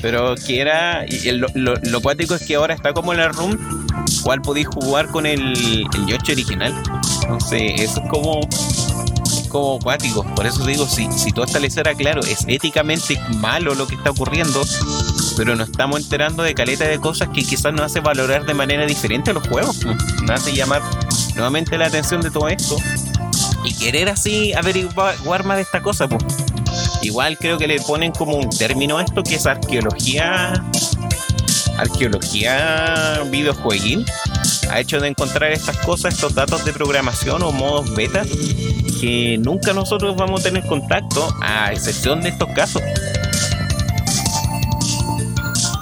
[0.01, 1.05] Pero que era.
[1.55, 3.57] Lo, lo, cuático es que ahora está como en la room,
[4.23, 6.75] cual podéis jugar con el, el Yoshi original.
[7.23, 8.41] Entonces, eso es como.
[9.51, 10.25] como cuático.
[10.35, 14.63] Por eso digo, si, si todo establecerá claro, es éticamente malo lo que está ocurriendo,
[15.37, 18.87] pero nos estamos enterando de caleta de cosas que quizás nos hace valorar de manera
[18.87, 19.85] diferente los juegos.
[19.85, 20.81] Nos hace llamar
[21.37, 22.77] nuevamente la atención de todo esto
[23.65, 26.25] y querer así averiguar más de esta cosa, pues.
[27.03, 30.53] Igual creo que le ponen como un término a esto que es arqueología.
[31.79, 34.05] Arqueología videojueguil.
[34.71, 38.23] Ha hecho de encontrar estas cosas, estos datos de programación o modos beta
[39.01, 42.83] que nunca nosotros vamos a tener contacto, a excepción de estos casos.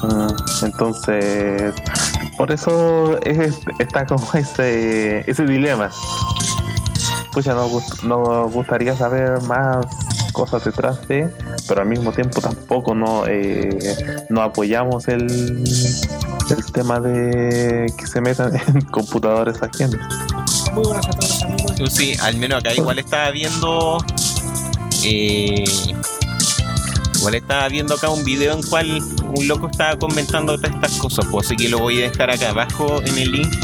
[0.03, 1.75] Mm, entonces,
[2.37, 5.91] por eso es, está como ese, ese dilema
[7.35, 9.87] pues ya nos, gustaría saber más
[10.33, 11.29] cosas detrás de,
[11.69, 13.77] pero al mismo tiempo tampoco no, eh,
[14.31, 20.01] no apoyamos el, el tema de que se metan en computadores ajenos.
[21.91, 23.99] Sí, al menos acá igual estaba viendo
[25.05, 25.65] eh,
[27.33, 29.01] estaba viendo acá un video en cual
[29.35, 32.51] un loco estaba comentando todas estas cosas, pues así que lo voy a dejar acá
[32.51, 33.55] abajo en el link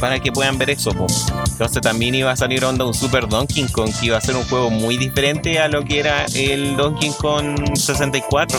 [0.00, 0.90] para que puedan ver eso.
[0.90, 4.44] Entonces también iba a salir onda un Super Donkey Kong, que iba a ser un
[4.44, 8.58] juego muy diferente a lo que era el Donkey Kong 64.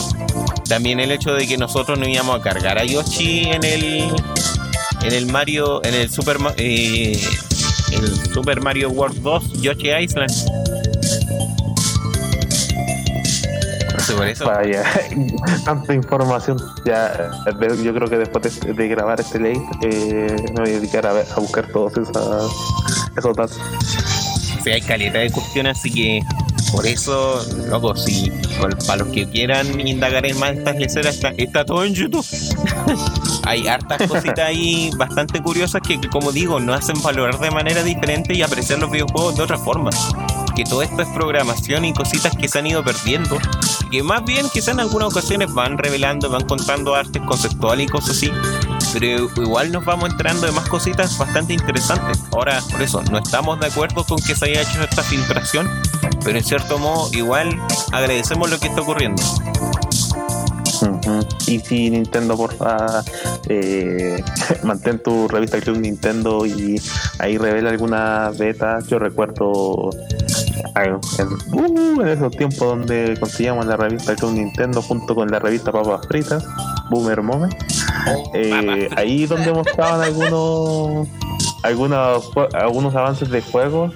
[0.68, 4.12] También el hecho de que nosotros no íbamos a cargar a Yoshi en el
[5.02, 7.20] en el Mario, en el Super eh,
[7.92, 10.32] el Super Mario World 2, Yoshi Island
[14.44, 14.84] Vaya,
[15.64, 16.58] tanta información.
[16.84, 17.30] Ya,
[17.82, 21.40] yo creo que después de, grabar este late, eh, me voy a dedicar a, a
[21.40, 22.52] buscar todos esos,
[23.16, 23.58] esos datos.
[24.62, 26.20] Sí, hay calidad de cuestiones, así que
[26.72, 28.30] por eso, loco, si
[28.86, 32.26] para los que quieran indagar en más estas leceras, está, todo en YouTube.
[33.44, 38.34] hay hartas cositas ahí bastante curiosas que, como digo, nos hacen valorar de manera diferente
[38.34, 39.90] y apreciar los videojuegos de otra forma
[40.56, 43.38] que todo esto es programación y cositas que se han ido perdiendo,
[43.90, 48.10] que más bien quizás en algunas ocasiones van revelando, van contando artes conceptuales y cosas
[48.10, 48.30] así,
[48.92, 52.22] pero igual nos vamos entrando de más cositas bastante interesantes.
[52.32, 55.68] Ahora, por eso, no estamos de acuerdo con que se haya hecho esta filtración,
[56.24, 57.60] pero en cierto modo igual
[57.92, 59.22] agradecemos lo que está ocurriendo.
[61.46, 63.02] Y si Nintendo, porfa,
[63.48, 64.22] eh,
[64.62, 66.80] mantén tu revista Club Nintendo y
[67.18, 68.80] ahí revela alguna beta.
[68.88, 69.90] Yo recuerdo
[70.74, 75.72] en, uh, en esos tiempos donde conseguíamos la revista Club Nintendo junto con la revista
[75.72, 76.44] Papas Fritas,
[76.90, 77.54] Boomer Moment.
[78.34, 81.08] Eh, ahí donde mostraban algunos
[81.62, 83.92] algunos algunos avances de juego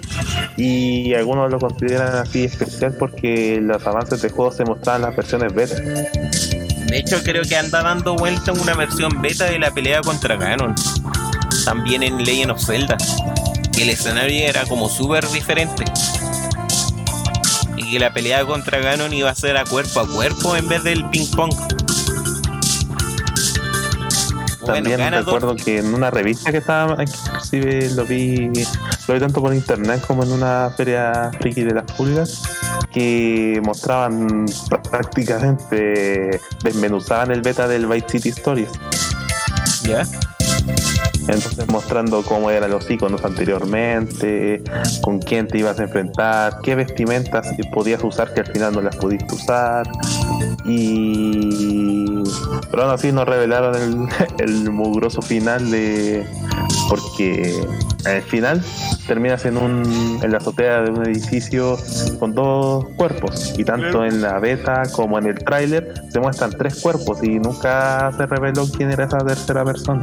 [0.56, 5.16] y algunos lo consideran así especial porque los avances de juego se mostraban en las
[5.16, 5.76] versiones beta.
[6.90, 10.74] De hecho, creo que anda dando vuelta una versión beta de la pelea contra Ganon.
[11.64, 12.96] También en Legend of Zelda.
[13.72, 15.84] Que el escenario era como súper diferente.
[17.76, 20.82] Y que la pelea contra Ganon iba a ser a cuerpo a cuerpo en vez
[20.82, 21.54] del ping pong.
[24.66, 28.50] También recuerdo que en una revista que estaba, inclusive lo vi,
[29.06, 32.42] lo vi tanto por internet como en una feria friki de las pulgas,
[32.92, 34.46] que mostraban
[34.90, 38.70] prácticamente, desmenuzaban el beta del Vice City Stories.
[39.82, 40.04] ¿Ya?
[41.28, 44.62] Entonces mostrando cómo eran los iconos anteriormente,
[45.02, 48.96] con quién te ibas a enfrentar, qué vestimentas podías usar que al final no las
[48.96, 49.88] pudiste usar.
[50.64, 52.22] Y
[52.70, 56.26] pero aún así no revelaron el, el mugroso final de
[56.88, 57.60] porque
[58.04, 58.62] al final
[59.06, 61.76] terminas en un en la azotea de un edificio
[62.18, 66.80] con dos cuerpos y tanto en la beta como en el tráiler se muestran tres
[66.80, 70.00] cuerpos y nunca se reveló quién era esa tercera persona.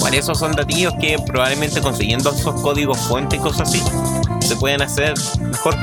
[0.00, 3.82] Por esos son datillos que probablemente consiguiendo esos códigos fuentes y cosas así,
[4.40, 5.74] se pueden hacer mejor.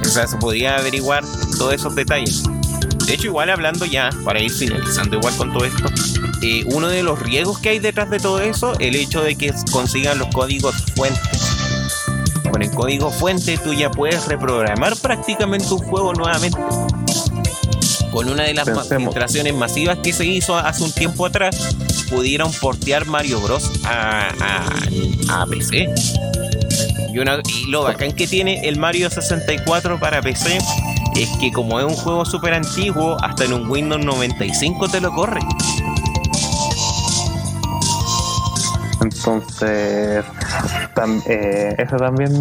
[0.00, 1.24] O sea, se podría averiguar
[1.58, 2.42] todos esos detalles.
[3.06, 5.88] De hecho, igual hablando ya, para ir finalizando igual con todo esto,
[6.42, 9.52] eh, uno de los riesgos que hay detrás de todo eso, el hecho de que
[9.70, 11.20] consigan los códigos fuentes.
[12.50, 16.58] con el código fuente tú ya puedes reprogramar prácticamente un juego nuevamente.
[18.10, 21.76] Con una de las filtraciones masivas que se hizo hace un tiempo atrás,
[22.08, 23.70] pudieron portear Mario Bros.
[23.84, 24.30] a,
[25.28, 25.88] a, PC.
[27.12, 30.58] Y, una, y lo bacán que tiene el Mario 64 para PC
[31.16, 35.12] es que como es un juego súper antiguo, hasta en un Windows 95 te lo
[35.12, 35.40] corre.
[39.00, 40.24] Entonces,
[41.26, 42.32] eh, eso también,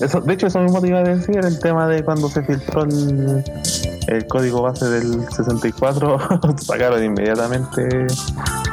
[0.00, 2.84] eso, de hecho eso mismo te iba a decir, el tema de cuando se filtró
[2.84, 6.18] el, código base del 64,
[6.58, 8.06] sacaron inmediatamente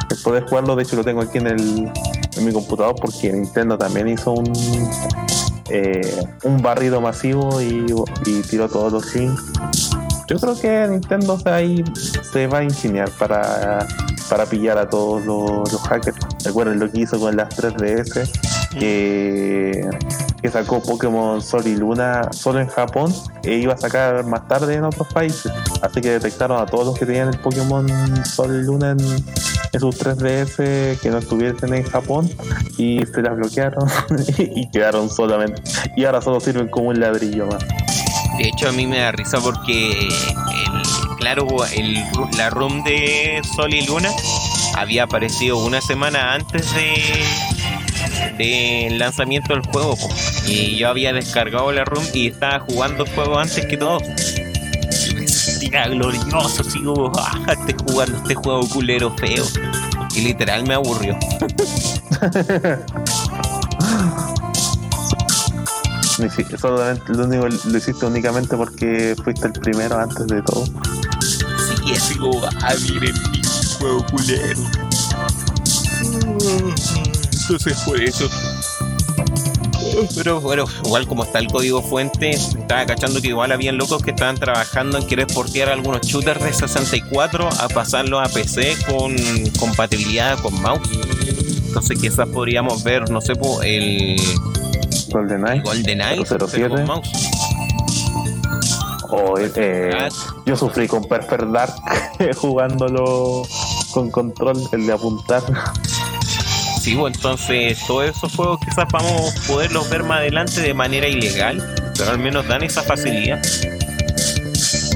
[0.10, 1.92] el poder jugarlo, de hecho lo tengo aquí en, el,
[2.38, 4.54] en mi computador porque Nintendo también hizo un,
[5.70, 7.86] eh, un barrido masivo y,
[8.50, 9.44] tiró todos los links.
[10.28, 11.84] Yo creo que Nintendo ahí
[12.32, 13.86] se va a ingeniar para
[14.30, 16.18] para pillar a todos los, hackers.
[16.44, 18.30] ¿Recuerden lo que hizo con las 3DS?
[18.78, 19.90] Que,
[20.42, 23.14] que, sacó Pokémon Sol y Luna solo en Japón
[23.44, 25.52] e iba a sacar más tarde en otros países.
[25.82, 27.88] Así que detectaron a todos los que tenían el Pokémon
[28.26, 32.30] Sol y Luna en, sus 3DS que no estuviesen en Japón
[32.78, 33.88] y se las bloquearon
[34.38, 35.62] y quedaron solamente.
[35.96, 37.64] Y ahora solo sirven como un ladrillo más.
[38.38, 40.10] De hecho, a mí me da risa porque
[41.18, 42.04] claro, el,
[42.38, 44.10] la room de Sol y Luna
[44.76, 47.24] había aparecido una semana antes de
[48.38, 49.96] del lanzamiento del juego
[50.46, 54.00] y yo había descargado la room y estaba jugando el juego antes que todo.
[55.62, 59.44] Era glorioso sigo ah, estoy jugando este juego culero feo.
[60.16, 61.18] Y literal me aburrió
[66.58, 70.66] solamente lo único lo hiciste únicamente porque fuiste el primero antes de todo
[71.88, 73.42] y así como, ah, miren mi
[73.80, 74.62] juego culero.
[77.42, 78.30] Entonces por eso.
[80.16, 84.12] Pero bueno, igual como está el código fuente, estaba cachando que igual habían locos que
[84.12, 89.16] estaban trabajando en querer portear algunos shooters de 64 a pasarlos a PC con
[89.60, 90.90] compatibilidad con mouse.
[91.68, 93.34] Entonces quizás podríamos ver, no sé,
[93.64, 94.18] el
[95.12, 96.26] GoldenEye, GoldenEye
[96.70, 97.10] con mouse.
[99.10, 100.10] O, eh,
[100.46, 101.74] yo sufrí con Perfect Dark
[102.36, 103.44] jugándolo
[103.94, 105.44] con control, el de apuntar.
[106.82, 111.08] Sí, bueno, entonces todos esos juegos quizás vamos a poderlos ver más adelante de manera
[111.08, 113.42] ilegal, pero al menos dan esa facilidad.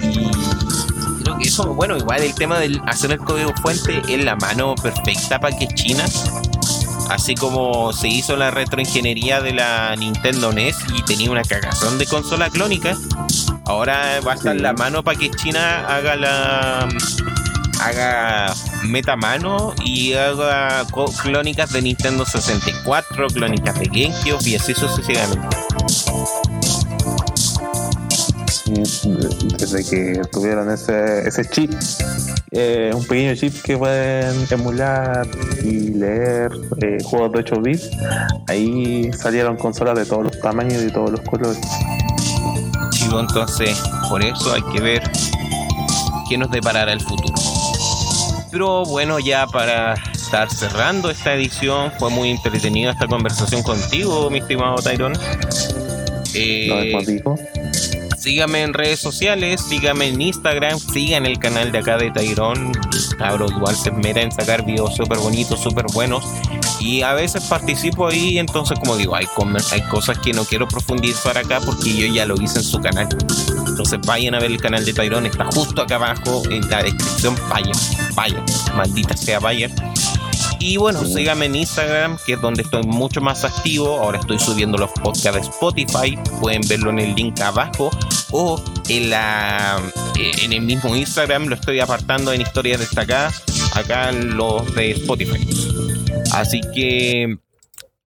[0.02, 4.36] Y creo que eso, bueno, igual el tema de hacer el código fuente es la
[4.36, 6.06] mano perfecta para que China
[7.12, 12.06] así como se hizo la retroingeniería de la Nintendo NES y tenía una cagazón de
[12.06, 12.98] consola clónica,
[13.66, 16.88] ahora va a estar la mano para que China haga la
[17.82, 20.86] haga meta mano y haga
[21.22, 25.58] clónicas de Nintendo 64, clónicas de GameCube y así sucesivamente.
[29.58, 31.72] Desde que tuvieron ese, ese chip
[32.54, 35.26] eh, un pequeño chip que pueden emular
[35.64, 37.90] y leer eh, juegos de 8 bits.
[38.48, 41.62] Ahí salieron consolas de todos los tamaños y de todos los colores.
[42.90, 45.02] Chivo, entonces, por eso hay que ver
[46.28, 47.36] qué nos deparará el futuro.
[48.52, 54.40] Pero bueno, ya para estar cerrando esta edición, fue muy entretenida esta conversación contigo, mi
[54.40, 55.18] estimado Tyrone.
[56.34, 56.92] Eh,
[58.22, 62.72] síganme en redes sociales, síganme en Instagram, sigan el canal de acá de Tyrone.
[63.18, 66.24] Cabros, igual se meta en sacar videos súper bonitos, súper buenos.
[66.80, 69.26] Y a veces participo ahí, entonces como digo, hay,
[69.72, 73.08] hay cosas que no quiero profundizar acá porque yo ya lo hice en su canal.
[73.68, 77.36] Entonces vayan a ver el canal de Tyrone, está justo acá abajo en la descripción.
[77.50, 77.78] Vayan,
[78.14, 78.46] vayan,
[78.76, 79.72] maldita sea, vayan.
[80.62, 84.00] Y bueno, síganme en Instagram, que es donde estoy mucho más activo.
[84.00, 86.20] Ahora estoy subiendo los podcasts de Spotify.
[86.40, 87.90] Pueden verlo en el link abajo.
[88.32, 89.82] O en, la,
[90.20, 93.44] eh, en el mismo Instagram lo estoy apartando en historias destacadas.
[93.74, 95.44] Acá los de Spotify.
[96.32, 97.38] Así que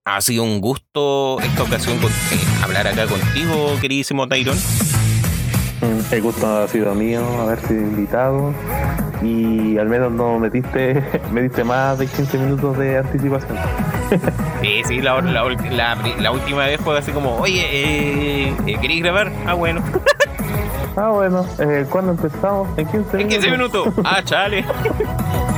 [0.06, 4.56] ha sido un gusto esta ocasión eh, hablar acá contigo, queridísimo Tyron.
[5.82, 8.54] Mm, el gusto ha sido mío haber sido invitado
[9.22, 11.04] y al menos no metiste,
[11.64, 13.56] más de 15 minutos de anticipación.
[14.62, 19.30] Sí, sí, la, la, última vez fue así como, oye, eh, eh ¿queréis grabar?
[19.46, 19.82] Ah, bueno.
[20.96, 22.68] Ah, bueno, eh, ¿cuándo empezamos?
[22.78, 23.20] En 15 minutos.
[23.20, 23.88] En 15 minutos.
[24.02, 24.64] Ah, chale.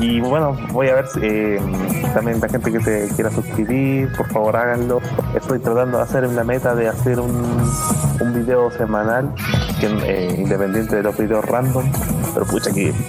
[0.00, 1.60] Y bueno, voy a ver si eh,
[2.14, 5.00] también la gente que se quiera suscribir, por favor háganlo.
[5.34, 7.32] Estoy tratando de hacer una meta de hacer un,
[8.20, 9.32] un video semanal,
[9.80, 11.84] que, eh, independiente de los videos random,
[12.34, 12.92] pero pucha que...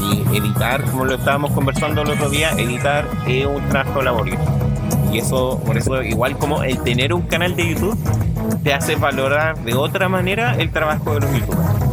[0.00, 4.42] Y editar, como lo estábamos conversando el otro día, editar es un trabajo laborioso.
[5.12, 7.98] Y eso, por eso, igual como el tener un canal de YouTube,
[8.62, 11.87] te hace valorar de otra manera el trabajo de los youtubers.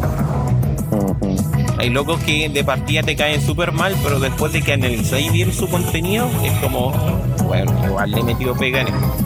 [1.77, 5.53] Hay locos que de partida te caen súper mal, pero después de que analizáis bien
[5.53, 6.91] su contenido, es como,
[7.45, 9.25] bueno, igual le he metido pega en esto.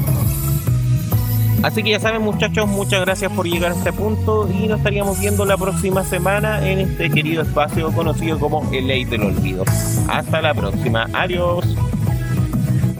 [1.61, 5.19] Así que ya saben muchachos, muchas gracias por llegar a este punto y nos estaríamos
[5.19, 9.65] viendo la próxima semana en este querido espacio conocido como el Ley del Olvido.
[10.07, 11.65] Hasta la próxima, adiós.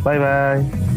[0.03, 0.88] Bye bye.